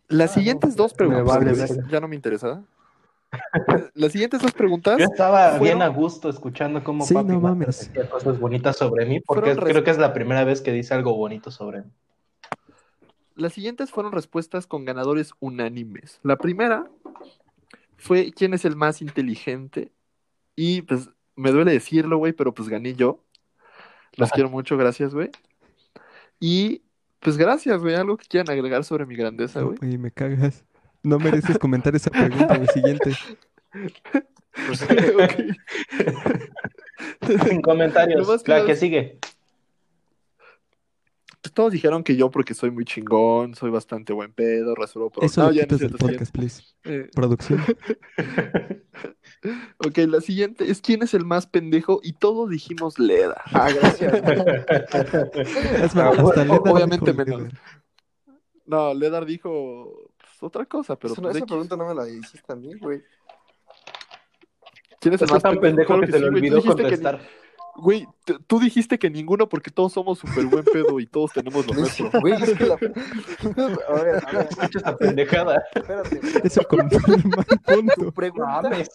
Las 0.07 0.33
siguientes 0.33 0.75
dos 0.75 0.93
preguntas, 0.93 1.25
vale 1.25 1.53
ya 1.89 1.99
no 1.99 2.07
me 2.07 2.15
interesa. 2.15 2.63
Las 3.95 4.11
siguientes 4.11 4.41
dos 4.41 4.53
preguntas 4.53 4.97
Yo 4.97 5.05
estaba 5.05 5.49
fueron- 5.57 5.63
bien 5.63 5.81
a 5.81 5.87
gusto 5.87 6.29
escuchando 6.29 6.83
cómo 6.83 7.05
Sí, 7.05 7.13
Papi 7.13 7.27
no 7.33 7.39
Master 7.41 7.57
mames. 7.59 7.93
decía 7.93 8.09
cosas 8.09 8.39
bonitas 8.39 8.75
sobre 8.77 9.05
mí, 9.05 9.19
porque 9.19 9.41
Fueron 9.51 9.63
res- 9.65 9.71
creo 9.73 9.83
que 9.83 9.91
es 9.91 9.97
la 9.97 10.13
primera 10.13 10.43
vez 10.43 10.61
que 10.61 10.71
dice 10.71 10.93
algo 10.93 11.15
bonito 11.15 11.51
sobre 11.51 11.81
mí. 11.83 11.91
Las 13.35 13.53
siguientes 13.53 13.91
fueron 13.91 14.13
respuestas 14.13 14.65
con 14.67 14.85
ganadores 14.85 15.31
unánimes. 15.41 16.19
La 16.23 16.37
primera 16.37 16.87
fue 17.97 18.31
quién 18.31 18.53
es 18.53 18.65
el 18.65 18.75
más 18.75 19.01
inteligente. 19.01 19.91
Y 20.55 20.81
pues 20.83 21.09
me 21.35 21.51
duele 21.51 21.71
decirlo, 21.71 22.17
güey, 22.17 22.33
pero 22.33 22.53
pues 22.53 22.69
gané 22.69 22.95
yo. 22.95 23.23
Las 24.13 24.31
quiero 24.31 24.49
mucho, 24.49 24.77
gracias, 24.77 25.13
güey. 25.13 25.29
Y 26.39 26.83
pues 27.19 27.37
gracias, 27.37 27.81
güey. 27.81 27.95
Algo 27.95 28.17
que 28.17 28.27
quieran 28.27 28.49
agregar 28.49 28.83
sobre 28.83 29.05
mi 29.05 29.15
grandeza, 29.15 29.61
güey. 29.61 29.77
güey, 29.77 29.97
me 29.97 30.11
cagas. 30.11 30.63
No 31.03 31.19
mereces 31.19 31.57
comentar 31.59 31.95
esa 31.95 32.09
pregunta, 32.09 32.55
güey. 32.55 32.67
Siguiente. 32.69 33.11
Pues, 34.67 34.79
Sin 37.47 37.61
comentarios. 37.61 38.47
La 38.47 38.65
que 38.65 38.75
sigue. 38.75 39.19
Pues 41.45 41.53
todos 41.53 41.71
dijeron 41.73 42.03
que 42.03 42.15
yo 42.15 42.31
porque 42.31 42.55
soy 42.55 42.71
muy 42.71 42.85
chingón, 42.85 43.53
soy 43.53 43.69
bastante 43.69 44.13
buen 44.13 44.33
pedo, 44.33 44.73
resuelvo 44.73 45.11
problemas. 45.11 45.31
Eso 45.31 45.41
No, 45.41 45.47
lo 45.49 45.53
ya 45.53 45.67
no 45.69 45.77
del 45.77 45.91
podcast, 45.91 46.33
please. 46.33 46.63
Eh, 46.85 47.07
Producción. 47.13 47.61
ok, 49.77 49.97
la 50.07 50.21
siguiente 50.21 50.71
es 50.71 50.81
¿quién 50.81 51.03
es 51.03 51.13
el 51.13 51.23
más 51.23 51.45
pendejo? 51.45 51.99
Y 52.01 52.13
todos 52.13 52.49
dijimos 52.49 52.97
Leda. 52.97 53.39
ah, 53.53 53.69
gracias. 53.71 54.11
Es 55.83 55.93
más, 55.93 56.17
Ah, 56.17 56.21
hasta 56.23 56.45
Leda 56.45 56.55
obviamente 56.55 57.13
menos. 57.13 57.41
Leder. 57.43 57.59
No, 58.65 58.95
Ledar 58.95 59.27
dijo 59.27 60.09
pues, 60.17 60.31
otra 60.41 60.65
cosa, 60.65 60.95
pero 60.97 61.13
Esa, 61.13 61.21
no- 61.21 61.27
pues, 61.27 61.37
esa 61.37 61.45
pregunta 61.45 61.77
no 61.77 61.87
me 61.87 61.93
la 61.93 62.09
hiciste 62.09 62.51
a 62.51 62.55
mí, 62.55 62.73
güey. 62.79 63.03
¿Quién 64.99 65.13
es 65.13 65.21
el 65.21 65.29
más 65.29 65.43
tan 65.43 65.59
pendejo 65.59 65.89
Claro 65.93 66.01
que 66.07 66.11
se 66.11 66.17
sí. 66.17 66.23
Tú 66.23 66.27
olvidó 66.29 66.61
que 66.63 66.67
contestar. 66.69 67.21
Güey, 67.77 68.07
tú 68.47 68.59
dijiste 68.59 68.97
que 68.97 69.09
ninguno 69.09 69.49
porque 69.49 69.69
todos 69.69 69.91
somos 69.93 70.19
súper 70.19 70.45
buen 70.45 70.63
pedo 70.63 70.97
y 70.99 71.07
todos 71.07 71.33
tenemos 71.33 71.67
lo 71.67 71.73
nuestro. 71.79 72.09
Güey, 72.21 72.33
es 72.41 72.53
que 72.57 72.65
la... 72.65 72.75
A 73.89 73.93
ver, 74.01 74.25
a 74.25 74.31
ver, 74.31 74.47
Escucha 74.49 74.79
esa 74.79 74.97
pendejada. 74.97 75.63
espérate. 75.73 76.21
Eso 76.47 76.61
confirma 76.69 77.43
el 77.49 77.59
punto. 77.59 77.93
Tu 78.05 78.11
pregunta, 78.13 78.61
Mames. 78.61 78.89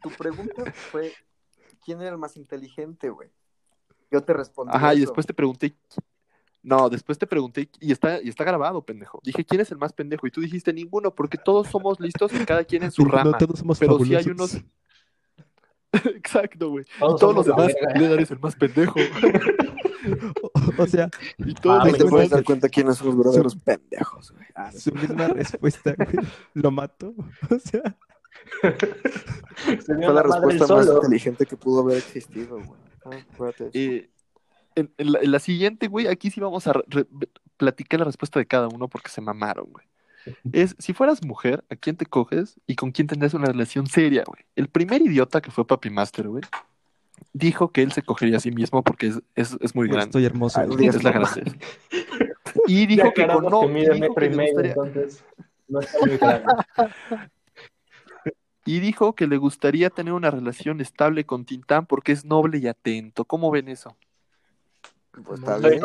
tu 0.00 0.10
pregunta 0.10 0.64
fue, 0.72 1.12
¿quién 1.84 2.00
era 2.00 2.10
el 2.10 2.18
más 2.18 2.36
inteligente, 2.36 3.10
güey? 3.10 3.30
Yo 4.12 4.22
te 4.22 4.32
respondí 4.32 4.72
Ajá, 4.74 4.94
y 4.94 5.00
después 5.00 5.26
te 5.26 5.34
pregunté. 5.34 5.74
No, 6.62 6.88
después 6.90 7.16
te 7.18 7.26
pregunté 7.26 7.68
y 7.80 7.90
está, 7.90 8.20
y 8.22 8.28
está 8.28 8.44
grabado, 8.44 8.82
pendejo. 8.84 9.20
Dije, 9.24 9.44
¿quién 9.44 9.60
es 9.62 9.70
el 9.72 9.78
más 9.78 9.92
pendejo? 9.92 10.26
Y 10.26 10.30
tú 10.30 10.40
dijiste 10.40 10.72
ninguno, 10.72 11.14
porque 11.14 11.38
todos 11.38 11.68
somos 11.68 11.98
listos 12.00 12.32
y 12.34 12.44
cada 12.44 12.64
quien 12.64 12.82
en 12.82 12.90
su 12.92 13.04
no, 13.04 13.10
rama. 13.12 13.38
todos 13.38 13.58
somos 13.60 13.78
pero 13.78 13.98
sí 14.04 14.14
hay 14.14 14.22
fabulosos. 14.24 14.54
unos. 14.56 14.64
Exacto, 16.16 16.70
güey. 16.70 16.84
Todos 16.98 17.14
y 17.16 17.20
todos 17.20 17.34
los 17.36 17.46
demás. 17.46 17.72
Ledar 17.94 18.20
es 18.20 18.30
el 18.30 18.38
más 18.40 18.54
pendejo. 18.56 18.98
O, 20.42 20.50
o 20.82 20.86
sea, 20.86 21.10
Y 21.38 21.54
todos 21.54 21.84
Ahí 21.84 21.92
te 21.92 22.04
puedes 22.04 22.30
dar 22.30 22.44
cuenta 22.44 22.68
quiénes 22.68 22.96
son 22.96 23.08
los 23.08 23.16
verdaderos 23.18 23.56
pendejos, 23.56 24.32
güey. 24.32 24.46
Ah, 24.54 24.72
su 24.72 24.92
misma 24.92 25.28
respuesta, 25.28 25.94
güey, 25.96 26.26
lo 26.54 26.70
mató. 26.70 27.14
O 27.50 27.58
sea, 27.58 27.96
Fue 28.60 29.96
la 29.98 30.22
respuesta 30.22 30.66
más 30.74 30.86
solo. 30.86 30.96
inteligente 30.96 31.46
que 31.46 31.56
pudo 31.56 31.80
haber 31.82 31.98
existido, 31.98 32.56
güey. 32.56 32.80
Ah, 33.04 33.50
eh, 33.72 34.10
en, 34.74 34.92
en 34.98 35.12
la, 35.12 35.20
en 35.20 35.32
la 35.32 35.38
siguiente, 35.38 35.88
güey, 35.88 36.06
aquí 36.06 36.30
sí 36.30 36.40
vamos 36.40 36.66
a 36.66 36.72
re- 36.72 37.06
platicar 37.56 38.00
la 38.00 38.04
respuesta 38.06 38.38
de 38.38 38.46
cada 38.46 38.68
uno 38.68 38.88
porque 38.88 39.10
se 39.10 39.20
mamaron, 39.20 39.66
güey. 39.70 39.86
Es, 40.52 40.76
si 40.78 40.92
fueras 40.92 41.24
mujer, 41.24 41.64
¿a 41.70 41.76
quién 41.76 41.96
te 41.96 42.06
coges 42.06 42.60
y 42.66 42.76
con 42.76 42.90
quién 42.92 43.06
tendrías 43.06 43.34
una 43.34 43.46
relación 43.46 43.86
seria, 43.86 44.24
güey? 44.26 44.44
El 44.56 44.68
primer 44.68 45.02
idiota 45.02 45.40
que 45.40 45.50
fue 45.50 45.66
Papi 45.66 45.90
Master, 45.90 46.28
güey, 46.28 46.42
dijo 47.32 47.72
que 47.72 47.82
él 47.82 47.92
se 47.92 48.02
cogería 48.02 48.38
a 48.38 48.40
sí 48.40 48.50
mismo 48.50 48.82
porque 48.82 49.08
es, 49.08 49.22
es, 49.34 49.56
es 49.60 49.74
muy 49.74 49.88
grande. 49.88 50.06
estoy 50.06 50.24
hermoso. 50.24 50.60
Ay, 50.60 50.68
güey. 50.68 50.86
Es 50.86 51.02
la 51.02 51.12
grande. 51.12 51.52
Y 52.66 52.86
dijo 52.86 53.04
Ya 53.04 53.12
que 53.12 53.26
con 53.26 53.44
no, 53.44 53.60
que 53.60 53.66
y 53.66 53.84
dijo 53.84 53.94
le 53.94 54.08
gustaría, 54.08 54.70
entonces 54.70 55.24
no 55.68 55.80
está 55.80 55.98
muy 56.00 56.16
grande. 56.16 56.52
y 58.66 58.80
dijo 58.80 59.14
que 59.14 59.26
le 59.26 59.36
gustaría 59.36 59.90
tener 59.90 60.12
una 60.12 60.30
relación 60.30 60.80
estable 60.80 61.24
con 61.24 61.44
Tintán 61.44 61.86
porque 61.86 62.12
es 62.12 62.24
noble 62.24 62.58
y 62.58 62.66
atento. 62.66 63.24
¿Cómo 63.24 63.50
ven 63.50 63.68
eso? 63.68 63.96
Pues 65.24 65.40
está 65.40 65.58
bien. 65.58 65.82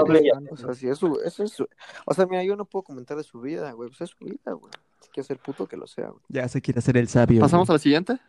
O 0.52 0.58
sea, 0.58 0.74
si 0.76 0.88
es 0.88 0.98
su, 0.98 1.20
eso 1.26 1.44
es 1.44 1.52
su- 1.52 1.68
O 2.06 2.14
sea, 2.14 2.26
mira, 2.28 2.44
yo 2.44 2.56
no 2.56 2.66
puedo 2.66 2.84
comentar 2.84 3.18
de 3.18 3.24
su 3.24 3.42
vida, 3.42 3.72
güey. 3.72 3.90
Pues 3.90 4.02
es 4.02 4.10
su 4.12 4.24
vida, 4.26 4.52
güey. 4.54 4.72
Si 5.02 5.10
quiere 5.10 5.26
ser 5.28 5.40
puto, 5.40 5.68
que 5.68 5.78
lo 5.78 5.88
sea, 5.88 6.10
güey. 6.10 6.22
Ya 6.30 6.48
se 6.48 6.62
quiere 6.62 6.80
hacer 6.80 6.96
el 6.98 7.08
sabio. 7.08 7.42
¿Pasamos 7.42 7.70
a 7.70 7.74
la 7.74 7.80
siguiente? 7.80 8.20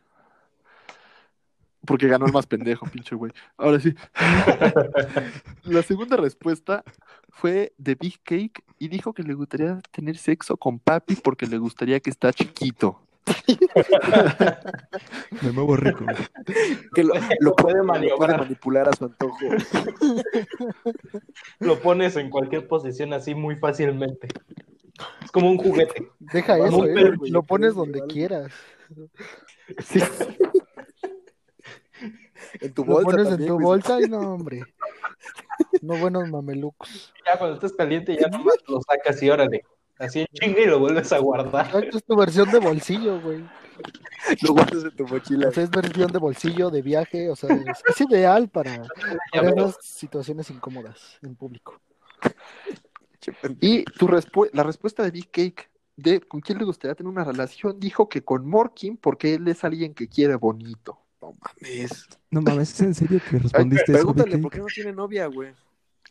Porque 1.87 2.09
ganó 2.09 2.27
el 2.27 2.33
más 2.33 2.47
pendejo, 2.47 2.87
pinche 2.93 3.15
güey. 3.15 3.33
Ahora 3.57 3.79
sí. 3.79 3.95
La 5.65 5.83
segunda 5.83 6.17
respuesta 6.17 6.83
fue 7.29 7.73
de 7.79 7.95
Big 7.95 8.21
Cake 8.25 8.65
y 8.79 8.89
dijo 8.89 9.13
que 9.13 9.23
le 9.23 9.35
gustaría 9.35 9.81
tener 9.93 10.17
sexo 10.17 10.57
con 10.57 10.79
papi 10.79 11.15
porque 11.17 11.47
le 11.47 11.59
gustaría 11.59 12.01
que 12.01 12.11
está 12.11 12.33
chiquito. 12.33 13.01
Me 15.43 15.53
muevo 15.53 15.77
rico. 15.77 16.05
Que 16.95 17.05
lo, 17.05 17.15
Lo 17.15 17.21
lo 17.41 17.57
puede 17.57 17.79
lo 17.79 17.85
maniobrar. 17.85 18.41
manipular 18.41 18.89
a 18.89 18.93
su 18.93 19.05
antojo. 19.07 19.37
Lo 21.59 21.81
pones 21.81 22.17
en 22.17 22.31
cualquier 22.31 22.69
posición 22.69 23.13
así 23.13 23.35
muy 23.35 23.57
fácilmente. 23.57 24.29
Es 25.23 25.31
como 25.31 25.51
un 25.51 25.59
juguete. 25.59 26.09
Deja 26.19 26.57
Vamos, 26.57 26.89
eso, 26.89 26.99
eh. 26.99 27.13
Lo 27.31 27.43
pones 27.43 27.75
donde 27.75 28.01
quieras. 28.07 28.53
Sí. 29.85 30.01
En 32.61 32.73
tu 32.73 32.85
Lo 32.85 32.93
bolsa 32.93 33.11
pones 33.11 33.33
en 33.33 33.47
tu 33.49 33.59
bolsa 33.59 34.01
y 34.01 34.09
no, 34.09 34.35
hombre. 34.35 34.63
No 35.83 35.97
buenos 35.99 36.29
mamelucos. 36.29 37.13
Ya 37.27 37.37
cuando 37.37 37.57
estés 37.57 37.73
caliente 37.73 38.17
ya 38.17 38.29
nomás 38.29 38.55
lo 38.69 38.81
sacas 38.83 39.21
y 39.25 39.29
órale. 39.29 39.65
Así 39.99 40.21
en 40.21 40.27
chinga 40.33 40.61
y 40.61 40.67
lo 40.67 40.79
vuelves 40.79 41.13
a 41.13 41.19
guardar. 41.19 41.67
Exacto, 41.67 41.97
es 41.97 42.05
tu 42.05 42.17
versión 42.17 42.51
de 42.51 42.59
bolsillo, 42.59 43.21
güey. 43.21 43.45
Lo 44.43 44.53
guardas 44.53 44.85
en 44.85 44.97
tu 44.97 45.07
mochila. 45.07 45.49
O 45.49 45.53
sea, 45.53 45.63
es 45.65 45.71
versión 45.71 46.11
de 46.11 46.19
bolsillo, 46.19 46.71
de 46.71 46.83
viaje, 46.83 47.31
o 47.31 47.37
sea, 47.37 47.55
es, 47.55 47.83
es 47.87 48.01
ideal 48.01 48.49
para, 48.49 48.83
para 49.33 49.73
situaciones 49.81 50.51
incómodas 50.51 51.19
en 51.23 51.35
público. 51.35 51.81
Y 53.61 53.85
tu 53.85 54.07
respu- 54.07 54.51
la 54.53 54.63
respuesta 54.63 55.03
de 55.03 55.11
Big 55.11 55.31
Cake 55.31 55.69
de 55.97 56.21
con 56.21 56.41
quién 56.41 56.59
le 56.59 56.65
gustaría 56.65 56.95
tener 56.95 57.11
una 57.11 57.25
relación 57.25 57.81
dijo 57.81 58.09
que 58.09 58.23
con 58.23 58.47
Morkin 58.47 58.97
porque 58.99 59.35
él 59.35 59.49
es 59.49 59.65
alguien 59.65 59.95
que 59.95 60.09
quiere 60.09 60.37
bonito. 60.37 60.99
No 61.21 61.33
mames. 61.41 62.07
No 62.31 62.41
mames, 62.43 62.73
¿es 62.75 62.81
en 62.83 62.95
serio 62.95 63.21
que 63.29 63.39
respondiste 63.39 63.93
eso, 63.93 63.93
Pregúntale? 63.93 64.39
¿por 64.39 64.53
qué 64.53 64.59
no 64.59 64.67
tiene 64.67 64.93
novia, 64.93 65.27
güey? 65.27 65.55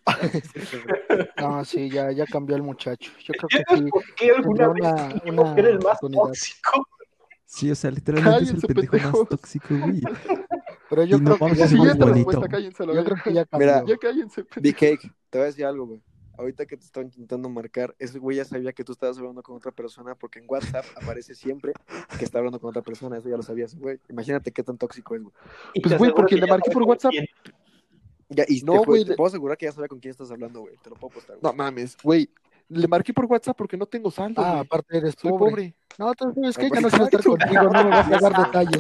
No, 1.38 1.64
sí, 1.66 1.90
ya, 1.90 2.12
ya 2.12 2.26
cambió 2.26 2.56
el 2.56 2.64
muchacho. 2.64 3.12
Yo 3.24 3.34
creo 3.34 3.48
que 3.50 3.58
¿Entiendes 3.58 3.86
sí. 3.86 3.92
por 3.92 4.16
qué 4.16 4.32
alguna 4.32 4.68
vez 4.70 4.82
una- 4.82 5.08
dijimos 5.08 5.46
una 5.46 5.56
que 5.56 5.62
era 5.62 5.70
el 5.70 5.80
más 5.80 6.00
tóxico? 6.00 6.88
Sí, 7.46 7.72
o 7.72 7.76
sea, 7.76 7.92
literalmente 7.92 8.44
es 8.44 8.50
el 8.52 8.60
pendejo 8.62 8.92
pendejos. 8.92 9.20
más 9.22 9.30
tóxico, 9.30 9.68
güey. 9.78 10.02
Pero 10.90 11.04
yo 11.04 11.18
Y 11.18 11.20
no 11.22 11.26
creo 11.26 11.36
que 11.38 11.44
vamos 11.44 11.58
ya 11.58 11.68
Siguiente 11.68 12.06
respuesta, 12.06 12.48
cállense 12.48 12.86
Yo 12.86 13.04
creo 13.06 13.18
que 13.24 13.34
ya 13.34 13.46
Mira, 13.54 13.74
cambió. 13.78 13.96
Ya 13.96 14.00
cállense, 14.00 14.42
Big 14.42 14.50
pendejos. 14.76 14.80
Cake, 14.80 15.14
te 15.30 15.38
voy 15.38 15.44
a 15.44 15.46
decir 15.48 15.66
algo, 15.66 15.86
güey. 15.88 16.02
Ahorita 16.38 16.66
que 16.66 16.76
te 16.76 16.84
estaba 16.84 17.06
intentando 17.06 17.48
marcar, 17.48 17.96
ese 17.98 18.20
güey 18.20 18.36
ya 18.38 18.44
sabía 18.46 18.74
que 18.74 18.84
tú 18.84 18.92
estabas 18.92 19.18
hablando 19.18 19.42
con 19.42 19.56
otra 19.56 19.72
persona 19.72 20.16
porque 20.16 20.40
en 20.40 20.46
WhatsApp 20.50 20.84
aparece 21.18 21.34
siempre 21.34 21.72
que 22.20 22.26
está 22.26 22.40
hablando 22.40 22.60
con 22.60 22.70
otra 22.72 22.82
persona. 22.82 23.18
Eso 23.18 23.30
ya 23.30 23.38
lo 23.38 23.44
sabías, 23.44 23.74
güey. 23.76 24.00
Imagínate 24.10 24.52
qué 24.52 24.62
tan 24.62 24.78
tóxico 24.78 25.16
es, 25.16 25.22
güey. 25.24 25.34
Y 25.76 25.80
Pues, 25.82 25.98
güey, 25.98 26.12
porque 26.12 26.36
que 26.36 26.42
le 26.42 26.48
marqué 26.48 26.72
por 26.72 26.84
WhatsApp. 26.84 27.12
quién. 27.12 27.26
Ya, 28.30 28.46
y 28.48 28.62
No, 28.62 28.84
güey, 28.84 29.06
te 29.06 29.16
puedo 29.16 29.28
asegurar 29.28 29.58
que 29.58 29.66
ya 29.66 29.72
sabe 29.72 29.88
con 29.88 30.00
quién 30.00 30.12
estás 30.12 30.32
hablando, 30.32 30.62
güey. 30.62 30.76
Te 30.84 30.90
lo 30.90 30.96
puedo 30.96 31.12
apostar, 31.12 31.38
güey. 31.38 31.52
No 31.52 31.56
mames, 31.56 31.98
güey. 32.02 32.30
Le 32.68 32.88
marqué 32.88 33.14
por 33.14 33.26
WhatsApp 33.26 33.56
porque 33.56 33.78
no 33.78 33.86
tengo 33.86 34.10
saldo. 34.10 34.42
Ah, 34.42 34.62
aparte 34.62 34.98
eres 34.98 35.16
pobre. 35.16 35.38
pobre. 35.38 35.76
No, 36.00 36.10
entonces 36.10 36.44
es 36.50 36.58
que 36.58 36.66
Ah, 36.66 36.70
ya 36.74 36.82
no 36.82 36.90
pues, 36.90 36.94
quiero 36.94 37.06
estar 37.06 37.24
contigo, 37.24 37.64
no 37.64 37.84
me 37.84 37.90
vas 37.92 38.12
a 38.12 38.30
dar 38.30 38.46
detalles. 38.46 38.80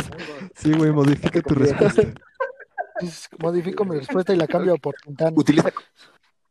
Sí, 0.55 0.73
güey, 0.73 0.91
modifica 0.91 1.41
tu 1.41 1.53
respuesta. 1.53 2.01
Entonces, 2.01 3.29
Modifico 3.39 3.85
mi 3.85 3.97
respuesta 3.97 4.33
y 4.33 4.37
la 4.37 4.47
cambio 4.47 4.77
por 4.77 4.95
Tintán. 4.95 5.33
Utiliza, 5.37 5.71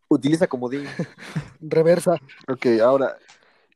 utiliza 0.09 0.47
comodín. 0.47 0.85
Reversa. 1.61 2.17
Ok, 2.49 2.67
ahora. 2.83 3.17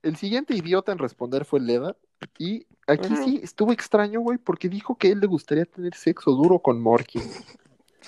El 0.02 0.16
siguiente 0.16 0.54
idiota 0.54 0.92
en 0.92 0.98
responder 0.98 1.44
fue 1.44 1.60
Leda. 1.60 1.96
Y 2.38 2.66
aquí 2.86 3.16
sí 3.16 3.40
estuvo 3.42 3.72
extraño, 3.72 4.20
güey, 4.20 4.38
porque 4.38 4.68
dijo 4.68 4.96
que 4.96 5.10
él 5.10 5.20
le 5.20 5.26
gustaría 5.26 5.64
tener 5.64 5.94
sexo 5.94 6.32
duro 6.32 6.60
con 6.60 6.80
Morky. 6.80 7.20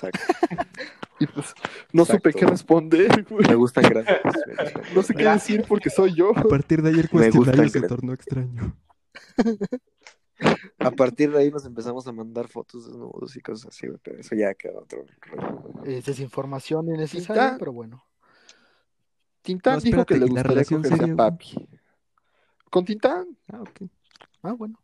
Exacto. 0.01 0.19
Y 1.19 1.27
pues 1.27 1.53
no 1.93 2.03
supe 2.03 2.33
qué 2.33 2.47
responder, 2.47 3.23
güey. 3.29 3.47
Me 3.47 3.53
gustan 3.53 3.83
grandes. 3.83 4.17
güey. 4.23 4.85
No 4.95 5.03
sé 5.03 5.13
qué 5.13 5.23
decir 5.25 5.63
porque 5.67 5.91
soy 5.91 6.15
yo. 6.15 6.31
A 6.35 6.41
partir 6.41 6.81
de 6.81 6.89
ayer 6.89 7.07
gusta 7.11 7.29
cuestionario 7.31 7.61
el 7.63 7.69
se 7.69 7.81
tornó 7.83 8.13
extraño. 8.13 8.75
A 10.79 10.89
partir 10.89 11.31
de 11.31 11.37
ahí 11.39 11.51
nos 11.51 11.63
empezamos 11.65 12.07
a 12.07 12.11
mandar 12.11 12.47
fotos 12.47 12.87
desnudos 12.87 13.35
y 13.35 13.41
cosas 13.41 13.67
así, 13.67 13.85
güey. 13.85 13.99
Pero 14.01 14.17
eso 14.19 14.33
ya 14.35 14.55
queda 14.55 14.79
otro. 14.79 15.05
Es 15.85 16.05
desinformación 16.05 16.87
innecesaria, 16.87 17.41
Tintán. 17.43 17.59
pero 17.59 17.73
bueno. 17.73 18.03
Tintán 19.43 19.75
No, 19.75 19.81
dijo 19.81 20.05
que 20.05 20.15
le 20.17 20.25
¿y 20.25 20.29
la 20.29 20.41
gustaría 20.41 20.63
cogerse 20.65 20.93
a 20.95 20.97
güey? 21.05 21.15
papi. 21.15 21.69
Con 22.71 22.85
Tintán, 22.85 23.37
Ah, 23.53 23.61
ok. 23.61 23.81
Ah, 24.41 24.53
bueno. 24.53 24.79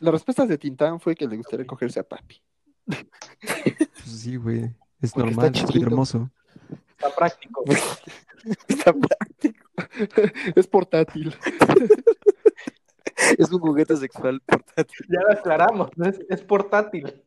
la 0.00 0.10
respuesta 0.10 0.46
de 0.46 0.56
Tintán 0.56 0.98
fue 0.98 1.14
que 1.14 1.26
le 1.28 1.36
gustaría 1.36 1.66
cogerse 1.66 2.00
a 2.00 2.04
papi. 2.04 2.40
Pues 2.86 3.90
sí, 4.04 4.36
güey. 4.36 4.64
Es 5.00 5.12
Porque 5.12 5.30
está 5.30 5.42
normal, 5.42 5.46
estoy 5.46 5.66
chiquito. 5.66 5.86
hermoso. 5.86 6.30
Está 6.98 7.14
práctico. 7.16 7.64
Está 8.68 8.92
práctico. 8.92 9.64
Es 10.56 10.66
portátil. 10.66 11.34
Es 13.38 13.50
un 13.52 13.60
juguete 13.60 13.96
sexual 13.96 14.40
portátil. 14.40 15.06
Ya 15.08 15.20
lo 15.20 15.32
aclaramos, 15.32 15.90
es, 16.04 16.20
es 16.28 16.42
portátil. 16.42 17.22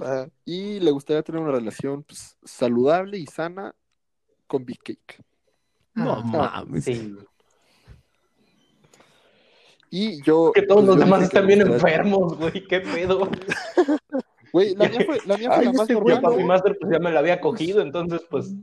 Ah, 0.00 0.26
y 0.44 0.80
le 0.80 0.90
gustaría 0.90 1.22
tener 1.22 1.40
una 1.40 1.52
relación 1.52 2.02
pues, 2.04 2.36
saludable 2.44 3.18
y 3.18 3.26
sana 3.26 3.74
con 4.46 4.64
Big 4.64 4.78
Cake. 4.82 5.22
No 5.94 6.12
Ah, 6.14 6.64
mames. 6.64 6.84
Sí. 6.84 7.16
Y 9.94 10.22
yo. 10.22 10.52
Que 10.54 10.62
todos 10.62 10.80
pues, 10.80 10.86
los 10.86 10.96
yo 10.96 11.04
demás 11.04 11.22
están 11.24 11.46
bien 11.46 11.60
enfermos, 11.60 12.38
güey. 12.38 12.66
¿Qué 12.66 12.80
pedo? 12.80 13.28
Güey, 14.50 14.74
la 14.74 14.88
mía 14.88 15.00
fue 15.04 15.18
la, 15.26 15.36
mía 15.36 15.48
fue 15.50 15.58
Ay, 15.58 15.64
la 15.66 15.72
más 15.74 15.86
güey, 15.86 15.98
normal. 16.14 16.22
Papi. 16.22 16.44
Master, 16.44 16.78
pues 16.80 16.92
ya 16.92 16.98
me 16.98 17.12
la 17.12 17.18
había 17.20 17.40
cogido, 17.42 17.82
entonces, 17.82 18.22
pues, 18.30 18.54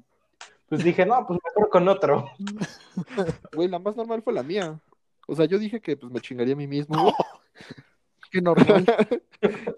pues 0.68 0.84
dije, 0.84 1.06
no, 1.06 1.24
pues 1.28 1.40
mejor 1.46 1.70
con 1.70 1.88
otro. 1.88 2.30
Güey, 3.56 3.68
la 3.68 3.78
más 3.78 3.96
normal 3.96 4.24
fue 4.24 4.34
la 4.34 4.42
mía. 4.44 4.80
O 5.28 5.36
sea, 5.36 5.46
yo 5.46 5.60
dije 5.60 5.80
que 5.80 5.96
pues 5.96 6.12
me 6.12 6.20
chingaría 6.20 6.56
a 6.56 6.58
mí 6.58 6.66
mismo, 6.66 7.00
güey. 7.00 7.14
Qué 8.32 8.42
normal. 8.42 8.86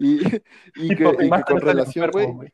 y, 0.00 0.26
y 0.26 0.42
Y 0.76 0.88
que, 0.96 1.04
y 1.04 1.30
que 1.30 1.42
con 1.46 1.60
relación, 1.60 2.06
enfermo, 2.06 2.34
güey. 2.36 2.52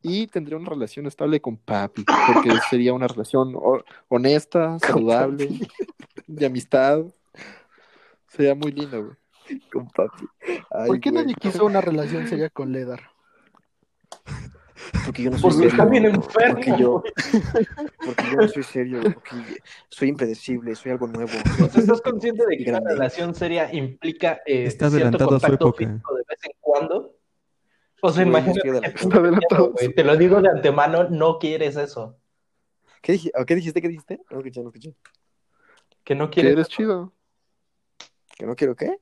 Y 0.00 0.26
tendría 0.26 0.56
una 0.58 0.70
relación 0.70 1.06
estable 1.06 1.40
con 1.40 1.56
papi, 1.58 2.04
porque 2.04 2.50
sería 2.70 2.92
una 2.94 3.08
relación 3.08 3.54
ho- 3.56 3.82
honesta, 4.08 4.78
saludable, 4.78 5.48
de 6.26 6.46
amistad. 6.46 7.04
Sería 8.34 8.54
muy 8.54 8.72
lindo, 8.72 9.04
güey. 9.04 9.16
Con 9.72 9.88
papi. 9.90 10.24
Ay, 10.70 10.86
¿Por 10.88 11.00
qué 11.00 11.10
güey. 11.10 11.22
nadie 11.22 11.34
quiso 11.34 11.64
una 11.66 11.80
relación 11.80 12.26
seria 12.26 12.48
con 12.50 12.72
Ledar? 12.72 13.00
Porque 15.06 15.22
yo 15.22 15.30
no 15.30 15.38
soy 15.38 15.42
Porque 15.50 15.56
serio. 15.56 15.70
está 15.70 15.84
bien 15.86 16.04
enfermo. 16.06 16.54
Porque 16.54 16.74
yo, 16.78 17.02
porque 18.04 18.24
yo 18.30 18.36
no 18.36 18.48
soy 18.48 18.62
serio. 18.62 19.00
Porque 19.02 19.36
soy 19.88 20.08
impredecible, 20.08 20.74
soy 20.74 20.92
algo 20.92 21.06
nuevo. 21.06 21.30
¿Estás 21.76 22.00
consciente 22.02 22.44
de 22.46 22.56
que 22.58 22.62
una 22.64 22.72
Grande. 22.80 22.92
relación 22.94 23.34
seria 23.34 23.72
implica 23.72 24.40
eh, 24.46 24.64
Está 24.64 24.90
cierto 24.90 25.06
adelantado 25.06 25.36
a 25.36 25.40
su 25.40 25.46
contacto 25.46 25.68
época. 25.68 25.78
físico 25.86 26.14
de 26.16 26.22
vez 26.28 26.38
en 26.44 26.52
cuando? 26.60 27.16
O 28.02 28.12
sea, 28.12 28.22
imagínate 28.24 28.60
que 28.62 28.68
adelantado. 29.16 29.72
güey, 29.72 29.94
te 29.94 30.04
lo 30.04 30.16
digo 30.16 30.42
de 30.42 30.48
antemano, 30.50 31.04
no 31.08 31.38
quieres 31.38 31.76
eso. 31.76 32.18
¿Qué, 33.00 33.14
dij- 33.14 33.30
¿o 33.40 33.44
¿Qué 33.46 33.54
dijiste? 33.54 33.80
¿Qué 33.80 33.88
dijiste? 33.88 34.20
No 34.30 34.38
escuché, 34.38 34.60
no 34.62 34.68
escuché. 34.68 34.94
Que 36.02 36.14
no 36.14 36.28
Que 36.28 36.34
quieres 36.34 36.52
eres 36.52 36.68
chido. 36.68 37.13
¿Que 38.36 38.46
no 38.46 38.54
quiero 38.56 38.74
qué? 38.74 38.98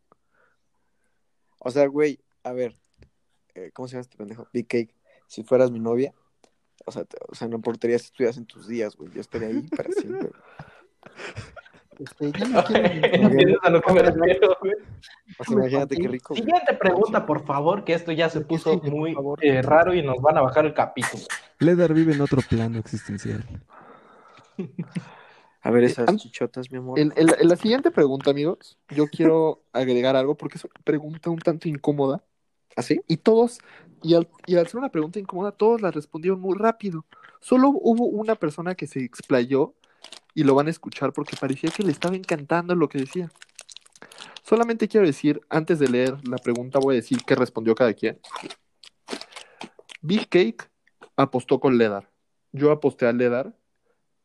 O 1.59 1.71
sea, 1.71 1.87
güey, 1.87 2.19
a 2.45 2.53
ver, 2.53 2.77
eh, 3.55 3.71
¿cómo 3.73 3.89
se 3.89 3.93
llama 3.93 4.03
este 4.03 4.17
pendejo? 4.17 4.49
Big 4.53 4.67
Cake, 4.67 4.95
si 5.27 5.43
fueras 5.45 5.71
mi 5.71 5.79
novia, 5.81 6.13
o 6.87 6.91
sea, 6.93 7.05
te- 7.05 7.19
o 7.29 7.35
sea, 7.35 7.49
no 7.49 7.57
importaría 7.57 7.99
si 7.99 8.07
estuvieras 8.07 8.37
en 8.37 8.47
tus 8.47 8.67
días, 8.67 8.97
güey, 8.97 9.11
yo 9.13 9.21
estaría 9.21 9.49
ahí 9.49 9.63
para 9.69 9.91
siempre. 9.93 10.31
Este, 11.99 12.33
ya 12.33 12.49
no 12.49 12.65
quiero. 12.65 12.89
¿Entiendes 13.33 13.59
a 13.63 13.71
lo 13.71 13.81
que 13.81 13.93
me 13.93 14.03
refiero, 14.03 14.57
güey? 14.61 14.73
O 15.39 15.45
sea, 15.45 15.53
imagínate 15.55 15.97
qué 15.97 16.09
rico. 16.09 16.35
güey. 16.35 16.43
Siguiente 16.43 16.75
pregunta, 16.75 17.25
por 17.27 17.45
favor, 17.47 17.85
que 17.85 17.95
esto 17.95 18.11
ya 18.13 18.29
se 18.29 18.41
puso 18.41 18.79
muy 18.79 19.15
eh, 19.41 19.63
raro 19.63 19.95
y 19.95 20.03
nos 20.03 20.21
van 20.21 20.39
a 20.39 20.41
bajar 20.43 20.67
el 20.67 20.75
capítulo. 20.75 21.23
Ledar 21.61 21.95
vive 21.95 22.13
en 22.15 22.21
otro 22.23 22.41
plano 22.49 22.79
existencial. 22.79 23.45
A 25.63 25.71
ver 25.71 25.85
esas 25.85 26.09
An- 26.09 26.17
chichotas, 26.19 26.71
mi 26.71 26.79
amor. 26.79 26.99
En, 26.99 27.13
en 27.17 27.27
la, 27.27 27.35
en 27.35 27.49
la 27.49 27.57
siguiente 27.57 27.91
pregunta, 27.91 28.31
amigos, 28.31 28.79
yo 28.91 29.07
quiero 29.07 29.63
agregar 29.73 30.17
algo 30.17 30.37
porque 30.37 30.59
es 30.59 30.65
una 30.65 30.75
pregunta 30.85 31.31
un 31.31 31.39
tanto 31.39 31.69
incómoda. 31.69 32.25
¿Así? 32.75 33.03
Y 33.07 33.19
todos, 33.19 33.59
y 34.03 34.15
al, 34.15 34.29
y 34.47 34.57
al 34.57 34.67
ser 34.67 34.79
una 34.79 34.89
pregunta 34.91 35.19
incómoda, 35.19 35.53
todos 35.53 35.83
la 35.83 35.91
respondieron 35.91 36.41
muy 36.41 36.57
rápido. 36.57 37.05
Solo 37.41 37.69
hubo 37.69 38.07
una 38.07 38.35
persona 38.35 38.75
que 38.75 38.87
se 38.87 39.05
explayó 39.05 39.75
y 40.35 40.45
lo 40.45 40.55
van 40.55 40.69
a 40.69 40.71
escuchar 40.71 41.13
porque 41.13 41.37
parecía 41.37 41.71
que 41.71 41.83
le 41.83 41.93
estaba 41.93 42.17
encantando 42.17 42.75
lo 42.75 42.89
que 42.89 42.99
decía. 42.99 43.31
Solamente 44.43 44.89
quiero 44.89 45.07
decir, 45.07 45.41
antes 45.49 45.79
de 45.79 45.89
leer 45.89 46.17
la 46.27 46.39
pregunta, 46.39 46.79
voy 46.79 46.95
a 46.95 46.97
decir 46.97 47.19
qué 47.27 47.35
respondió 47.35 47.75
cada 47.75 47.93
quien. 47.95 48.19
Big 50.01 50.29
Cake 50.29 50.69
apostó 51.17 51.61
con 51.61 51.79
Ledar. 51.79 52.11
Yo 52.53 52.73
aposté 52.73 53.07
a 53.07 53.13
Ledar. 53.13 53.55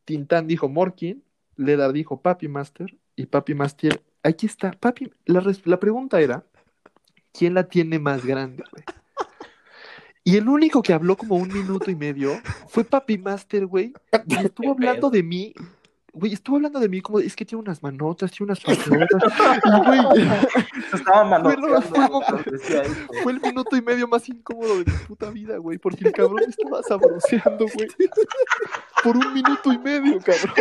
Tintán 0.06 0.48
dijo 0.48 0.70
Morkin. 0.70 1.24
Ledar 1.58 1.91
dijo 1.91 2.22
Papi 2.22 2.47
Master. 2.47 2.97
Y 3.16 3.26
Papi 3.26 3.53
Master, 3.53 4.01
aquí 4.24 4.45
está. 4.45 4.72
Papi, 4.72 5.12
la, 5.26 5.43
la 5.66 5.80
pregunta 5.80 6.22
era: 6.22 6.45
¿quién 7.34 7.53
la 7.53 7.68
tiene 7.68 7.99
más 7.99 8.26
grande, 8.26 8.64
güey? 8.72 8.84
Y 10.24 10.36
el 10.36 10.49
único 10.49 10.82
que 10.82 10.91
habló 10.91 11.16
como 11.16 11.36
un 11.36 11.47
minuto 11.47 11.89
y 11.89 11.95
medio 11.95 12.41
fue 12.68 12.84
Papi 12.84 13.18
Master, 13.18 13.66
güey. 13.66 13.93
Y 14.28 14.36
estuvo 14.36 14.72
hablando 14.72 15.10
de 15.10 15.24
mí. 15.24 15.53
Güey, 16.18 16.34
estuvo 16.34 16.55
hablando 16.55 16.80
de 16.80 16.89
mí 16.89 16.99
como, 16.99 17.20
es 17.20 17.36
que 17.36 17.45
tiene 17.45 17.61
unas 17.61 17.84
manotas, 17.84 18.32
tiene 18.32 18.51
unas 18.51 18.59
eso. 18.68 18.91
fue 23.22 23.34
el 23.34 23.39
minuto 23.39 23.78
y 23.78 23.82
medio 23.82 24.07
más 24.07 24.28
incómodo 24.28 24.80
de 24.80 24.86
mi 24.91 24.97
puta 25.07 25.30
vida, 25.30 25.57
güey, 25.57 25.78
porque 25.78 26.07
el 26.07 26.13
cabrón 26.13 26.41
me 26.45 26.45
estaba 26.45 26.82
sabroseando, 26.84 27.65
güey. 27.74 27.88
Por 29.03 29.18
un 29.18 29.32
minuto 29.34 29.72
y 29.72 29.78
medio, 29.78 30.20
cabrón. 30.20 30.55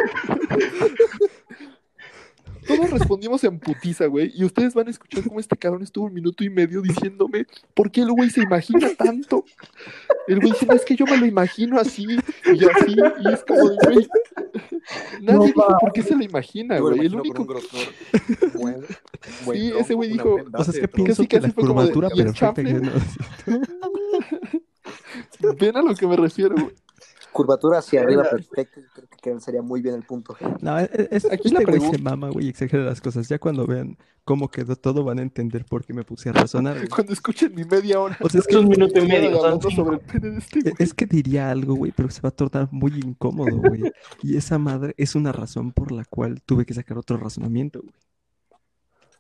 Todos 2.67 2.91
respondimos 2.91 3.43
en 3.45 3.59
putiza, 3.59 4.07
güey, 4.07 4.33
y 4.35 4.45
ustedes 4.45 4.75
van 4.75 4.89
a 4.89 4.91
escuchar 4.91 5.23
cómo 5.25 5.39
este 5.41 5.57
cabrón 5.57 5.83
estuvo 5.83 6.07
un 6.07 6.15
minuto 6.15 6.43
y 6.45 6.51
medio 6.51 6.81
diciéndome 6.83 7.47
por 7.75 7.91
qué 7.91 8.01
el 8.03 8.11
güey 8.13 8.31
se 8.31 8.43
imagina 8.43 8.89
tanto. 8.97 9.45
El 10.27 10.41
güey 10.41 10.53
diciendo, 10.53 10.75
es 10.75 10.85
que 10.85 10.97
yo 10.97 11.05
me 11.07 11.17
lo 11.17 11.27
imagino 11.27 11.79
así 11.79 12.05
y 12.47 12.65
así, 12.65 12.97
y 13.21 13.33
es 13.33 13.45
como 13.45 13.69
de, 13.71 13.77
güey. 13.85 14.09
Nadie 15.21 15.47
dijo 15.47 15.77
por 15.81 15.93
qué 15.93 16.03
se 16.03 16.15
lo 16.17 16.23
imagina, 16.23 16.79
güey. 16.79 17.07
El 17.07 17.15
único 17.17 17.35
con 17.35 17.43
un 17.43 17.49
grosor 17.49 17.81
buen- 18.55 18.85
buen 19.45 19.59
Sí, 19.61 19.69
tronco, 19.69 19.85
ese 19.85 19.95
güey 19.95 20.09
dijo, 20.11 20.37
O 20.53 20.65
sea, 20.65 20.75
es 20.75 20.81
que 20.81 20.89
pienso 20.89 21.23
Casi, 21.23 21.29
que 21.29 21.37
casi 21.41 21.49
la 21.49 21.55
curvatura 21.55 22.09
¿y 22.15 22.21
el 22.21 22.27
perfecta. 22.27 22.63
que 22.63 22.73
no- 22.75 22.93
Ven 25.59 25.77
a 25.77 25.83
lo 25.83 25.95
que 25.95 26.07
me 26.07 26.17
refiero, 26.17 26.55
güey. 26.55 26.75
Curvatura 27.37 27.79
hacia 27.79 28.01
arriba 28.01 28.25
perfecta, 28.25 28.81
creo 28.95 29.09
que 29.09 29.17
quedaría 29.23 29.63
muy 29.63 29.83
bien 29.83 29.95
el 29.95 30.03
punto. 30.03 30.37
No, 30.61 30.79
es, 30.79 30.91
es- 31.11 31.25
Aquí 31.27 31.49
este 31.49 31.65
la 31.65 31.71
güey 31.79 31.91
se 31.91 31.99
mama, 31.99 32.31
güey, 32.31 32.47
y 32.47 32.49
exagera 32.49 32.83
las 32.85 33.01
cosas. 33.01 33.29
Ya 33.29 33.39
cuando 33.39 33.67
vean 33.67 33.97
cómo 34.25 34.49
quedó 34.51 34.75
todo, 34.77 35.05
van 35.05 35.19
a 35.19 35.23
entender 35.23 35.65
por 35.65 35.85
qué 35.85 35.93
me 35.93 36.03
puse 36.05 36.31
a 36.31 36.33
razonar. 36.33 36.77
güey. 36.77 36.89
Cuando 36.89 37.13
escuchen 37.13 37.55
mi 37.55 37.65
media 37.65 38.01
hora. 38.01 38.17
O 38.21 38.29
sea, 38.29 38.41
es 38.41 38.49
Es 38.49 38.57
un 38.57 38.65
que, 38.69 38.71
minuto 38.71 38.99
y 38.99 39.07
medio. 39.07 39.61
sobre 39.71 39.97
el 39.97 40.01
pene 40.01 40.31
de 40.31 40.39
este 40.39 40.61
güey. 40.61 40.75
es 40.79 40.95
que 40.95 41.07
diría 41.07 41.51
algo, 41.51 41.75
güey, 41.75 41.93
pero 41.95 42.11
se 42.11 42.21
va 42.23 42.31
a 42.31 42.33
tornar 42.33 42.69
muy 42.73 42.93
incómodo, 42.93 43.57
güey. 43.57 43.83
Y 44.23 44.37
esa 44.37 44.59
madre 44.59 44.95
es 44.97 45.15
una 45.15 45.31
razón 45.33 45.73
por 45.73 45.93
la 45.93 46.05
cual 46.05 46.41
tuve 46.45 46.65
que 46.67 46.75
sacar 46.75 46.99
otro 46.99 47.17
razonamiento, 47.19 47.83
güey. 47.83 47.95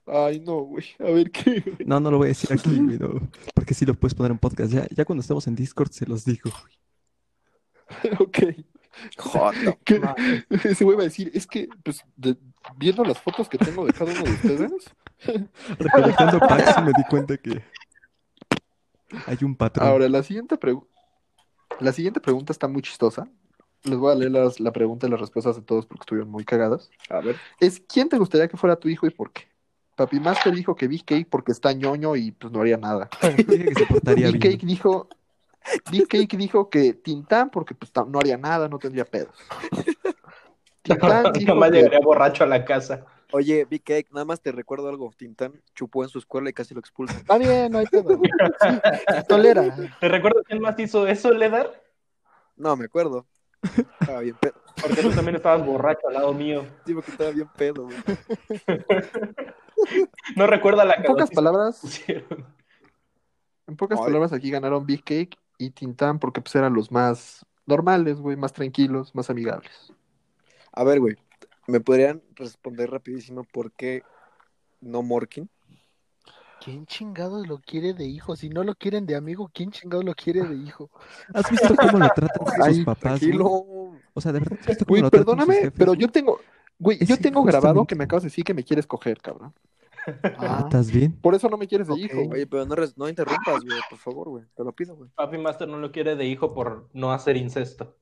Ay, 0.08 0.40
no, 0.40 0.60
güey. 0.60 0.84
A 1.00 1.10
ver 1.10 1.30
qué. 1.32 1.60
güey? 1.60 1.76
No, 1.84 1.98
no 2.00 2.10
lo 2.10 2.18
voy 2.18 2.26
a 2.26 2.28
decir 2.28 2.52
aquí, 2.52 2.76
güey, 2.80 2.98
no, 2.98 3.28
porque 3.54 3.74
sí 3.74 3.84
lo 3.84 3.94
puedes 3.94 4.14
poner 4.14 4.30
en 4.32 4.38
podcast. 4.38 4.72
Ya, 4.72 4.86
ya 4.94 5.04
cuando 5.04 5.20
estemos 5.20 5.46
en 5.48 5.56
Discord 5.56 5.90
se 5.90 6.06
los 6.06 6.24
digo, 6.24 6.50
güey. 6.62 6.74
ok. 8.20 8.38
¿Qué? 9.84 10.00
Ese 10.64 10.84
güey 10.84 10.96
va 10.96 11.02
a 11.02 11.06
decir, 11.06 11.30
es 11.34 11.46
que, 11.46 11.68
pues, 11.82 12.02
de- 12.16 12.36
viendo 12.76 13.04
las 13.04 13.20
fotos 13.20 13.48
que 13.48 13.58
tengo 13.58 13.84
de 13.86 13.92
cada 13.92 14.10
uno 14.10 14.22
de 14.22 14.30
ustedes, 14.32 14.72
Recolectando 15.78 16.38
packs 16.40 16.82
me 16.82 16.92
di 16.96 17.04
cuenta 17.08 17.36
que 17.36 17.62
hay 19.26 19.38
un 19.42 19.54
patrón. 19.56 19.86
ahora 19.88 20.08
la 20.08 20.22
siguiente 20.22 20.56
pregunta. 20.56 20.88
La 21.80 21.92
siguiente 21.92 22.20
pregunta 22.20 22.52
está 22.52 22.68
muy 22.68 22.82
chistosa. 22.82 23.28
Les 23.84 23.98
voy 23.98 24.12
a 24.12 24.14
leer 24.16 24.32
las- 24.32 24.60
la 24.60 24.72
pregunta 24.72 25.06
y 25.06 25.10
las 25.10 25.20
respuestas 25.20 25.56
de 25.56 25.62
todos 25.62 25.86
porque 25.86 26.02
estuvieron 26.02 26.30
muy 26.30 26.44
cagadas. 26.44 26.90
A 27.10 27.20
ver. 27.20 27.36
Es 27.60 27.80
¿quién 27.80 28.08
te 28.08 28.18
gustaría 28.18 28.48
que 28.48 28.56
fuera 28.56 28.76
tu 28.76 28.88
hijo 28.88 29.06
y 29.06 29.10
por 29.10 29.32
qué? 29.32 29.42
Papi 29.94 30.20
Master 30.20 30.54
dijo 30.54 30.74
que 30.74 30.88
Big 30.88 31.04
Cake 31.04 31.26
porque 31.30 31.52
está 31.52 31.72
ñoño 31.72 32.16
y 32.16 32.32
pues 32.32 32.52
no 32.52 32.60
haría 32.60 32.76
nada. 32.76 33.08
Big. 33.46 34.40
Cake 34.40 34.66
dijo, 34.66 35.08
Big 35.90 36.06
Cake 36.08 36.36
dijo 36.36 36.68
que 36.70 36.92
Tintán 36.94 37.50
porque 37.50 37.74
pues 37.74 37.90
no 38.08 38.18
haría 38.18 38.36
nada, 38.36 38.68
no 38.68 38.78
tendría 38.78 39.04
pedos. 39.04 39.34
Tintán 40.82 41.32
dijo 41.32 41.54
Nomás 41.54 41.70
que- 41.70 41.76
llegaría 41.78 42.00
borracho 42.00 42.44
a 42.44 42.46
la 42.46 42.64
casa. 42.64 43.04
Oye, 43.32 43.64
Big 43.64 43.82
Cake, 43.82 44.08
nada 44.12 44.24
más 44.24 44.40
te 44.40 44.52
recuerdo 44.52 44.88
algo. 44.88 45.12
Tintán 45.16 45.52
chupó 45.74 46.04
en 46.04 46.08
su 46.08 46.18
escuela 46.20 46.48
y 46.48 46.52
casi 46.52 46.74
lo 46.74 46.80
expulsan. 46.80 47.16
Está 47.18 47.36
bien, 47.38 47.72
no 47.72 47.78
hay 47.78 47.86
pedo. 47.86 48.08
Sí, 48.20 48.78
tolera. 49.28 49.74
¿Te 50.00 50.08
recuerdo 50.08 50.42
quién 50.44 50.60
más 50.60 50.78
hizo 50.78 51.06
eso, 51.08 51.32
Ledar? 51.32 51.82
No, 52.56 52.76
me 52.76 52.84
acuerdo. 52.84 53.26
Estaba 54.00 54.20
bien 54.20 54.36
pedo. 54.40 54.54
Porque 54.80 55.02
tú 55.02 55.10
también 55.10 55.34
estabas 55.36 55.66
borracho 55.66 56.06
al 56.06 56.14
lado 56.14 56.32
mío. 56.32 56.64
Digo 56.84 57.02
que 57.02 57.10
estaba 57.10 57.30
bien 57.30 57.48
pedo, 57.56 57.84
güey. 57.84 57.96
No 60.36 60.46
recuerda 60.46 60.84
la 60.84 60.94
En 60.94 61.02
pocas 61.04 61.30
palabras, 61.30 61.78
pusieron. 61.80 62.46
en 63.66 63.76
pocas 63.76 63.98
Ay. 63.98 64.04
palabras 64.06 64.32
aquí 64.32 64.50
ganaron 64.50 64.86
Big 64.86 65.00
Cake 65.02 65.36
y 65.58 65.70
Tintán 65.70 66.18
porque 66.18 66.40
pues 66.40 66.54
eran 66.54 66.74
los 66.74 66.90
más 66.90 67.46
normales, 67.66 68.18
güey, 68.18 68.36
más 68.36 68.52
tranquilos, 68.52 69.14
más 69.14 69.30
amigables. 69.30 69.92
A 70.72 70.84
ver, 70.84 71.00
güey. 71.00 71.16
¿Me 71.66 71.80
podrían 71.80 72.22
responder 72.36 72.90
rapidísimo 72.90 73.44
por 73.44 73.72
qué 73.72 74.02
no 74.80 75.02
Morkin? 75.02 75.50
¿Quién 76.60 76.86
chingados 76.86 77.46
lo 77.46 77.58
quiere 77.58 77.92
de 77.92 78.04
hijo? 78.04 78.36
Si 78.36 78.48
no 78.48 78.64
lo 78.64 78.74
quieren 78.74 79.06
de 79.06 79.16
amigo, 79.16 79.50
¿quién 79.52 79.70
chingados 79.70 80.04
lo 80.04 80.14
quiere 80.14 80.42
de 80.44 80.54
hijo? 80.56 80.90
¿Has 81.34 81.50
visto 81.50 81.74
cómo 81.76 81.98
lo 81.98 82.08
tratan 82.10 82.46
sus 82.54 82.66
Ay, 82.66 82.84
papás, 82.84 83.24
güey? 83.26 83.40
Tranquilo. 83.40 83.98
O 84.14 84.20
sea, 84.20 84.32
de 84.32 84.40
verdad, 84.40 84.58
¿has 84.60 84.66
visto 84.66 84.86
cómo 84.86 84.92
Güey, 84.92 85.02
lo 85.02 85.10
tratan 85.10 85.38
sus 85.38 85.46
perdóname, 85.46 85.54
jefes, 85.54 85.72
pero 85.76 85.94
yo 85.94 86.08
tengo, 86.08 86.40
güey, 86.78 86.98
Es 87.00 87.08
yo 87.08 87.18
tengo 87.18 87.42
grabado 87.44 87.84
que 87.86 87.94
me 87.94 88.04
acabas 88.04 88.22
de 88.22 88.28
decir 88.28 88.44
que 88.44 88.54
me 88.54 88.64
quieres 88.64 88.86
coger, 88.86 89.20
cabrón. 89.20 89.52
Ah, 90.38 90.62
¿estás 90.64 90.90
bien? 90.90 91.12
Por 91.20 91.34
eso 91.34 91.48
no 91.48 91.56
me 91.56 91.66
quieres 91.66 91.88
de 91.88 91.98
hijo, 91.98 92.16
güey. 92.16 92.28
Oye, 92.28 92.46
pero 92.46 92.64
no, 92.64 92.74
no 92.96 93.08
interrumpas, 93.08 93.64
güey, 93.64 93.78
por 93.88 93.98
favor, 93.98 94.28
güey. 94.28 94.44
Te 94.54 94.64
lo 94.64 94.72
pido, 94.72 94.96
güey. 94.96 95.10
Papi 95.14 95.38
Master 95.38 95.68
no 95.68 95.78
lo 95.78 95.90
quiere 95.90 96.16
de 96.16 96.26
hijo 96.26 96.54
por 96.54 96.88
no 96.92 97.12
hacer 97.12 97.36
incesto. 97.36 97.96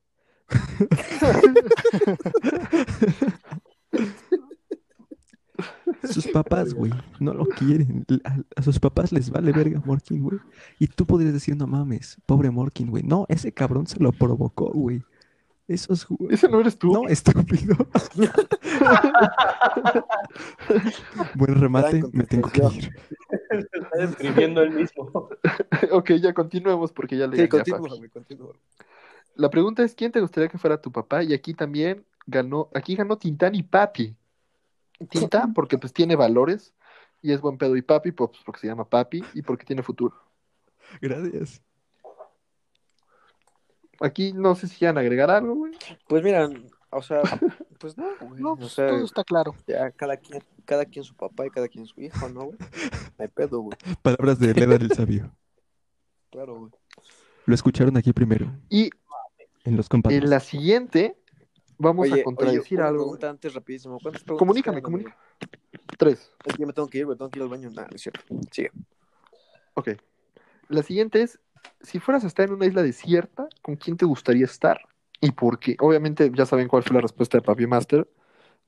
Sus 6.03 6.27
papás, 6.27 6.73
güey, 6.73 6.91
no 7.19 7.33
lo 7.33 7.45
quieren. 7.45 8.05
A, 8.23 8.37
a 8.55 8.61
sus 8.61 8.79
papás 8.79 9.11
les 9.11 9.29
vale 9.29 9.51
verga 9.51 9.81
Morkin, 9.85 10.21
güey. 10.21 10.39
Y 10.79 10.87
tú 10.87 11.05
podrías 11.05 11.33
decir, 11.33 11.55
no 11.55 11.67
mames, 11.67 12.17
pobre 12.25 12.51
Morkin, 12.51 12.89
güey. 12.89 13.03
No, 13.03 13.25
ese 13.29 13.51
cabrón 13.51 13.87
se 13.87 13.99
lo 13.99 14.11
provocó, 14.11 14.71
güey. 14.71 15.03
Eso 15.67 15.93
es, 15.93 16.05
güey. 16.05 16.33
¿Ese 16.33 16.47
no 16.47 16.59
eres 16.59 16.77
tú? 16.77 16.93
No, 16.93 17.07
estúpido. 17.07 17.75
Buen 21.35 21.55
remate, 21.55 22.03
me 22.11 22.23
tengo 22.25 22.49
que 22.49 22.63
ir. 22.65 22.95
Se 23.49 23.57
está 23.57 23.97
describiendo 23.97 24.61
él 24.61 24.71
mismo. 24.71 25.29
ok, 25.91 26.11
ya 26.21 26.33
continuemos 26.33 26.91
porque 26.91 27.17
ya 27.17 27.25
le 27.25 27.37
Sí, 27.37 27.49
continúa. 27.49 28.53
La 29.35 29.49
pregunta 29.49 29.83
es, 29.83 29.95
¿quién 29.95 30.11
te 30.11 30.21
gustaría 30.21 30.49
que 30.49 30.59
fuera 30.59 30.79
tu 30.79 30.91
papá? 30.91 31.23
Y 31.23 31.33
aquí 31.33 31.55
también 31.55 32.05
ganó, 32.27 32.69
aquí 32.73 32.95
ganó 32.95 33.17
Tintán 33.17 33.55
y 33.55 33.63
Papi. 33.63 34.15
Tintán 35.09 35.53
porque 35.53 35.79
pues 35.79 35.91
tiene 35.91 36.15
valores 36.15 36.73
y 37.21 37.31
es 37.31 37.41
buen 37.41 37.57
pedo 37.57 37.75
y 37.75 37.81
Papi 37.81 38.11
pues 38.11 38.29
porque 38.45 38.61
se 38.61 38.67
llama 38.67 38.87
Papi 38.87 39.23
y 39.33 39.41
porque 39.41 39.65
tiene 39.65 39.81
futuro. 39.81 40.15
Gracias. 41.01 41.63
Aquí 44.01 44.33
no 44.33 44.55
sé 44.55 44.67
si 44.67 44.77
quieran 44.77 44.97
agregar 44.97 45.29
algo, 45.31 45.55
güey. 45.55 45.73
Pues 46.07 46.23
mira, 46.23 46.49
o 46.89 47.01
sea, 47.01 47.21
pues 47.79 47.97
no, 47.97 48.05
güey. 48.21 48.41
No, 48.41 48.53
o 48.53 48.57
pues, 48.57 48.73
sea, 48.73 48.87
todo 48.87 49.05
está 49.05 49.23
claro. 49.23 49.55
ya 49.67 49.91
cada 49.91 50.17
quien, 50.17 50.43
cada 50.65 50.85
quien 50.85 51.03
su 51.03 51.15
papá 51.15 51.45
y 51.45 51.49
cada 51.49 51.67
quien 51.67 51.85
su 51.85 52.01
hijo, 52.01 52.29
¿no, 52.29 52.45
güey? 52.45 52.57
No 52.59 53.23
hay 53.23 53.27
pedo, 53.27 53.59
güey. 53.61 53.77
Palabras 54.01 54.39
de 54.39 54.53
Leda 54.53 54.77
del 54.77 54.91
Sabio. 54.91 55.31
Claro, 56.31 56.59
güey. 56.59 56.71
Lo 57.45 57.53
escucharon 57.55 57.95
aquí 57.97 58.11
primero, 58.11 58.51
Y 58.69 58.89
en 59.63 59.77
los 59.77 59.87
compadres. 59.87 60.23
en 60.23 60.29
la 60.29 60.39
siguiente 60.39 61.15
vamos 61.77 62.09
Oye, 62.09 62.21
a 62.21 62.23
contradecir 62.23 62.77
oye, 62.79 62.81
una 62.81 62.87
algo. 62.87 63.03
pregunta 63.03 63.29
antes 63.29 63.53
rapidísimo. 63.53 63.99
¿Cuántas 64.01 64.23
preguntas 64.23 64.39
Comunícame, 64.39 64.75
quedan, 64.77 64.83
comunícame. 64.83 65.15
Tres. 65.97 66.31
Es 66.45 66.55
que 66.55 66.65
me 66.65 66.73
tengo 66.73 66.87
que 66.87 66.97
ir, 66.99 67.05
güey, 67.05 67.17
tengo 67.17 67.29
que 67.29 67.39
ir 67.39 67.43
al 67.43 67.49
baño. 67.49 67.69
Nada, 67.69 67.87
no 67.89 67.95
es 67.95 68.01
cierto. 68.01 68.21
Sigue. 68.51 68.71
Ok. 69.75 69.89
La 70.69 70.81
siguiente 70.81 71.21
es, 71.21 71.39
si 71.81 71.99
fueras 71.99 72.23
a 72.23 72.27
estar 72.27 72.47
en 72.47 72.53
una 72.53 72.65
isla 72.65 72.83
desierta, 72.83 73.47
¿con 73.61 73.75
quién 73.75 73.97
te 73.97 74.05
gustaría 74.05 74.45
estar? 74.45 74.79
¿Y 75.21 75.31
por 75.31 75.59
qué? 75.59 75.75
Obviamente 75.79 76.31
ya 76.33 76.45
saben 76.45 76.67
cuál 76.67 76.83
fue 76.83 76.95
la 76.95 77.01
respuesta 77.01 77.37
de 77.37 77.41
Papi 77.41 77.67
Master 77.67 78.07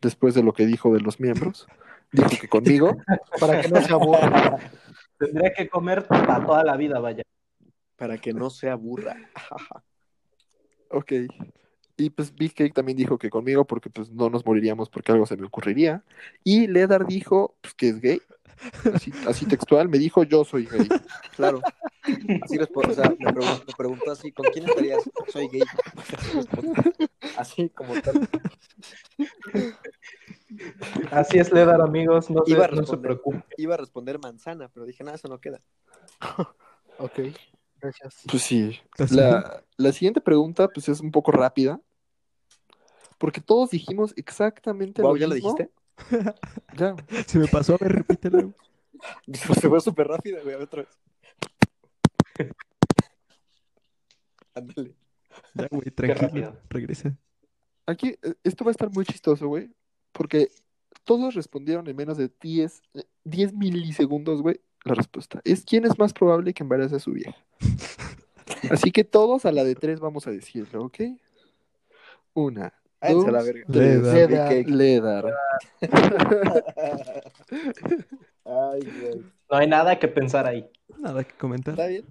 después 0.01 0.33
de 0.33 0.43
lo 0.43 0.53
que 0.53 0.65
dijo 0.65 0.93
de 0.93 1.01
los 1.01 1.19
miembros. 1.19 1.67
Dijo 2.11 2.29
que 2.29 2.47
conmigo. 2.47 2.97
Para 3.39 3.61
que 3.61 3.67
no 3.69 3.81
se 3.81 3.93
aburra. 3.93 4.57
Tendría 5.17 5.53
que 5.53 5.67
comer 5.67 6.05
para 6.05 6.45
toda 6.45 6.63
la 6.63 6.77
vida, 6.77 6.99
vaya. 6.99 7.23
Para 7.95 8.17
que 8.17 8.33
no 8.33 8.49
se 8.49 8.69
aburra. 8.69 9.15
Ok. 10.89 11.11
Y 11.97 12.11
pues 12.11 12.33
Big 12.33 12.53
Cake 12.53 12.73
también 12.73 12.97
dijo 12.97 13.17
que 13.17 13.29
conmigo 13.29 13.65
porque 13.65 13.89
pues 13.89 14.09
no 14.09 14.29
nos 14.29 14.45
moriríamos 14.45 14.89
porque 14.89 15.11
algo 15.11 15.25
se 15.25 15.35
me 15.35 15.47
ocurriría. 15.47 16.01
Y 16.45 16.67
Ledar 16.67 17.05
dijo 17.07 17.57
pues, 17.59 17.73
que 17.73 17.89
es 17.89 17.99
gay. 17.99 18.21
Así, 18.93 19.11
así 19.27 19.45
textual, 19.45 19.87
me 19.89 19.97
dijo 19.97 20.23
yo 20.23 20.43
soy 20.43 20.65
gay. 20.65 20.87
Claro. 21.35 21.61
Así 22.41 22.57
responde, 22.57 22.91
o 22.91 22.95
sea, 22.95 23.09
me 23.09 23.31
preguntó, 23.33 23.63
me 23.67 23.73
preguntó 23.77 24.11
así, 24.11 24.31
¿con 24.31 24.45
quién 24.51 24.67
estarías? 24.67 25.03
Soy 25.31 25.47
gay. 25.49 25.61
Así 27.37 27.69
como 27.69 27.93
tal. 28.01 28.27
Así 31.11 31.37
es, 31.37 31.51
Ledar, 31.51 31.81
amigos. 31.81 32.29
No 32.29 32.43
se, 32.45 32.51
Iba 32.51 32.65
a 32.65 32.67
no 32.69 32.73
se 32.75 32.79
responder. 32.81 33.01
preocupen. 33.01 33.43
Iba 33.57 33.73
a 33.75 33.77
responder 33.77 34.19
manzana, 34.19 34.69
pero 34.69 34.85
dije, 34.85 35.03
nada, 35.03 35.15
eso 35.17 35.27
no 35.27 35.39
queda. 35.39 35.61
Ok, 36.97 37.19
gracias. 37.79 38.23
Pues 38.29 38.43
sí. 38.43 38.79
La 39.11 39.63
La, 39.77 39.91
siguiente 39.91 40.21
pregunta 40.21 40.67
pues 40.69 40.89
es 40.89 40.99
un 40.99 41.11
poco 41.11 41.31
rápida. 41.31 41.79
Porque 43.17 43.41
todos 43.41 43.71
dijimos 43.71 44.13
exactamente 44.15 45.01
Wow, 45.01 45.13
lo 45.13 45.17
¿ya 45.17 45.27
lo 45.27 45.33
mismo. 45.35 45.53
dijiste? 45.55 45.73
Ya. 46.77 46.95
Se 47.25 47.39
me 47.39 47.47
pasó, 47.47 47.75
a 47.75 47.77
ver, 47.79 47.93
repítelo. 47.93 48.53
Se 49.33 49.69
fue 49.69 49.81
súper 49.81 50.07
rápido, 50.07 50.41
güey, 50.43 50.55
otra 50.55 50.83
vez. 50.83 50.99
Ándale. 54.53 54.95
Ya, 55.53 55.67
güey, 55.69 55.91
tranquilo. 55.91 56.57
Regresa. 56.69 57.15
Aquí, 57.85 58.17
eh, 58.21 58.33
esto 58.43 58.63
va 58.65 58.71
a 58.71 58.71
estar 58.71 58.91
muy 58.91 59.05
chistoso, 59.05 59.47
güey. 59.47 59.69
Porque 60.11 60.49
todos 61.03 61.35
respondieron 61.35 61.87
en 61.87 61.95
menos 61.95 62.17
de 62.17 62.31
10, 62.41 62.81
eh, 62.95 63.03
10 63.23 63.53
milisegundos, 63.53 64.41
güey, 64.41 64.59
la 64.83 64.95
respuesta. 64.95 65.41
Es 65.43 65.63
quién 65.63 65.85
es 65.85 65.97
más 65.97 66.13
probable 66.13 66.53
que 66.53 66.63
embarace 66.63 66.95
a 66.95 66.99
su 66.99 67.11
vieja. 67.11 67.35
Así 68.71 68.91
que 68.91 69.03
todos 69.03 69.45
a 69.45 69.51
la 69.51 69.63
de 69.63 69.75
tres 69.75 69.99
vamos 69.99 70.27
a 70.27 70.31
decirlo, 70.31 70.85
¿ok? 70.85 70.99
Una, 72.33 72.73
Váyanse 73.01 73.27
a 73.27 73.31
la 73.31 73.37
dos, 73.39 73.47
verga. 73.47 73.65
tres. 73.71 74.67
Ledar. 74.67 74.67
Ledar. 74.67 75.33
Ay, 78.45 78.79
güey. 78.81 79.21
No 79.49 79.57
hay 79.57 79.67
nada 79.67 79.97
que 79.99 80.07
pensar 80.07 80.45
ahí. 80.47 80.69
Nada 80.97 81.23
que 81.23 81.33
comentar. 81.35 81.73
¿Está 81.73 81.87
bien? 81.87 82.05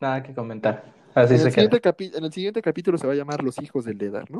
Nada 0.00 0.22
que 0.22 0.34
comentar. 0.34 0.84
Así 1.14 1.34
En 1.34 1.40
se 1.40 1.48
el, 1.48 1.54
queda. 1.54 1.62
siguiente 1.64 1.80
capi- 1.82 2.16
en 2.16 2.24
el 2.24 2.32
siguiente 2.32 2.62
capítulo 2.62 2.96
se 2.98 3.06
va 3.06 3.12
a 3.12 3.16
llamar 3.16 3.42
Los 3.42 3.60
hijos 3.60 3.84
de 3.84 3.94
Ledar, 3.94 4.30
¿no? 4.30 4.38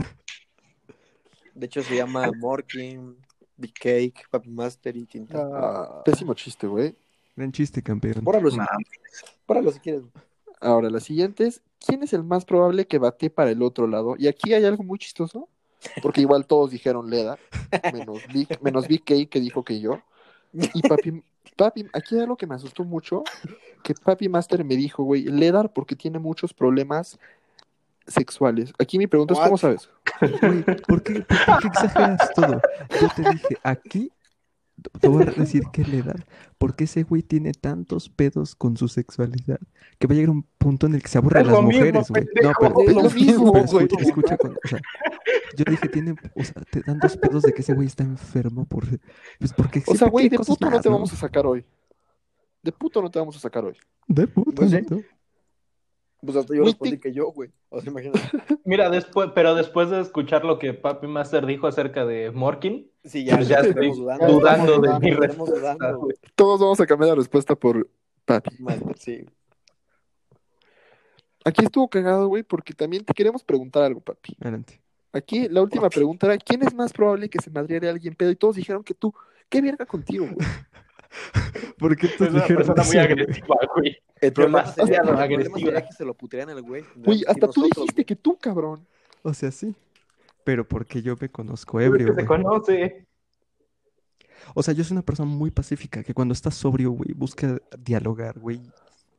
De 1.55 1.67
hecho, 1.67 1.83
se 1.83 1.97
llama 1.97 2.31
Morkin, 2.39 3.17
Big 3.57 3.75
Cake, 3.75 4.23
Papi 4.31 4.49
Master 4.51 4.97
y 4.97 5.05
Tinta. 5.07 5.39
Ah, 5.53 6.03
pésimo 6.05 6.33
chiste, 6.35 6.67
güey. 6.67 6.95
Gran 7.37 7.53
chiste, 7.53 7.83
campeón. 7.83 8.23
Bórralo 8.25 8.51
si, 8.51 8.57
Nah, 8.57 8.67
bórralo 9.47 9.71
si 9.73 9.81
quieres. 9.81 10.03
Ahora, 10.61 10.91
la 10.91 11.01
siguiente 11.01 11.47
es, 11.47 11.63
¿quién 11.85 12.03
es 12.03 12.13
el 12.13 12.23
más 12.23 12.45
probable 12.45 12.87
que 12.87 12.99
bate 12.99 13.31
para 13.31 13.51
el 13.51 13.63
otro 13.63 13.87
lado? 13.87 14.15
Y 14.19 14.29
aquí 14.29 14.53
hay 14.53 14.65
algo 14.65 14.83
muy 14.83 14.99
chistoso, 14.99 15.49
porque 16.03 16.21
igual 16.21 16.47
todos 16.47 16.71
dijeron 16.71 17.09
Leda, 17.09 17.39
menos 18.63 18.87
K 18.87 19.15
que 19.31 19.41
dijo 19.41 19.65
que 19.65 19.81
yo. 19.81 20.01
Y 20.53 20.83
Papi, 20.83 21.23
Papi, 21.57 21.87
aquí 21.93 22.17
hay 22.17 22.23
algo 22.23 22.37
que 22.37 22.47
me 22.47 22.55
asustó 22.55 22.85
mucho, 22.85 23.25
que 23.83 23.95
Papi 23.95 24.29
Master 24.29 24.65
me 24.65 24.77
dijo, 24.77 25.03
güey, 25.03 25.25
Ledar 25.25 25.73
porque 25.73 25.97
tiene 25.97 26.19
muchos 26.19 26.53
problemas 26.53 27.19
sexuales. 28.07 28.73
Aquí 28.79 28.99
mi 28.99 29.07
pregunta 29.07 29.35
es, 29.35 29.41
¿cómo 29.41 29.57
sabes? 29.57 29.89
Güey, 30.21 30.63
¿por 30.63 31.03
qué, 31.03 31.21
por 31.23 31.61
qué 31.61 31.69
exageras 31.69 32.31
todo? 32.35 32.61
Yo 33.01 33.09
te 33.17 33.31
dije, 33.31 33.57
aquí 33.63 34.13
te 35.01 35.09
voy 35.09 35.23
a 35.23 35.27
decir 35.31 35.65
que 35.73 35.85
le 35.85 36.03
da, 36.03 36.15
porque 36.59 36.85
ese 36.85 37.03
güey 37.03 37.23
tiene 37.23 37.53
tantos 37.53 38.09
pedos 38.09 38.55
con 38.55 38.77
su 38.77 38.89
sexualidad 38.89 39.59
que 39.99 40.07
va 40.07 40.13
a 40.13 40.17
llegar 40.17 40.31
un 40.31 40.47
punto 40.59 40.87
en 40.87 40.95
el 40.95 41.03
que 41.03 41.09
se 41.09 41.19
aburre 41.19 41.41
Es 41.41 41.47
de 41.47 41.53
las 41.53 41.63
mujeres, 41.63 42.09
güey. 42.09 42.25
No, 42.43 42.53
pero, 42.59 42.81
Es 42.81 42.95
lo 42.95 43.03
pero- 43.03 43.11
mismo, 43.15 43.53
pero 43.53 43.67
güey. 43.67 43.89
escucha, 43.99 44.37
con- 44.37 44.53
o 44.53 44.69
sea, 44.69 44.81
yo 45.57 45.65
dije, 45.69 45.89
tiene 45.89 46.15
o 46.35 46.45
sea, 46.45 46.63
te- 46.71 46.83
tantos 46.83 47.17
pedos 47.17 47.43
de 47.43 47.53
que 47.53 47.63
ese 47.63 47.75
güey 47.75 47.87
está 47.87 48.05
enfermo 48.05 48.65
por, 48.67 48.85
pues 49.39 49.53
porque 49.53 49.83
O 49.87 49.95
sea, 49.95 50.09
güey, 50.09 50.29
de 50.29 50.39
puto 50.39 50.71
no 50.71 50.81
te 50.81 50.89
vamos 50.89 51.13
a 51.13 51.17
sacar 51.17 51.47
hoy. 51.47 51.65
De 52.63 52.73
puto 52.73 53.01
no 53.03 53.11
te 53.11 53.19
vamos 53.19 53.37
a 53.37 53.41
sacar 53.41 53.65
hoy. 53.65 53.77
De 54.07 54.27
puto, 54.27 54.53
Pues. 54.53 54.71
Pues 56.23 56.37
hasta 56.37 56.55
yo 56.55 56.65
respondí 56.65 56.99
que 56.99 57.13
yo, 57.13 57.33
güey. 57.33 57.51
O 57.71 57.81
sea, 57.81 57.91
imagínate. 57.91 58.21
Mira, 58.65 58.91
después, 58.91 59.31
pero 59.35 59.55
después 59.55 59.91
de 59.91 60.01
escuchar 60.01 60.45
lo 60.45 60.59
que 60.59 60.75
Papi 60.75 61.07
Master 61.07 61.47
dijo 61.47 61.67
acerca 61.67 62.05
de 62.05 62.31
Morkin, 62.31 62.91
Sí, 63.05 63.25
ya, 63.25 63.37
Pues 63.37 63.49
ya 63.49 63.61
estoy 63.61 63.91
dudando. 63.93 64.27
dudando 64.27 64.79
de 64.79 64.99
mi 65.01 65.13
respuesta, 65.13 65.59
dudando. 65.59 66.09
Todos 66.35 66.61
vamos 66.61 66.81
a 66.81 66.87
cambiar 66.87 67.11
la 67.11 67.15
respuesta 67.15 67.57
por 67.57 67.89
Papi. 68.27 68.57
Master, 68.63 68.99
sí. 68.99 69.27
Aquí 71.45 71.65
estuvo 71.65 71.89
cagado, 71.89 72.29
güey, 72.29 72.43
porque 72.43 72.75
también 72.75 73.05
te 73.05 73.15
queremos 73.15 73.43
preguntar 73.43 73.83
algo, 73.83 74.01
papi. 74.01 74.37
Adelante. 74.41 74.81
Aquí 75.13 75.49
la 75.49 75.63
última 75.63 75.89
pregunta 75.89 76.27
era, 76.27 76.37
¿quién 76.37 76.63
es 76.63 76.75
más 76.75 76.93
probable 76.93 77.29
que 77.29 77.41
se 77.41 77.51
madreare 77.51 77.89
a 77.89 77.93
alguien 77.93 78.15
pedo? 78.15 78.31
Y 78.31 78.37
todos 78.37 78.57
dijeron 78.57 78.85
que 78.85 78.95
tú. 78.95 79.13
¿Qué 79.49 79.61
verga 79.61 79.87
contigo, 79.87 80.27
güey? 80.27 80.37
¿Por 81.79 81.97
qué 81.97 82.07
es 82.07 82.17
te 82.17 82.25
una 82.29 82.45
persona 82.45 82.83
muy 82.85 82.97
agresiva, 82.97 83.57
güey. 83.75 83.97
El 84.21 84.33
problema, 84.33 84.67
sería, 84.67 85.01
agresiva. 85.01 85.59
sería 85.59 85.87
que 85.87 85.93
se 85.93 86.05
lo 86.05 86.15
putearan 86.15 86.51
al 86.57 86.63
güey. 86.63 86.85
Güey, 86.97 87.25
hasta 87.27 87.49
tú 87.49 87.61
Nosotros, 87.61 87.87
dijiste 87.87 88.05
que 88.05 88.17
tú, 88.17 88.37
cabrón. 88.39 88.87
O 89.23 89.33
sea, 89.35 89.51
sí. 89.51 89.75
Pero 90.45 90.67
porque 90.67 91.03
yo 91.03 91.17
me 91.21 91.29
conozco 91.29 91.81
ebrio, 91.81 92.09
se 92.09 92.13
güey. 92.13 92.27
conoce. 92.27 93.07
O 94.55 94.63
sea, 94.63 94.73
yo 94.75 94.85
soy 94.85 94.95
una 94.95 95.03
persona 95.03 95.29
muy 95.29 95.51
pacífica 95.51 96.03
que 96.03 96.15
cuando 96.15 96.33
está 96.33 96.51
sobrio, 96.51 96.91
güey, 96.93 97.13
busca 97.15 97.59
dialogar, 97.79 98.39
güey, 98.39 98.61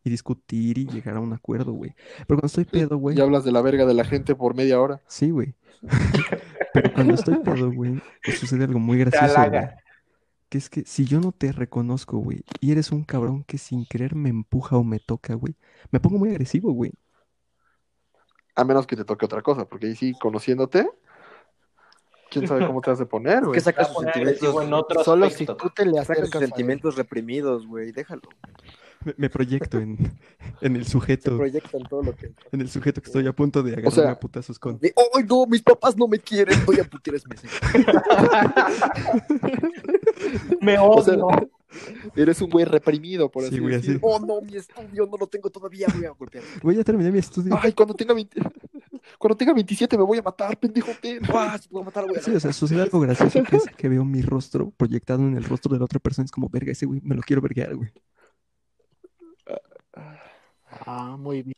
y 0.03 0.09
discutir 0.09 0.77
y 0.79 0.87
llegar 0.87 1.15
a 1.15 1.19
un 1.19 1.33
acuerdo, 1.33 1.73
güey. 1.73 1.93
Pero 2.27 2.39
cuando 2.39 2.47
estoy 2.47 2.65
pedo, 2.65 2.97
güey, 2.97 3.15
Ya 3.15 3.23
hablas 3.23 3.43
de 3.43 3.51
la 3.51 3.61
verga 3.61 3.85
de 3.85 3.93
la 3.93 4.03
gente 4.03 4.33
por 4.35 4.55
media 4.55 4.79
hora. 4.81 5.01
sí, 5.07 5.29
güey. 5.29 5.53
Pero 6.73 6.93
cuando 6.93 7.15
estoy 7.15 7.37
pedo, 7.39 7.71
güey, 7.71 8.01
pues 8.23 8.39
sucede 8.39 8.63
algo 8.63 8.79
muy 8.79 8.97
gracioso, 8.97 9.25
halaga. 9.25 9.75
Que 10.51 10.57
es 10.57 10.69
que 10.69 10.83
si 10.85 11.05
yo 11.05 11.21
no 11.21 11.31
te 11.31 11.53
reconozco, 11.53 12.17
güey, 12.17 12.43
y 12.59 12.73
eres 12.73 12.91
un 12.91 13.05
cabrón 13.05 13.45
que 13.45 13.57
sin 13.57 13.85
querer 13.85 14.15
me 14.15 14.27
empuja 14.27 14.75
o 14.75 14.83
me 14.83 14.99
toca, 14.99 15.33
güey, 15.33 15.55
me 15.91 16.01
pongo 16.01 16.17
muy 16.19 16.29
agresivo, 16.29 16.73
güey. 16.73 16.91
A 18.53 18.65
menos 18.65 18.85
que 18.85 18.97
te 18.97 19.05
toque 19.05 19.25
otra 19.25 19.41
cosa, 19.41 19.63
porque 19.65 19.87
ahí 19.87 19.95
sí, 19.95 20.13
conociéndote. 20.19 20.89
quién 22.29 22.45
sabe 22.49 22.67
cómo 22.67 22.81
te 22.81 22.89
vas 22.89 22.99
a 22.99 23.05
poner, 23.05 23.37
Es 23.37 23.43
güey. 23.43 23.53
que 23.53 23.61
saca 23.61 23.83
Va 23.83 23.83
a 23.83 23.87
sus 23.87 23.95
poner 23.95 24.13
sentimientos. 24.13 24.63
en 24.65 24.73
otro 24.73 25.03
Solo 25.05 25.29
si 25.29 25.45
tú 25.45 25.69
te 25.73 25.85
le 25.85 25.99
acercas 25.99 26.41
sentimientos 26.41 26.97
reprimidos, 26.97 27.65
güey. 27.65 27.93
Déjalo. 27.93 28.23
Me, 29.05 29.15
me 29.17 29.29
proyecto 29.29 29.79
en, 29.79 29.97
en 30.61 30.75
el 30.75 30.85
sujeto, 30.85 31.37
Proyectan 31.37 31.81
todo 31.89 32.03
lo 32.03 32.15
que. 32.15 32.33
en 32.51 32.61
el 32.61 32.69
sujeto 32.69 33.01
que 33.01 33.07
estoy 33.07 33.25
a 33.25 33.33
punto 33.33 33.63
de 33.63 33.71
agarrarme 33.71 33.91
sea, 33.95 34.11
a 34.11 34.19
putazos 34.19 34.59
con. 34.59 34.77
De, 34.79 34.93
¡Ay, 35.15 35.23
no! 35.27 35.45
Mis 35.47 35.63
papás 35.63 35.97
no 35.97 36.07
me 36.07 36.19
quieren. 36.19 36.59
Voy 36.65 36.79
a 36.79 36.83
putear 36.83 37.15
a 37.15 37.19
ese 40.25 40.39
mesero". 40.43 40.57
Me 40.61 40.77
O 40.79 41.01
sea, 41.03 41.13
odio. 41.15 41.51
eres 42.17 42.41
un 42.41 42.49
güey 42.49 42.65
reprimido, 42.65 43.29
por 43.31 43.43
así 43.45 43.55
Sí, 43.55 43.59
güey, 43.61 43.75
decirlo. 43.75 44.13
así. 44.15 44.23
Oh, 44.23 44.25
no, 44.25 44.41
mi 44.41 44.57
estudio 44.57 45.05
no 45.09 45.17
lo 45.17 45.27
tengo 45.27 45.49
todavía. 45.49 45.87
Voy 45.95 46.05
a 46.05 46.09
golpear. 46.11 46.43
Voy 46.61 46.79
a 46.79 46.83
terminar 46.83 47.11
mi 47.13 47.19
estudio. 47.19 47.57
Ay, 47.61 47.71
cuando 47.73 47.93
tenga 47.93 48.13
20 48.13 48.41
cuando 49.17 49.35
tenga 49.37 49.53
27 49.53 49.97
me 49.97 50.03
voy 50.03 50.17
a 50.17 50.21
matar, 50.21 50.57
pendejo. 50.57 50.91
¡Ah! 51.33 51.57
Si 51.61 51.69
puedo 51.69 51.85
matar, 51.85 52.05
a 52.05 52.21
Sí, 52.21 52.31
o 52.31 52.39
sea, 52.39 52.51
sucede 52.53 52.81
algo 52.81 52.99
gracioso 52.99 53.41
que 53.43 53.55
es 53.55 53.63
que 53.77 53.87
veo 53.89 54.03
mi 54.03 54.21
rostro 54.21 54.71
proyectado 54.71 55.21
en 55.23 55.37
el 55.37 55.43
rostro 55.43 55.71
de 55.73 55.79
la 55.79 55.85
otra 55.85 55.99
persona. 55.99 56.25
Es 56.25 56.31
como, 56.31 56.49
verga, 56.49 56.71
ese 56.71 56.85
güey 56.85 56.99
me 57.03 57.15
lo 57.15 57.21
quiero 57.21 57.41
verguear, 57.41 57.75
güey. 57.75 57.91
Ah, 60.85 61.15
muy 61.19 61.43
bien. 61.43 61.55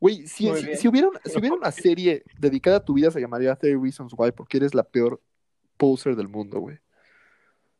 Güey, 0.00 0.26
si, 0.26 0.48
Muy 0.48 0.60
si, 0.60 0.66
bien. 0.66 0.78
si 0.78 0.88
hubiera, 0.88 1.08
una- 1.08 1.20
si 1.24 1.38
hubiera 1.38 1.56
una 1.56 1.70
serie 1.72 2.22
dedicada 2.38 2.78
a 2.78 2.84
tu 2.84 2.94
vida, 2.94 3.10
se 3.10 3.20
llamaría 3.20 3.56
30 3.56 3.82
Reasons 3.82 4.12
Why, 4.16 4.32
porque 4.32 4.58
eres 4.58 4.74
la 4.74 4.82
peor 4.82 5.20
poser 5.76 6.16
del 6.16 6.28
mundo, 6.28 6.60
güey. 6.60 6.78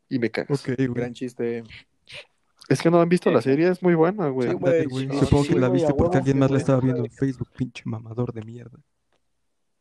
Y 0.08 0.18
me 0.18 0.30
cagas. 0.30 0.60
Ok, 0.60 0.74
güey. 0.76 0.88
Gran 0.94 1.12
chiste. 1.14 1.62
Es 2.68 2.82
que 2.82 2.90
no 2.90 3.00
han 3.00 3.08
visto 3.08 3.30
la 3.30 3.42
serie, 3.42 3.68
es 3.70 3.82
muy 3.82 3.94
buena, 3.94 4.28
güey. 4.28 4.48
Sí, 4.48 4.54
Ándale, 4.56 4.86
güey, 4.86 5.06
güey. 5.06 5.18
sí, 5.20 5.24
Supongo 5.24 5.44
sí, 5.44 5.52
que 5.54 5.60
la 5.60 5.68
güey, 5.68 5.78
viste 5.80 5.92
a 5.92 5.96
porque 5.96 6.16
huevo, 6.16 6.18
alguien 6.18 6.38
más 6.38 6.50
la 6.50 6.54
güey. 6.54 6.60
estaba 6.60 6.80
viendo 6.80 7.04
en 7.04 7.10
Facebook, 7.10 7.48
pinche 7.56 7.82
mamador 7.86 8.32
de 8.32 8.42
mierda. 8.42 8.78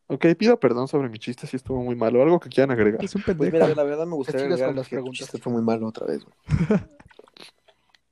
Ok, 0.07 0.25
pido 0.37 0.59
perdón 0.59 0.87
sobre 0.87 1.09
mi 1.09 1.17
chiste, 1.17 1.47
si 1.47 1.55
estuvo 1.57 1.81
muy 1.83 1.95
malo. 1.95 2.21
Algo 2.21 2.39
que 2.39 2.49
quieran 2.49 2.69
agregar. 2.71 3.03
Es 3.03 3.15
un 3.15 3.23
Pues 3.23 3.35
pendejo. 3.37 3.53
mira, 3.65 3.75
la 3.75 3.83
verdad 3.83 4.05
me 4.05 4.13
gustaría 4.15 4.41
chingas 4.41 4.59
con 4.59 4.63
agregar 4.65 4.75
las 4.75 4.89
preguntas. 4.89 5.17
chiste 5.19 5.37
fue 5.39 5.51
muy 5.53 5.63
malo 5.63 5.87
otra 5.87 6.05
vez, 6.05 6.23
güey. 6.23 6.35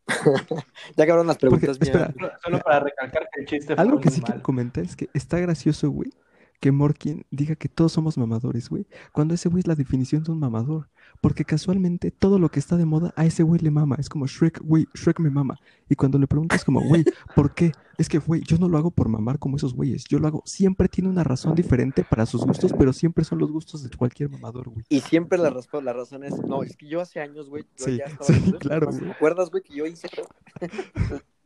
ya 0.97 1.03
acabaron 1.03 1.28
las 1.28 1.38
Porque, 1.38 1.68
preguntas 1.68 1.80
mías. 1.80 2.09
espera, 2.09 2.39
Solo 2.43 2.59
para 2.59 2.80
recalcar 2.82 3.30
que 3.32 3.41
el 3.41 3.47
chiste 3.47 3.76
fue 3.76 3.82
Algo 3.82 3.99
que 3.99 4.09
muy 4.09 4.16
sí 4.16 4.22
quiero 4.22 4.41
comentar 4.41 4.84
es 4.84 4.95
que 4.95 5.09
está 5.14 5.39
gracioso, 5.39 5.89
güey, 5.91 6.11
que 6.59 6.72
Morkin 6.72 7.26
diga 7.32 7.55
que 7.55 7.70
todos 7.70 7.91
somos 7.93 8.18
mamadores, 8.18 8.70
güey, 8.70 8.86
cuando 9.11 9.34
ese 9.34 9.49
güey 9.49 9.59
es 9.61 9.68
la 9.68 9.76
definición 9.76 10.24
de 10.24 10.32
un 10.32 10.39
mamador. 10.39 10.89
Porque 11.24 11.45
casualmente 11.45 12.11
todo 12.11 12.38
lo 12.38 12.49
que 12.49 12.59
está 12.59 12.76
de 12.76 12.84
moda 12.84 13.13
a 13.15 13.26
ese 13.26 13.43
güey 13.43 13.61
le 13.61 13.71
mama. 13.71 13.95
Es 13.97 14.09
como 14.09 14.28
Shrek, 14.28 14.59
güey, 14.61 14.88
Shrek 14.93 15.21
me 15.21 15.30
mama. 15.30 15.57
Y 15.88 15.95
cuando 15.95 16.19
le 16.19 16.28
preguntas 16.28 16.65
como, 16.65 16.82
güey, 16.82 17.05
¿por 17.34 17.53
qué? 17.55 17.71
Es 17.97 18.09
que, 18.09 18.17
güey, 18.17 18.41
yo 18.41 18.57
no 18.57 18.67
lo 18.67 18.78
hago 18.78 18.91
por 18.91 19.07
mamar 19.07 19.39
como 19.39 19.55
esos 19.55 19.74
güeyes. 19.74 20.03
Yo 20.03 20.19
lo 20.19 20.28
hago, 20.28 20.43
siempre 20.45 20.89
tiene 20.89 21.09
una 21.09 21.24
razón 21.24 21.55
diferente 21.55 22.03
para 22.03 22.26
sus 22.26 22.45
gustos, 22.45 22.74
pero 22.78 22.91
siempre 22.91 23.24
son 23.24 23.39
los 23.39 23.49
gustos 23.53 23.84
de 23.89 23.95
cualquier 23.95 24.30
mamador, 24.32 24.67
güey. 24.67 24.84
Y 24.89 24.99
siempre 24.99 25.38
la, 25.38 25.49
respo- 25.49 25.82
la 25.82 25.93
razón 25.93 26.26
es, 26.26 26.38
no, 26.45 26.61
es 26.61 26.76
que 26.76 26.88
yo 26.89 26.99
hace 26.99 27.21
años, 27.21 27.49
güey, 27.49 27.63
yo 27.78 27.86
Sí, 27.86 27.97
ya 27.99 28.03
estaba 28.07 28.26
sí, 28.26 28.51
claro. 28.59 28.89
¿Te 28.89 29.09
acuerdas, 29.09 29.49
güey, 29.49 29.63
que 29.63 29.74
yo 29.76 29.86
hice? 29.86 30.09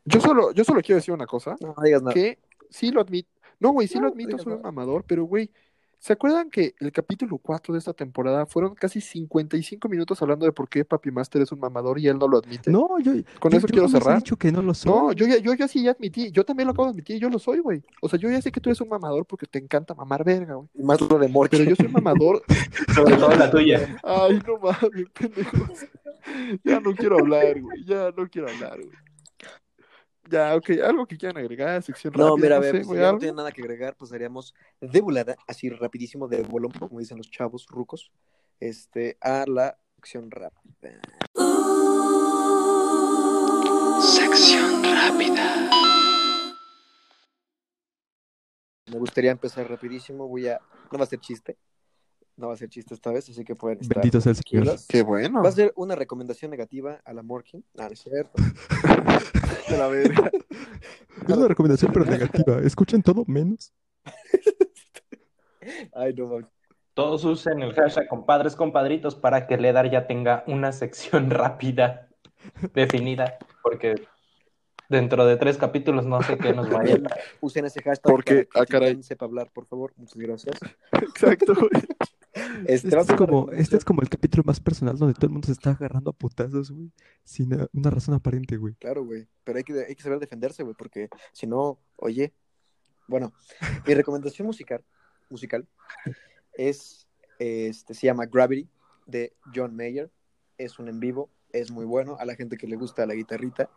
Yo 0.09 0.21
solo, 0.21 0.53
yo 0.53 0.63
solo 0.63 0.79
quiero 0.81 0.95
decir 0.97 1.13
una 1.13 1.25
cosa. 1.25 1.55
No, 1.59 1.73
no 1.77 1.83
digas 1.83 2.01
nada. 2.01 2.13
que 2.13 2.39
sí 2.69 2.91
lo 2.91 3.01
admito. 3.01 3.29
No, 3.59 3.71
güey, 3.71 3.87
sí 3.87 3.95
No, 3.95 4.03
lo 4.03 4.07
admito, 4.13 4.37
soy 4.37 4.53
un 4.53 4.61
mamador, 4.61 5.03
pero, 5.05 5.25
güey, 5.25 5.51
¿se 5.99 6.13
acuerdan 6.13 6.49
que 6.49 6.73
el 6.79 6.91
capítulo 6.91 7.37
4 7.37 7.73
de 7.73 7.79
esta 7.79 7.93
temporada 7.93 8.45
fueron 8.45 8.75
casi 8.75 9.01
55 9.01 9.89
minutos 9.89 10.21
hablando 10.21 10.45
de 10.45 10.51
por 10.51 10.69
qué 10.69 10.85
Papi 10.85 11.11
Master 11.11 11.41
es 11.41 11.51
un 11.51 11.59
mamador 11.59 11.99
y 11.99 12.07
él 12.07 12.17
no 12.17 12.27
lo 12.27 12.37
admite? 12.37 12.71
No, 12.71 12.99
yo, 12.99 13.13
Con 13.39 13.51
yo- 13.51 13.57
eso 13.57 13.67
yo 13.67 13.71
quiero 13.73 13.87
cerrar. 13.89 14.17
dicho 14.17 14.35
que 14.37 14.51
no 14.51 14.61
lo 14.61 14.73
soy. 14.73 14.91
No, 14.91 15.11
yo 15.13 15.25
ya, 15.27 15.37
yo 15.37 15.53
ya 15.53 15.67
sí 15.67 15.83
ya 15.83 15.91
admití, 15.91 16.31
yo 16.31 16.43
también 16.45 16.67
lo 16.67 16.71
acabo 16.73 16.85
de 16.85 16.91
admitir, 16.91 17.19
yo 17.19 17.29
lo 17.29 17.39
soy, 17.39 17.59
güey. 17.59 17.83
O 18.01 18.09
sea, 18.09 18.19
yo 18.19 18.29
ya 18.29 18.41
sé 18.41 18.51
que 18.51 18.59
tú 18.61 18.69
eres 18.69 18.81
un 18.81 18.89
mamador 18.89 19.25
porque 19.25 19.45
te 19.47 19.59
encanta 19.59 19.93
mamar 19.95 20.23
verga, 20.23 20.55
güey. 20.55 20.67
Y 20.75 20.83
más 20.83 21.01
lo 21.01 21.17
de 21.19 21.27
Morky. 21.27 21.57
Pero 21.57 21.69
yo 21.71 21.75
soy 21.75 21.87
un 21.87 21.93
mamador. 21.93 22.43
Sobre 22.95 23.15
todo 23.17 23.35
la 23.35 23.49
tuya. 23.49 23.97
Ay, 24.03 24.39
no 24.47 24.57
mames, 24.59 25.09
pendejos. 25.13 25.85
Ya 26.63 26.79
no 26.79 26.93
quiero 26.93 27.17
hablar, 27.19 27.59
güey. 27.61 27.83
Ya 27.85 28.11
no 28.15 28.27
quiero 28.29 28.49
hablar, 28.49 28.77
güey. 28.77 29.06
Ya, 30.29 30.55
ok, 30.55 30.69
algo 30.83 31.05
que 31.05 31.17
quieran 31.17 31.37
agregar, 31.37 31.81
sección 31.83 32.13
No, 32.15 32.31
rápida, 32.35 32.43
mira, 32.43 32.55
a 32.55 32.59
no 32.59 32.63
ver, 32.65 32.71
sé, 32.77 32.87
pues, 32.87 32.99
ya 32.99 33.11
no 33.11 33.17
tiene 33.17 33.35
nada 33.35 33.51
que 33.51 33.61
agregar, 33.61 33.95
pues 33.95 34.11
haríamos 34.11 34.53
de 34.81 35.01
volada, 35.01 35.37
así 35.47 35.69
rapidísimo, 35.69 36.27
de 36.27 36.43
bolón, 36.43 36.71
como 36.71 36.99
dicen 36.99 37.17
los 37.17 37.29
chavos 37.29 37.65
rucos, 37.67 38.11
este, 38.59 39.17
a 39.21 39.45
la 39.47 39.77
acción 39.97 40.29
rápida. 40.29 41.01
Sección 44.01 44.83
rápida. 44.83 45.69
Me 48.87 48.99
gustaría 48.99 49.31
empezar 49.31 49.69
rapidísimo, 49.69 50.27
voy 50.27 50.47
a, 50.47 50.59
no 50.91 50.97
va 50.97 51.03
a 51.03 51.07
ser 51.07 51.19
chiste, 51.19 51.57
no 52.37 52.47
va 52.47 52.53
a 52.53 52.57
ser 52.57 52.69
chiste 52.69 52.93
esta 52.93 53.11
vez, 53.11 53.27
así 53.29 53.43
que 53.43 53.55
pueden 53.55 53.79
estar 53.81 53.97
Bendito 53.97 54.21
sea 54.21 54.31
el 54.31 54.37
Señor. 54.37 54.77
Qué 54.87 55.01
bueno. 55.01 55.41
Va 55.41 55.49
a 55.49 55.51
ser 55.51 55.73
una 55.75 55.95
recomendación 55.95 56.51
negativa 56.51 57.01
a 57.03 57.13
la 57.13 57.23
Morkin. 57.23 57.65
Ah, 57.77 57.87
no 57.87 57.93
es 57.93 57.99
cierto. 57.99 58.31
De 59.69 59.77
la 59.77 59.87
verga. 59.87 60.31
Es 61.27 61.35
una 61.35 61.47
recomendación, 61.47 61.91
pero 61.91 62.05
negativa. 62.05 62.59
Escuchen 62.59 63.01
todo 63.01 63.23
menos. 63.27 63.73
Ay, 65.93 66.13
no 66.13 66.27
mames. 66.27 66.45
Todos 66.93 67.25
usen 67.25 67.61
el 67.61 67.73
hashtag 67.73 68.07
compadres, 68.07 68.55
compadritos 68.55 69.15
para 69.15 69.45
que 69.45 69.57
Ledar 69.57 69.91
ya 69.91 70.07
tenga 70.07 70.43
una 70.47 70.71
sección 70.71 71.29
rápida 71.31 72.07
definida, 72.73 73.37
porque 73.61 74.07
dentro 74.89 75.25
de 75.25 75.37
tres 75.37 75.57
capítulos 75.57 76.05
no 76.05 76.21
sé 76.21 76.37
qué 76.37 76.53
nos 76.53 76.69
vaya 76.69 76.95
a. 76.95 77.15
Usen 77.41 77.65
ese 77.65 77.81
hashtag 77.81 78.11
Porque, 78.11 78.47
para 78.51 78.63
ah, 78.63 78.65
caray. 78.65 79.03
Sepa 79.03 79.25
hablar, 79.25 79.51
por 79.51 79.65
favor. 79.65 79.93
Muchas 79.97 80.17
gracias. 80.17 80.59
Exacto. 80.91 81.53
Este, 82.65 82.87
Este 82.89 82.99
es, 82.99 83.17
como, 83.17 83.51
este 83.51 83.77
es 83.77 83.85
como 83.85 84.01
el 84.01 84.09
capítulo 84.09 84.43
más 84.45 84.59
personal 84.59 84.97
donde 84.97 85.13
todo 85.13 85.27
el 85.27 85.31
mundo 85.31 85.47
se 85.47 85.53
está 85.53 85.71
agarrando 85.71 86.11
a 86.11 86.13
putazos, 86.13 86.71
güey. 86.71 86.91
Sin 87.23 87.49
una 87.73 87.89
razón 87.89 88.13
aparente, 88.13 88.57
güey. 88.57 88.75
Claro, 88.75 89.03
güey. 89.03 89.27
Pero 89.43 89.57
hay 89.57 89.63
que, 89.63 89.85
hay 89.85 89.95
que 89.95 90.03
saber 90.03 90.19
defenderse, 90.19 90.63
güey, 90.63 90.75
porque 90.77 91.09
si 91.33 91.47
no, 91.47 91.79
oye. 91.95 92.33
Bueno, 93.07 93.31
mi 93.87 93.93
recomendación 93.93 94.45
musical, 94.47 94.83
musical 95.29 95.65
es, 96.53 97.07
este, 97.39 97.93
se 97.93 98.07
llama 98.07 98.25
Gravity, 98.25 98.69
de 99.05 99.33
John 99.55 99.75
Mayer. 99.75 100.11
Es 100.57 100.77
un 100.79 100.89
en 100.89 100.99
vivo, 100.99 101.29
es 101.51 101.71
muy 101.71 101.85
bueno. 101.85 102.17
A 102.19 102.25
la 102.25 102.35
gente 102.35 102.57
que 102.57 102.67
le 102.67 102.75
gusta 102.75 103.05
la 103.05 103.13
guitarrita, 103.13 103.69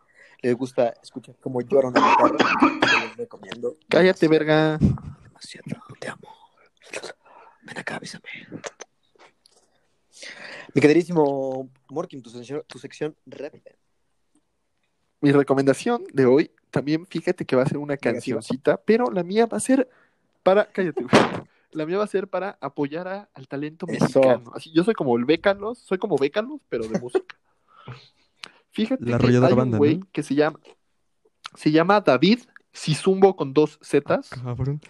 le 0.42 0.52
gusta 0.54 0.94
escuchar 1.02 1.36
cómo 1.40 1.60
llora 1.60 1.88
una 1.88 2.00
guitarra, 2.00 2.36
los 3.02 3.16
recomiendo. 3.16 3.76
Cállate, 3.88 4.28
verga. 4.28 4.78
Demasiado, 5.22 5.82
te 6.00 6.08
amo. 6.08 6.28
Ven 7.70 7.78
acá, 7.78 7.98
bésame. 8.00 8.24
Mi 10.74 10.80
queridísimo 10.80 11.70
Morkin, 11.88 12.20
tu 12.20 12.30
sección, 12.30 12.64
tu 12.66 12.78
sección 12.80 13.16
rápida. 13.26 13.70
Mi 15.20 15.30
recomendación 15.30 16.02
de 16.12 16.26
hoy, 16.26 16.50
también 16.70 17.06
fíjate 17.06 17.44
que 17.44 17.54
va 17.54 17.62
a 17.62 17.66
ser 17.66 17.78
una 17.78 17.96
cancioncita, 17.96 18.76
pero 18.76 19.10
la 19.12 19.22
mía 19.22 19.46
va 19.46 19.58
a 19.58 19.60
ser 19.60 19.88
para, 20.42 20.66
cállate, 20.72 21.04
güey. 21.04 21.22
La 21.72 21.86
mía 21.86 21.98
va 21.98 22.04
a 22.04 22.08
ser 22.08 22.26
para 22.26 22.58
apoyar 22.60 23.06
a- 23.06 23.28
al 23.34 23.46
talento 23.46 23.86
Eso. 23.88 24.00
mexicano. 24.20 24.50
Así, 24.52 24.72
yo 24.72 24.82
soy 24.82 24.94
como 24.94 25.16
el 25.16 25.24
Bécalos, 25.24 25.78
soy 25.78 25.98
como 25.98 26.16
Bécalos, 26.16 26.60
pero 26.68 26.88
de 26.88 26.98
música. 26.98 27.36
Fíjate 28.72 29.04
La 29.04 29.18
que 29.18 29.28
hay 29.28 29.36
un 29.36 29.56
banda, 29.56 29.78
güey 29.78 29.98
¿no? 29.98 30.08
que 30.10 30.24
se 30.24 30.34
llama, 30.34 30.58
se 31.54 31.70
llama 31.70 32.00
David 32.00 32.40
Sizumbo 32.72 33.36
con 33.36 33.52
dos 33.54 33.78
Zetas. 33.84 34.30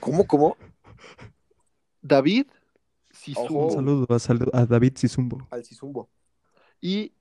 ¿Cómo, 0.01 0.27
cómo? 0.27 0.57
David 2.03 2.47
Un 3.27 3.35
Sizumbo. 3.35 3.67
Ojo. 3.67 4.19
saludo 4.19 4.51
a, 4.53 4.67
David 4.67 4.97
Sizumbo. 4.97 5.47
Al 5.51 5.65
Sizumbo. 5.65 6.09
Y 6.81 7.13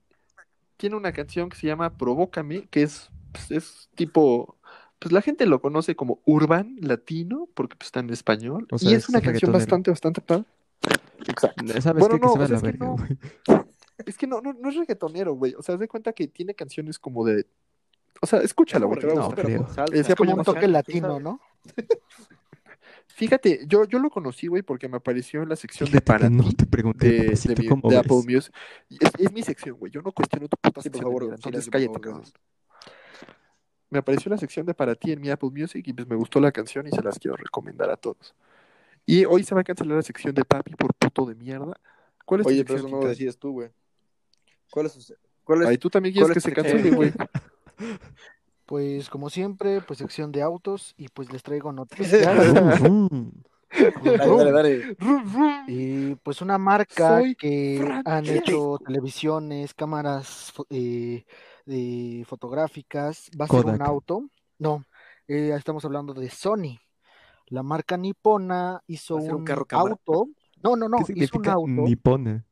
tiene 0.76 0.96
una 0.96 1.12
canción 1.12 1.48
que 1.48 1.56
se 1.56 1.66
llama 1.66 1.96
Provócame, 1.96 2.66
que 2.68 2.82
es, 2.82 3.10
pues, 3.32 3.50
es 3.50 3.88
tipo, 3.94 4.56
pues 4.98 5.12
la 5.12 5.20
gente 5.20 5.46
lo 5.46 5.60
conoce 5.60 5.94
como 5.96 6.20
urban 6.24 6.76
latino, 6.80 7.48
porque 7.54 7.76
pues, 7.76 7.88
está 7.88 8.00
en 8.00 8.10
español. 8.10 8.66
O 8.70 8.78
sea, 8.78 8.90
y 8.90 8.94
es 8.94 9.04
es 9.04 9.08
una 9.08 9.20
canción 9.20 9.52
bastante, 9.52 9.90
bastante 9.90 10.20
padre. 10.20 10.44
Exacto. 11.26 11.64
¿Sabes 11.80 12.00
Bueno, 12.00 12.14
qué? 12.14 12.20
Que 12.20 12.26
no, 12.26 12.32
se 12.32 12.38
va 12.38 12.48
la 12.48 12.56
es 12.56 12.62
que 12.62 12.66
verga, 12.66 12.86
no. 12.86 12.96
güey. 12.96 13.18
Es 14.06 14.16
que 14.16 14.26
no, 14.26 14.40
no, 14.40 14.54
no 14.54 14.70
es 14.70 14.76
reggaetonero, 14.76 15.34
güey. 15.34 15.54
O 15.58 15.62
sea, 15.62 15.74
haz 15.74 15.80
de 15.80 15.86
cuenta 15.86 16.14
que 16.14 16.26
tiene 16.26 16.54
canciones 16.54 16.98
como 16.98 17.22
de. 17.22 17.46
O 18.22 18.26
sea, 18.26 18.40
escúchala, 18.40 18.86
güey. 18.86 18.98
te 18.98 19.06
va 19.06 19.12
a 19.12 19.16
No, 19.16 19.66
sea 19.74 19.84
Es 19.92 20.14
como 20.14 20.34
un 20.34 20.42
toque 20.42 20.66
latino. 20.66 21.20
¿no? 21.20 21.38
Fíjate, 23.14 23.60
yo, 23.66 23.84
yo 23.84 23.98
lo 23.98 24.08
conocí, 24.10 24.46
güey, 24.46 24.62
porque 24.62 24.88
me 24.88 24.96
apareció 24.96 25.42
en 25.42 25.48
la 25.48 25.56
sección 25.56 25.86
de 25.86 25.90
Fíjate 25.92 26.06
para 26.06 26.28
que 26.28 26.34
no 26.34 26.44
ti 26.44 26.54
te 26.54 26.66
pregunté, 26.66 27.06
de, 27.06 27.12
de, 27.12 27.24
papacito, 27.26 27.62
mi- 27.62 27.68
¿cómo 27.68 27.90
de? 27.90 27.96
Apple 27.98 28.22
Music. 28.26 28.54
Es, 28.88 29.10
es 29.18 29.32
mi 29.32 29.42
sección, 29.42 29.76
güey. 29.78 29.92
Yo 29.92 30.00
no 30.02 30.12
cuestiono 30.12 30.48
tu 30.48 30.56
puta 30.56 30.80
Sí, 30.82 30.90
por 30.90 31.02
favor, 31.02 31.28
de 31.28 31.34
entonces 31.34 31.68
cállate, 31.68 32.00
cabrón. 32.00 32.24
Me 33.90 33.98
apareció 33.98 34.30
la 34.30 34.38
sección 34.38 34.64
de 34.66 34.72
para 34.74 34.94
ti 34.94 35.12
en 35.12 35.20
mi 35.20 35.30
Apple 35.30 35.50
Music 35.52 35.86
y 35.86 35.92
pues 35.92 36.06
me 36.08 36.14
gustó 36.16 36.40
la 36.40 36.52
canción 36.52 36.86
y 36.86 36.90
se 36.90 37.02
las 37.02 37.18
quiero 37.18 37.36
recomendar 37.36 37.90
a 37.90 37.96
todos. 37.96 38.34
Y 39.04 39.24
hoy 39.24 39.42
se 39.42 39.54
va 39.54 39.62
a 39.62 39.64
cancelar 39.64 39.96
la 39.96 40.02
sección 40.02 40.34
de 40.34 40.44
papi 40.44 40.74
por 40.76 40.94
puto 40.94 41.26
de 41.26 41.34
mierda. 41.34 41.74
¿Cuál 42.24 42.40
es 42.42 42.46
tu 42.46 42.52
Oye, 42.52 42.64
pero 42.64 42.78
eso 42.78 42.88
no 42.88 43.00
lo 43.02 43.08
decides 43.08 43.36
tú, 43.38 43.50
güey. 43.52 43.70
¿Cuál 44.70 44.86
es 44.86 44.92
su- 44.92 45.14
cuál 45.42 45.62
es- 45.62 45.68
Ahí 45.68 45.78
tú 45.78 45.90
también 45.90 46.12
quieres 46.14 46.28
cuál 46.28 46.32
que 46.34 46.38
es 46.38 46.42
se 46.44 46.50
tu 46.50 46.54
cancele, 46.54 46.82
sección? 46.90 47.14
Pues 48.70 49.10
como 49.10 49.30
siempre, 49.30 49.80
pues 49.80 49.98
sección 49.98 50.30
de 50.30 50.42
autos 50.42 50.94
y 50.96 51.08
pues 51.08 51.32
les 51.32 51.42
traigo 51.42 51.72
noticias. 51.72 52.22
Dale, 53.72 54.36
dale, 54.36 54.52
dale. 54.52 54.96
Y 55.68 56.14
pues 56.16 56.40
una 56.40 56.56
marca 56.56 57.18
Soy 57.20 57.34
que 57.34 57.82
Frank 57.84 58.08
han 58.08 58.24
Kelly. 58.24 58.38
hecho 58.38 58.78
televisiones, 58.84 59.74
cámaras 59.74 60.52
eh, 60.70 61.24
de 61.66 62.24
fotográficas, 62.26 63.28
va 63.40 63.44
a 63.46 63.48
ser 63.48 63.66
un 63.66 63.82
auto. 63.82 64.22
No, 64.58 64.84
eh, 65.26 65.52
estamos 65.56 65.84
hablando 65.84 66.14
de 66.14 66.30
Sony. 66.30 66.78
La 67.46 67.64
marca 67.64 67.96
nipona 67.96 68.80
hizo 68.86 69.14
¿Va 69.16 69.20
a 69.20 69.22
ser 69.24 69.34
un 69.34 69.40
un 69.40 69.44
carro 69.46 69.64
cámara? 69.64 69.90
auto. 70.06 70.28
No, 70.62 70.76
no, 70.76 70.88
no, 70.88 70.98
¿Qué 71.04 71.12
hizo 71.16 71.38
un 71.38 71.48
auto 71.48 71.66
nipona? 71.68 72.44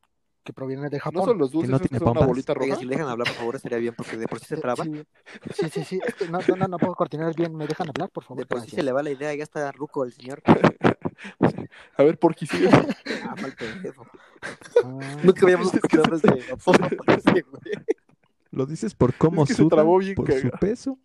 Que 0.48 0.54
proviene 0.54 0.88
de 0.88 0.96
¿No 0.96 1.02
Japón. 1.02 1.24
son 1.26 1.38
los 1.38 1.50
dulces 1.50 1.70
no 1.70 1.78
tiene 1.78 1.98
son 1.98 2.08
una 2.08 2.24
bolita 2.24 2.54
Oiga, 2.54 2.68
roja? 2.68 2.76
si 2.80 2.86
le 2.86 2.94
dejan 2.94 3.10
hablar, 3.10 3.26
por 3.28 3.36
favor, 3.36 3.56
estaría 3.56 3.76
bien, 3.76 3.94
porque 3.94 4.16
de 4.16 4.26
por 4.26 4.40
sí 4.40 4.46
se 4.46 4.56
traba. 4.56 4.82
Sí, 4.82 5.04
sí, 5.54 5.68
sí, 5.68 5.84
sí, 5.84 6.00
es 6.02 6.14
que 6.14 6.26
no, 6.26 6.38
no, 6.48 6.56
no, 6.56 6.68
no 6.68 6.78
puedo 6.78 6.94
coordinar 6.94 7.34
bien. 7.36 7.54
¿Me 7.54 7.66
dejan 7.66 7.86
hablar, 7.90 8.08
por 8.08 8.24
favor? 8.24 8.42
De 8.42 8.46
por 8.46 8.62
sí 8.62 8.70
se 8.70 8.82
le 8.82 8.90
va 8.90 9.02
la 9.02 9.10
idea, 9.10 9.34
ya 9.34 9.42
está 9.42 9.70
ruco 9.72 10.04
el 10.04 10.12
señor. 10.14 10.42
A 11.98 12.02
ver, 12.02 12.18
por 12.18 12.34
qué 12.34 12.46
sigue. 12.46 12.70
Ah, 13.24 13.34
mal 13.38 13.52
pendejo. 13.52 14.06
Ah, 14.82 15.20
Nunca 15.22 15.44
habíamos 15.44 15.74
escuchado 15.74 16.18
de 16.18 16.44
apodo 16.50 16.78
para 16.96 17.18
ese 17.18 17.42
güey. 17.42 17.84
¿Lo 18.50 18.64
dices 18.64 18.94
por 18.94 19.12
cómo 19.12 19.44
que 19.44 19.52
se 19.52 19.66
trabó 19.66 19.98
bien 19.98 20.14
por 20.14 20.32
su 20.32 20.48
peso 20.58 20.98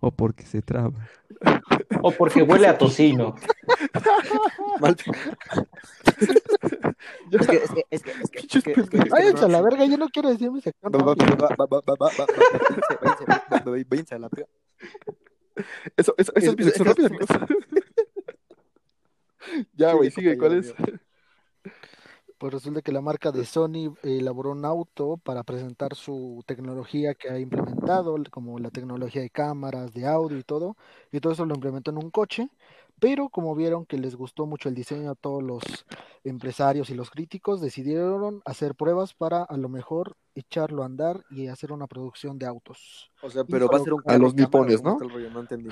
o 0.00 0.10
porque 0.10 0.44
se 0.44 0.60
traba? 0.60 1.08
O 2.02 2.10
porque 2.12 2.42
huele 2.42 2.66
a 2.66 2.76
tocino. 2.78 3.34
Es 7.30 7.46
que, 7.46 7.56
es 7.56 7.70
que, 7.70 7.84
es 7.90 8.02
que, 8.02 8.10
es 8.10 8.30
que, 8.30 8.30
es 8.30 8.30
que, 8.30 8.56
es 8.56 8.62
que, 8.64 8.80
es 8.80 8.90
que, 8.90 9.08
Váyanse 9.10 9.44
a 9.44 9.48
la 9.48 9.62
verga, 9.62 9.84
yo 9.86 9.96
no 9.96 10.08
quiero 10.08 10.28
decir 10.30 10.50
mi 10.50 10.60
sección. 10.60 10.92
Va, 10.92 10.98
va, 10.98 11.14
rápido. 11.14 11.36
va, 11.36 11.48
va, 11.48 11.66
va, 11.66 11.80
va, 11.86 11.94
va, 12.00 12.06
va, 12.06 12.26
váyanse, 12.26 12.94
váyanse, 13.00 13.24
va- 13.24 13.44
va- 13.50 13.84
váyanse 13.88 14.14
a 14.14 14.18
la 14.18 14.28
verga. 14.28 14.48
Eso, 15.96 16.14
eso, 16.16 16.32
eso 16.34 16.50
es 16.50 16.56
mi 16.56 16.64
sección 16.64 16.88
rápida, 16.88 17.06
amigos. 17.08 17.28
Ya, 19.74 19.92
güey, 19.94 20.10
sigue. 20.10 20.36
¿Cuál 20.38 20.58
es? 20.58 20.74
Pues 22.40 22.54
resulta 22.54 22.80
que 22.80 22.90
la 22.90 23.02
marca 23.02 23.32
de 23.32 23.44
Sony 23.44 23.94
elaboró 24.02 24.52
un 24.52 24.64
auto 24.64 25.18
para 25.18 25.42
presentar 25.42 25.94
su 25.94 26.42
tecnología 26.46 27.14
que 27.14 27.28
ha 27.28 27.38
implementado, 27.38 28.16
como 28.30 28.58
la 28.58 28.70
tecnología 28.70 29.20
de 29.20 29.28
cámaras, 29.28 29.92
de 29.92 30.06
audio 30.06 30.38
y 30.38 30.42
todo, 30.42 30.74
y 31.12 31.20
todo 31.20 31.34
eso 31.34 31.44
lo 31.44 31.54
implementó 31.54 31.90
en 31.90 31.98
un 31.98 32.10
coche, 32.10 32.48
pero 32.98 33.28
como 33.28 33.54
vieron 33.54 33.84
que 33.84 33.98
les 33.98 34.16
gustó 34.16 34.46
mucho 34.46 34.70
el 34.70 34.74
diseño 34.74 35.10
a 35.10 35.16
todos 35.16 35.42
los 35.42 35.60
empresarios 36.24 36.88
y 36.88 36.94
los 36.94 37.10
críticos, 37.10 37.60
decidieron 37.60 38.40
hacer 38.46 38.74
pruebas 38.74 39.12
para 39.12 39.42
a 39.42 39.58
lo 39.58 39.68
mejor 39.68 40.16
echarlo 40.34 40.82
a 40.82 40.86
andar 40.86 41.22
y 41.28 41.48
hacer 41.48 41.72
una 41.72 41.88
producción 41.88 42.38
de 42.38 42.46
autos. 42.46 43.09
O 43.22 43.30
sea, 43.30 43.44
pero 43.44 43.68
va 43.68 43.76
a 43.78 43.80
ser 43.80 43.92
un 43.92 44.02
A 44.06 44.16
los 44.18 44.32
carro 44.32 44.44
nipones, 44.46 44.80
¿cómo 44.82 44.98
¿no? 44.98 45.08
rollo? 45.08 45.30
No 45.30 45.40
entendí. 45.40 45.68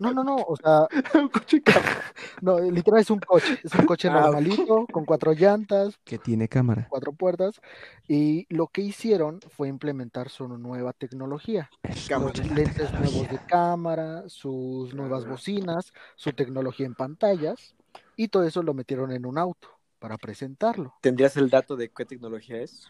No, 0.00 0.12
no, 0.12 0.24
no, 0.24 0.36
o 0.36 0.56
sea, 0.56 0.88
Un 1.14 1.28
coche 1.28 1.62
cámara. 1.62 2.02
no, 2.40 2.58
literal 2.58 3.00
es 3.00 3.10
un 3.10 3.20
coche, 3.20 3.60
es 3.62 3.72
un 3.74 3.86
coche 3.86 4.08
Ah, 4.12 4.20
normalito, 4.20 4.86
con 4.90 5.04
cuatro 5.04 5.32
llantas, 5.32 5.98
Que 6.04 6.18
tiene 6.18 6.48
cámara. 6.48 6.86
cuatro 6.90 7.12
puertas 7.12 7.60
y 8.08 8.46
lo 8.54 8.66
que 8.66 8.80
hicieron 8.80 9.40
fue 9.50 9.68
implementar 9.68 10.28
su 10.28 10.48
nueva 10.48 10.92
tecnología, 10.92 11.70
Es 11.84 12.10
los 12.10 12.36
lentes 12.50 12.74
tecnología. 12.90 12.98
nuevos 13.00 13.28
de 13.30 13.38
cámara, 13.46 14.24
sus 14.28 14.92
nuevas 14.94 15.26
bocinas, 15.26 15.92
su 16.16 16.32
tecnología 16.32 16.86
en 16.86 16.94
pantallas 16.94 17.74
y 18.16 18.28
todo 18.28 18.42
eso 18.44 18.62
lo 18.62 18.74
metieron 18.74 19.12
en 19.12 19.24
un 19.24 19.38
auto 19.38 19.68
para 20.00 20.16
presentarlo. 20.18 20.94
¿Tendrías 21.00 21.36
el 21.36 21.48
dato 21.48 21.76
de 21.76 21.90
qué 21.90 22.04
tecnología 22.04 22.56
es? 22.56 22.88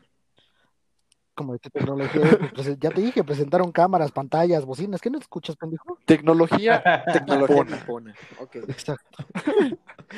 Como 1.35 1.55
de 1.55 1.59
tecnología 1.61 2.23
es, 2.23 2.37
pues, 2.55 2.79
ya 2.79 2.91
te 2.91 3.01
dije, 3.01 3.25
presentaron 3.25 3.73
cámaras, 3.73 4.13
pantallas, 4.13 4.65
bocinas, 4.65 5.01
¿qué 5.01 5.11
no 5.11 5.19
escuchas, 5.19 5.57
pendejo? 5.57 5.99
Tecnología. 6.05 6.83
Tecnología 7.13 7.65
Nipona. 7.65 7.77
nipona. 7.77 8.15
Ok. 8.41 8.57
Exacto. 8.69 9.25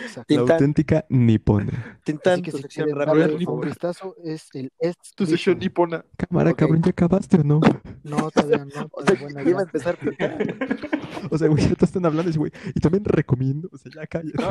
Exacto. 0.03 0.35
La 0.35 0.41
auténtica 0.41 1.05
nipona. 1.09 2.01
Tintan, 2.03 2.43
que 2.43 2.51
tu 2.51 2.57
si 2.57 2.63
sección 2.65 2.89
un 3.47 3.61
vistazo 3.61 4.17
es 4.25 4.49
el 4.55 4.73
Tu 5.15 5.27
sección 5.27 5.59
nipona. 5.59 6.05
Cámara, 6.17 6.53
cabrón, 6.53 6.83
¿ya 6.83 6.91
acabaste 6.91 7.39
o 7.39 7.45
no? 7.45 7.61
No, 8.03 8.31
todavía 8.31 8.65
no. 8.65 8.91
O 8.93 9.03
sea, 9.03 9.17
bueno, 9.21 9.43
ya 9.43 9.51
iba 9.51 9.61
a 9.61 9.65
empezar. 9.65 9.99
O 11.31 11.39
sea, 11.39 11.49
güey, 11.49 11.69
ya 11.69 11.75
te 11.75 11.85
están 11.85 12.05
hablando 12.07 12.31
y, 12.31 12.37
güey, 12.37 12.53
y 12.75 12.81
también 12.81 13.05
recomiendo, 13.05 13.69
o 13.73 13.79
sea, 13.79 13.93
ya 13.95 14.07
cállate. 14.07 14.41
No, 14.41 14.51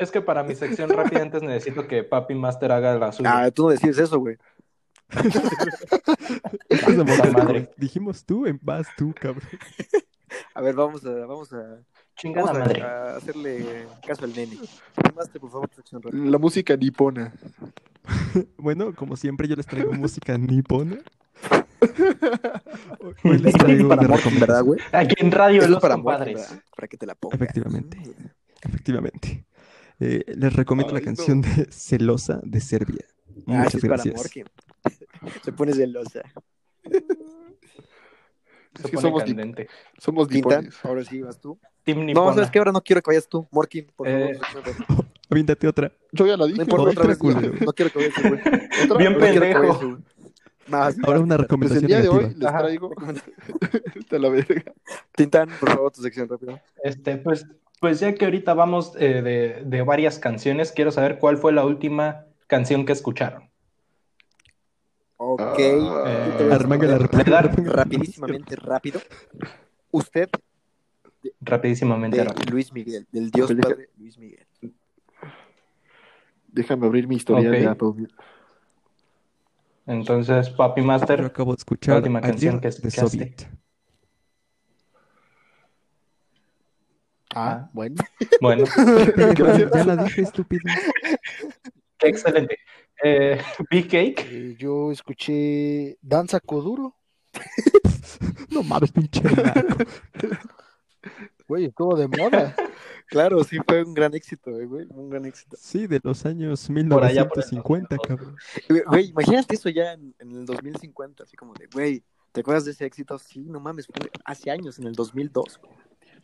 es 0.00 0.10
que 0.10 0.22
para 0.22 0.42
mi 0.42 0.54
sección 0.54 0.88
rápida 0.88 1.20
antes 1.20 1.42
necesito 1.42 1.86
que 1.86 2.02
Papi 2.02 2.34
Master 2.34 2.72
haga 2.72 2.98
la 2.98 3.12
suya. 3.12 3.44
Ah, 3.44 3.50
tú 3.50 3.64
no 3.64 3.68
decides 3.68 3.98
eso, 3.98 4.18
güey. 4.18 4.38
Madre. 7.34 7.70
Dijimos 7.76 8.24
tú, 8.24 8.46
en 8.46 8.58
vas 8.62 8.86
tú, 8.96 9.14
cabrón. 9.18 9.48
A 10.54 10.60
ver, 10.60 10.74
vamos 10.76 11.04
a, 11.04 11.10
vamos 11.26 11.52
a, 11.52 11.80
vamos 12.24 12.50
a, 12.50 12.52
madre. 12.52 12.82
a 12.82 13.16
hacerle 13.16 13.86
caso 14.06 14.24
al 14.24 14.32
nene. 14.32 14.56
Por 15.40 15.50
favor. 15.50 15.68
La 16.14 16.38
música 16.38 16.76
nipona. 16.76 17.32
Bueno, 18.56 18.94
como 18.94 19.16
siempre, 19.16 19.46
yo 19.46 19.56
les 19.56 19.66
traigo 19.66 19.92
música 19.92 20.36
nipona. 20.38 20.98
Hoy 23.24 23.38
les 23.38 23.54
traigo 23.54 23.88
para 23.88 24.02
una 24.02 24.08
Morgan, 24.08 24.40
¿verdad, 24.40 24.62
recomendación. 24.62 24.66
güey? 24.66 24.80
Aquí 24.92 25.14
en 25.18 25.32
Radio 25.32 25.68
Los 25.68 25.80
para 25.80 25.94
Compadres. 25.94 26.58
Para 26.74 26.88
que 26.88 26.96
te 26.96 27.06
la 27.06 27.14
pongas. 27.14 27.40
Efectivamente. 27.40 27.98
Efectivamente. 28.62 29.46
Eh, 30.00 30.24
les 30.34 30.52
recomiendo 30.54 30.94
la 30.94 31.00
no. 31.00 31.04
canción 31.04 31.42
de 31.42 31.68
Celosa 31.70 32.40
de 32.42 32.60
Serbia. 32.60 33.04
Ah, 33.46 33.64
Muchas 33.64 33.82
gracias. 33.82 34.30
Se 35.44 35.52
pone 35.52 35.72
celosa. 35.72 36.22
Se 36.84 36.98
Es 38.74 38.82
que 38.84 38.90
pone 38.96 39.02
somos, 39.02 39.24
candente. 39.24 39.68
somos 39.98 40.28
Tintan, 40.28 40.60
nipones. 40.64 40.84
ahora 40.84 41.04
sí 41.04 41.20
vas 41.22 41.40
tú. 41.40 41.58
Team. 41.82 42.06
No, 42.12 42.32
¿sabes 42.32 42.50
qué? 42.50 42.58
Ahora 42.60 42.70
no 42.72 42.80
quiero 42.80 43.02
que 43.02 43.10
vayas 43.10 43.28
tú. 43.28 43.46
Morkin, 43.50 43.86
por 43.96 44.06
favor. 44.06 44.22
Eh, 44.22 44.34
sección 44.34 44.64
rápida. 44.64 44.86
Aviéntate 45.28 45.66
otra. 45.68 45.92
Yo 46.12 46.26
ya 46.26 46.32
la 46.36 46.38
No 46.38 46.46
dije. 46.46 46.62
importa, 46.62 46.82
güey. 46.84 46.92
otra 46.96 47.06
vez. 47.08 47.60
No 47.60 47.72
quiero 47.72 47.90
que 47.90 47.98
vayas 47.98 48.14
tú, 48.14 48.28
güey. 48.28 48.40
¿Otra? 48.84 48.96
Bien 48.98 49.12
No 49.12 49.18
que 49.18 49.24
pendejo. 49.26 49.98
Más. 50.68 50.96
Ahora 51.02 51.18
una 51.20 51.36
Pues 51.36 51.48
recomendación 51.48 51.84
el 51.84 51.88
día 51.88 52.00
de 52.00 52.08
hoy 52.08 52.24
les 52.36 52.38
traigo. 52.38 52.90
Te 54.08 54.18
la 54.20 54.28
verga. 54.28 54.72
Tintan, 55.16 55.48
por 55.58 55.68
favor, 55.70 55.90
tu 55.92 56.02
sección 56.02 56.28
rápida. 56.28 56.62
Este, 56.84 57.16
pues, 57.16 57.44
pues 57.80 57.98
ya 57.98 58.14
que 58.14 58.24
ahorita 58.24 58.54
vamos 58.54 58.92
eh, 58.98 59.20
de, 59.22 59.62
de 59.64 59.82
varias 59.82 60.20
canciones, 60.20 60.70
quiero 60.70 60.92
saber 60.92 61.18
cuál 61.18 61.38
fue 61.38 61.52
la 61.52 61.64
última 61.64 62.26
canción 62.46 62.86
que 62.86 62.92
escucharon. 62.92 63.42
Ok. 63.42 63.48
Ah. 63.48 63.48
Yo 63.48 63.48
te 63.48 63.48
voy 63.48 63.48
a 63.48 63.48
Armanga 63.50 63.78
la 63.80 63.88
responder 63.88 65.08
Le 65.08 65.09
dar 66.88 67.44
réplica. 67.44 67.72
rapidísimamente, 67.72 68.56
rápido. 68.56 69.00
Usted, 69.90 70.28
rapidísimamente. 71.40 72.16
de 72.16 72.24
rápido. 72.24 72.50
Luis 72.50 72.72
Miguel, 72.72 73.06
del 73.12 73.30
Dios 73.30 73.52
Padre 73.52 73.90
Luis 73.98 74.16
Miguel. 74.16 74.46
Déjame 76.48 76.86
abrir 76.86 77.06
mi 77.06 77.16
historial 77.16 77.52
Ok. 77.54 77.60
de 77.60 77.66
Apple. 77.66 78.06
Entonces, 79.86 80.48
Papi 80.50 80.80
Yo 80.80 80.86
Master, 80.86 81.24
acabo 81.24 81.52
de 81.52 81.58
escuchar 81.58 81.96
última 81.96 82.20
canción 82.20 82.56
que 82.60 82.68
de 82.68 82.68
escuchaste. 82.68 83.00
Soviet. 83.18 83.48
Ah, 87.34 87.68
bueno. 87.72 87.94
bueno, 88.40 88.64
ya 89.74 89.84
la 89.84 89.96
dije, 90.04 90.22
estúpido. 90.22 90.64
qué 91.98 92.08
excelente. 92.08 92.56
Eh, 93.02 93.40
Big 93.70 93.88
Cake, 93.88 94.26
Eh, 94.30 94.56
yo 94.58 94.92
escuché 94.92 95.98
Danza 96.02 96.40
Kuduro. 96.40 96.96
No 98.50 98.62
mames, 98.64 98.90
pinche. 98.92 99.22
Güey, 101.46 101.64
estuvo 101.64 101.96
de 101.96 102.06
moda. 102.06 102.54
Claro, 103.06 103.42
sí, 103.42 103.58
fue 103.66 103.82
un 103.82 103.92
gran 103.94 104.14
éxito, 104.14 104.60
eh, 104.60 104.66
güey. 104.66 104.86
Un 104.90 105.10
gran 105.10 105.24
éxito. 105.24 105.56
Sí, 105.58 105.86
de 105.86 106.00
los 106.02 106.24
años 106.24 106.68
Por 106.88 107.02
allá, 107.04 107.26
por 107.28 107.38
el 107.38 107.44
1950, 107.50 107.96
2002. 107.96 108.06
cabrón. 108.06 108.36
Güey, 108.86 109.08
imagínate 109.08 109.54
eso 109.56 109.68
ya 109.68 109.94
en, 109.94 110.14
en 110.20 110.30
el 110.30 110.46
2050, 110.46 111.24
así 111.24 111.36
como 111.36 111.54
de, 111.54 111.66
güey, 111.66 112.04
¿te 112.32 112.42
acuerdas 112.42 112.64
de 112.66 112.70
ese 112.72 112.84
éxito? 112.84 113.18
Sí, 113.18 113.40
no 113.48 113.58
mames, 113.58 113.86
fue 113.86 114.10
hace 114.24 114.50
años, 114.50 114.78
en 114.78 114.86
el 114.86 114.92
2002, 114.94 115.58
güey. 115.60 115.72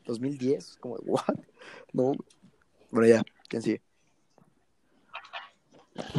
2010, 0.04 0.76
como 0.80 0.96
de, 0.98 1.02
¿what? 1.06 1.34
No. 1.92 2.12
Bueno, 2.90 3.08
ya, 3.08 3.22
¿quién 3.48 3.62
sigue? 3.62 3.82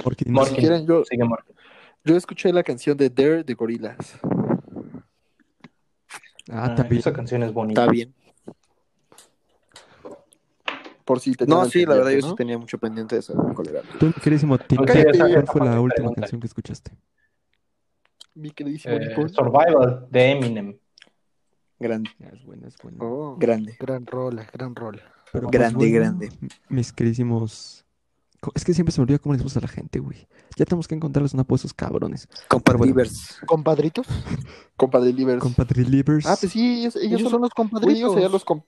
Porque 0.04 0.26
no 0.26 0.34
Morgan. 0.34 0.56
Si 0.56 0.60
quieren, 0.62 0.86
yo, 0.88 1.04
sigue 1.06 1.24
Morgan. 1.24 1.56
yo 2.04 2.16
escuché 2.16 2.52
la 2.54 2.64
canción 2.64 2.96
de 2.98 3.10
Dare 3.10 3.44
de 3.44 3.54
Gorillaz. 3.54 4.20
Ah, 6.50 6.66
Ah, 6.72 6.76
también. 6.76 7.00
esa 7.00 7.12
canción 7.14 7.44
es 7.44 7.52
bonita. 7.54 7.82
Está 7.82 7.92
bien. 7.92 8.14
Por 11.04 11.20
si 11.22 11.34
No, 11.48 11.66
sí, 11.66 11.86
la 11.86 11.96
verdad, 11.96 12.12
yo 12.12 12.30
sí 12.30 12.36
tenía 12.36 12.58
mucho 12.58 12.78
pendiente 12.78 13.16
de 13.16 13.20
esa 13.22 13.34
colera. 13.54 13.82
Tú, 13.98 14.12
querísimo 14.22 14.58
Tim, 14.58 14.78
¿cuál 14.78 14.90
esa- 14.98 15.46
fue 15.46 15.66
la 15.66 15.80
última 15.80 15.90
pregunta. 15.96 16.22
canción 16.22 16.42
que 16.42 16.48
escuchaste? 16.48 16.92
Mi 18.36 18.52
queridísimo 18.52 18.96
Eh. 18.96 19.16
Survival 19.30 20.06
de 20.12 20.32
Eminem. 20.32 20.78
Grande, 21.80 22.10
es 22.34 22.44
buena, 22.44 22.68
es 22.68 22.76
buena. 22.78 22.98
Oh. 23.02 23.38
grande. 23.38 23.78
Gran 23.80 24.06
rola, 24.06 24.46
gran 24.52 24.76
rola. 24.76 25.02
Pero, 25.32 25.48
grande, 25.50 25.90
grande. 25.92 26.30
Mis 26.70 26.92
queridísimos. 26.92 27.86
Es 28.54 28.64
que 28.64 28.74
siempre 28.74 28.92
se 28.94 29.00
me 29.02 29.04
olvida 29.04 29.18
cómo 29.20 29.34
les 29.34 29.42
gusta 29.44 29.60
a 29.60 29.64
la 29.64 29.68
gente, 29.68 30.00
güey. 30.00 30.28
Ya 30.58 30.66
tenemos 30.66 30.88
que 30.88 30.96
encontrarles 30.96 31.34
una 31.34 31.42
apuesta 31.42 31.66
a 31.66 31.68
esos 31.68 31.74
cabrones. 31.74 32.28
Compadrivers. 32.48 33.40
¿Compadritos? 33.46 34.06
Compadre 34.78 35.12
Livers. 35.12 35.42
Compadre 35.42 35.84
Livers. 35.84 36.26
Ah, 36.26 36.38
pues 36.40 36.52
sí, 36.52 36.82
ellos, 36.82 36.96
ellos, 36.96 37.06
Ellos, 37.08 37.22
son, 37.24 37.32
son 37.32 37.42
los 37.42 37.50
compadritos. 37.52 37.98
ellos 37.98 38.14
serían 38.14 38.32
los 38.32 38.46
com- 38.46 38.62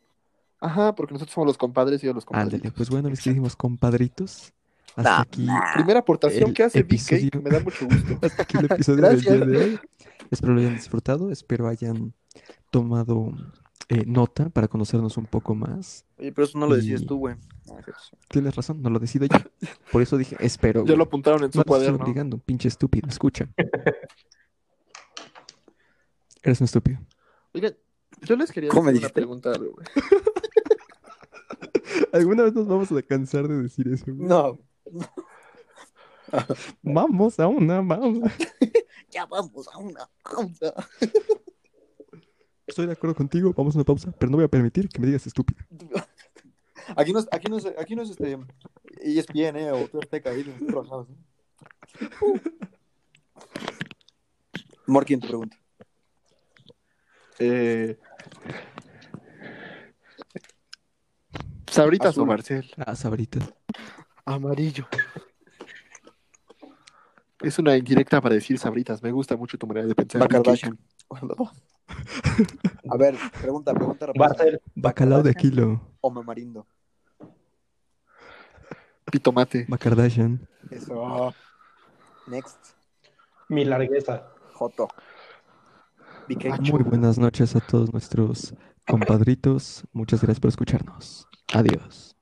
Ajá, 0.60 0.94
porque 0.96 1.14
nosotros 1.14 1.34
somos 1.34 1.48
los 1.48 1.58
compadres 1.58 2.04
y 2.04 2.08
ellos 2.08 2.16
los 2.16 2.26
Ándale, 2.28 2.44
compadritos. 2.52 2.74
pues 2.76 2.90
bueno, 2.90 3.10
mis 3.10 3.20
queridísimos 3.22 3.56
compadritos, 3.56 4.52
hasta 4.96 5.04
Nah, 5.04 5.22
aquí, 5.22 5.48
Primera 5.76 6.00
aportación 6.00 6.54
que 6.54 6.64
hace 6.64 6.80
episodio- 6.80 7.30
Cake, 7.32 7.44
me 7.44 7.50
da 7.52 7.60
mucho 7.64 7.86
gusto. 7.86 8.20
hasta 8.26 8.44
aquí 8.44 8.58
el 8.58 8.66
episodio 8.66 9.02
del 9.08 9.22
día 9.22 9.38
de 9.46 9.58
hoy. 9.58 9.80
Espero 10.32 10.54
lo 10.56 10.60
hayan 10.62 10.76
disfrutado, 10.76 11.32
espero 11.32 11.68
hayan 11.68 12.14
tomado 12.72 13.32
eh, 13.90 14.04
nota 14.06 14.50
para 14.50 14.68
conocernos 14.68 15.18
un 15.18 15.26
poco 15.26 15.56
más. 15.56 16.06
Oye, 16.18 16.32
pero 16.32 16.46
eso 16.46 16.58
no 16.60 16.68
lo 16.68 16.76
decides 16.76 17.02
Y- 17.02 17.06
tú, 17.06 17.18
güey. 17.18 17.36
No, 17.68 17.74
cierto. 17.84 18.02
Tienes 18.30 18.56
razón, 18.56 18.82
no 18.82 18.90
lo 18.90 19.00
decido 19.00 19.26
yo. 19.26 19.38
Por 19.92 20.02
eso 20.02 20.18
dije, 20.18 20.36
espero. 20.40 20.84
Ya 20.86 20.96
lo 20.96 21.04
apuntaron 21.04 21.40
en 21.44 21.48
No 21.48 21.52
su 21.52 21.54
te 21.54 21.60
estoy 21.60 21.70
cuaderno. 21.70 22.04
obligando, 22.04 22.38
pinche 22.38 22.68
estúpido, 22.68 23.08
escucha. 23.10 23.50
Eres 26.44 26.62
un 26.62 26.66
estúpido. 26.66 27.00
Oigan, 27.54 27.76
yo 28.22 28.36
les 28.38 28.52
quería 28.52 28.70
¿Cómo 28.70 28.84
me 28.84 28.92
hacer 28.92 29.04
una 29.04 29.10
pregunta, 29.14 29.52
güey. 29.58 29.74
¿Alguna 32.14 32.44
vez 32.44 32.54
nos 32.54 32.68
vamos 32.68 32.92
a 32.92 33.02
cansar 33.02 33.48
de 33.48 33.64
decir 33.64 33.88
eso? 33.88 34.06
güey? 34.08 34.28
No. 34.28 34.60
Vamos 36.82 37.40
a 37.40 37.48
una, 37.48 37.82
vamos. 37.82 38.32
Ya 39.10 39.26
vamos 39.26 39.68
a 39.68 39.78
una 39.80 40.08
pausa. 40.24 40.74
Estoy 42.70 42.86
de 42.86 42.94
acuerdo 42.94 43.16
contigo, 43.16 43.52
vamos 43.58 43.76
a 43.76 43.80
una 43.80 43.84
pausa, 43.84 44.12
pero 44.18 44.30
no 44.30 44.38
voy 44.38 44.46
a 44.46 44.48
permitir 44.48 44.90
que 44.90 45.00
me 45.00 45.08
digas 45.08 45.26
estúpido. 45.26 45.60
Aquí 46.96 47.12
no 47.12 47.20
es, 47.20 47.28
aquí 47.32 47.50
no 47.50 47.58
es, 47.58 47.66
aquí 47.78 47.96
no 47.96 48.02
es 48.02 48.10
este 48.10 48.36
ESPN, 49.02 49.58
¿eh? 49.58 49.72
O 49.72 49.88
tú 49.88 50.00
Azteca, 50.00 50.32
ahí 50.32 50.44
¿no? 50.44 51.08
Morkin, 54.88 55.20
tu 55.20 55.28
pregunta. 55.28 55.56
Eh... 57.38 57.96
¿Sabritas 61.70 62.18
o. 62.18 62.26
Marcel? 62.26 62.72
Ah, 62.76 62.96
sabrita. 62.96 63.40
Amarillo. 64.26 64.88
Es 67.42 67.58
una 67.58 67.78
indirecta 67.78 68.20
para 68.22 68.36
decir 68.36 68.60
sabritas. 68.60 69.02
Me 69.02 69.12
gusta 69.12 69.38
mucho 69.38 69.58
tu 69.58 69.66
manera 69.66 69.88
de 69.88 69.96
pensar. 69.96 70.28
Kardashian. 70.28 70.78
A 72.90 72.98
ver, 72.98 73.16
pregunta, 73.42 73.74
pregunta 73.74 74.08
rápida. 74.08 74.28
Bartel, 74.28 74.62
Bacalao 74.76 75.24
de 75.24 75.34
kilo. 75.34 75.82
O 76.02 76.10
mamarindo. 76.12 76.68
Pitomate. 79.12 79.66
Bacardashian. 79.68 80.48
Eso. 80.70 81.34
Next. 82.28 82.58
mi 83.48 83.66
largueza. 83.66 84.32
Joto. 84.54 84.88
BK. 86.28 86.60
Muy 86.72 86.84
buenas 86.84 87.18
noches 87.18 87.56
a 87.56 87.60
todos 87.60 87.92
nuestros 87.92 88.54
compadritos. 88.86 89.84
Muchas 89.94 90.22
gracias 90.22 90.40
por 90.40 90.50
escucharnos. 90.50 91.28
Adiós. 91.54 92.16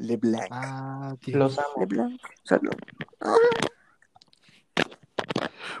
LeBlanc. 0.00 0.48
Ah, 0.50 1.14
tío. 1.20 1.36
Los 1.38 1.58
amo. 1.58 1.68
LeBlanc. 1.78 2.20
Salud. 2.44 2.72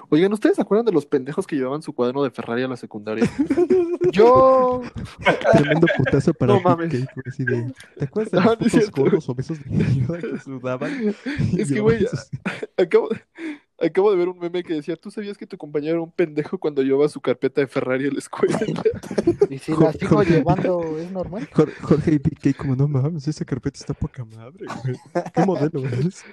Oigan, 0.08 0.32
¿ustedes 0.32 0.56
se 0.56 0.62
acuerdan 0.62 0.86
de 0.86 0.92
los 0.92 1.06
pendejos 1.06 1.46
que 1.46 1.54
llevaban 1.56 1.82
su 1.82 1.92
cuaderno 1.92 2.22
de 2.24 2.30
Ferrari 2.30 2.62
a 2.64 2.68
la 2.68 2.76
secundaria? 2.76 3.24
Yo, 4.12 4.82
Tremendo 5.52 5.86
putazo 5.96 6.34
para 6.34 6.54
No 6.54 6.60
mames. 6.60 6.90
Cake, 6.90 7.06
güey, 7.14 7.24
así 7.28 7.44
de- 7.44 7.72
¿Te 7.96 8.04
acuerdas 8.06 8.32
de 8.32 8.40
No, 8.40 8.56
los 8.58 8.74
no 8.74 9.02
gordos 9.02 9.28
obesos 9.28 9.58
de 9.64 10.20
que 10.20 10.38
sudaban? 10.40 11.14
Y 11.52 11.60
Es 11.60 11.72
que, 11.72 11.80
güey, 11.80 12.06
sus- 12.06 12.28
Acabo, 12.76 13.08
acabo 13.80 14.10
de 14.10 14.16
ver 14.16 14.28
un 14.28 14.38
meme 14.38 14.62
que 14.62 14.74
decía, 14.74 14.96
¿tú 14.96 15.10
sabías 15.10 15.38
que 15.38 15.46
tu 15.46 15.56
compañero 15.56 15.94
era 15.94 16.02
un 16.02 16.12
pendejo 16.12 16.58
cuando 16.58 16.82
llevaba 16.82 17.08
su 17.08 17.20
carpeta 17.20 17.60
de 17.60 17.66
Ferrari 17.66 18.08
a 18.08 18.12
la 18.12 18.18
escuela? 18.18 18.58
y 19.50 19.58
si 19.58 19.72
la 19.74 19.92
sigo 19.92 20.22
llevando, 20.22 20.98
¿es 20.98 21.10
normal? 21.10 21.48
Jorge, 21.52 21.74
Jorge 21.80 22.12
y 22.14 22.18
Cake 22.18 22.56
como, 22.56 22.76
no 22.76 22.88
mames, 22.88 23.26
esa 23.28 23.44
carpeta 23.44 23.78
está 23.78 23.94
poca 23.94 24.24
madre, 24.24 24.66
güey. 24.82 24.96
¿Qué 25.34 25.44
modelo 25.44 25.84
es? 25.86 26.24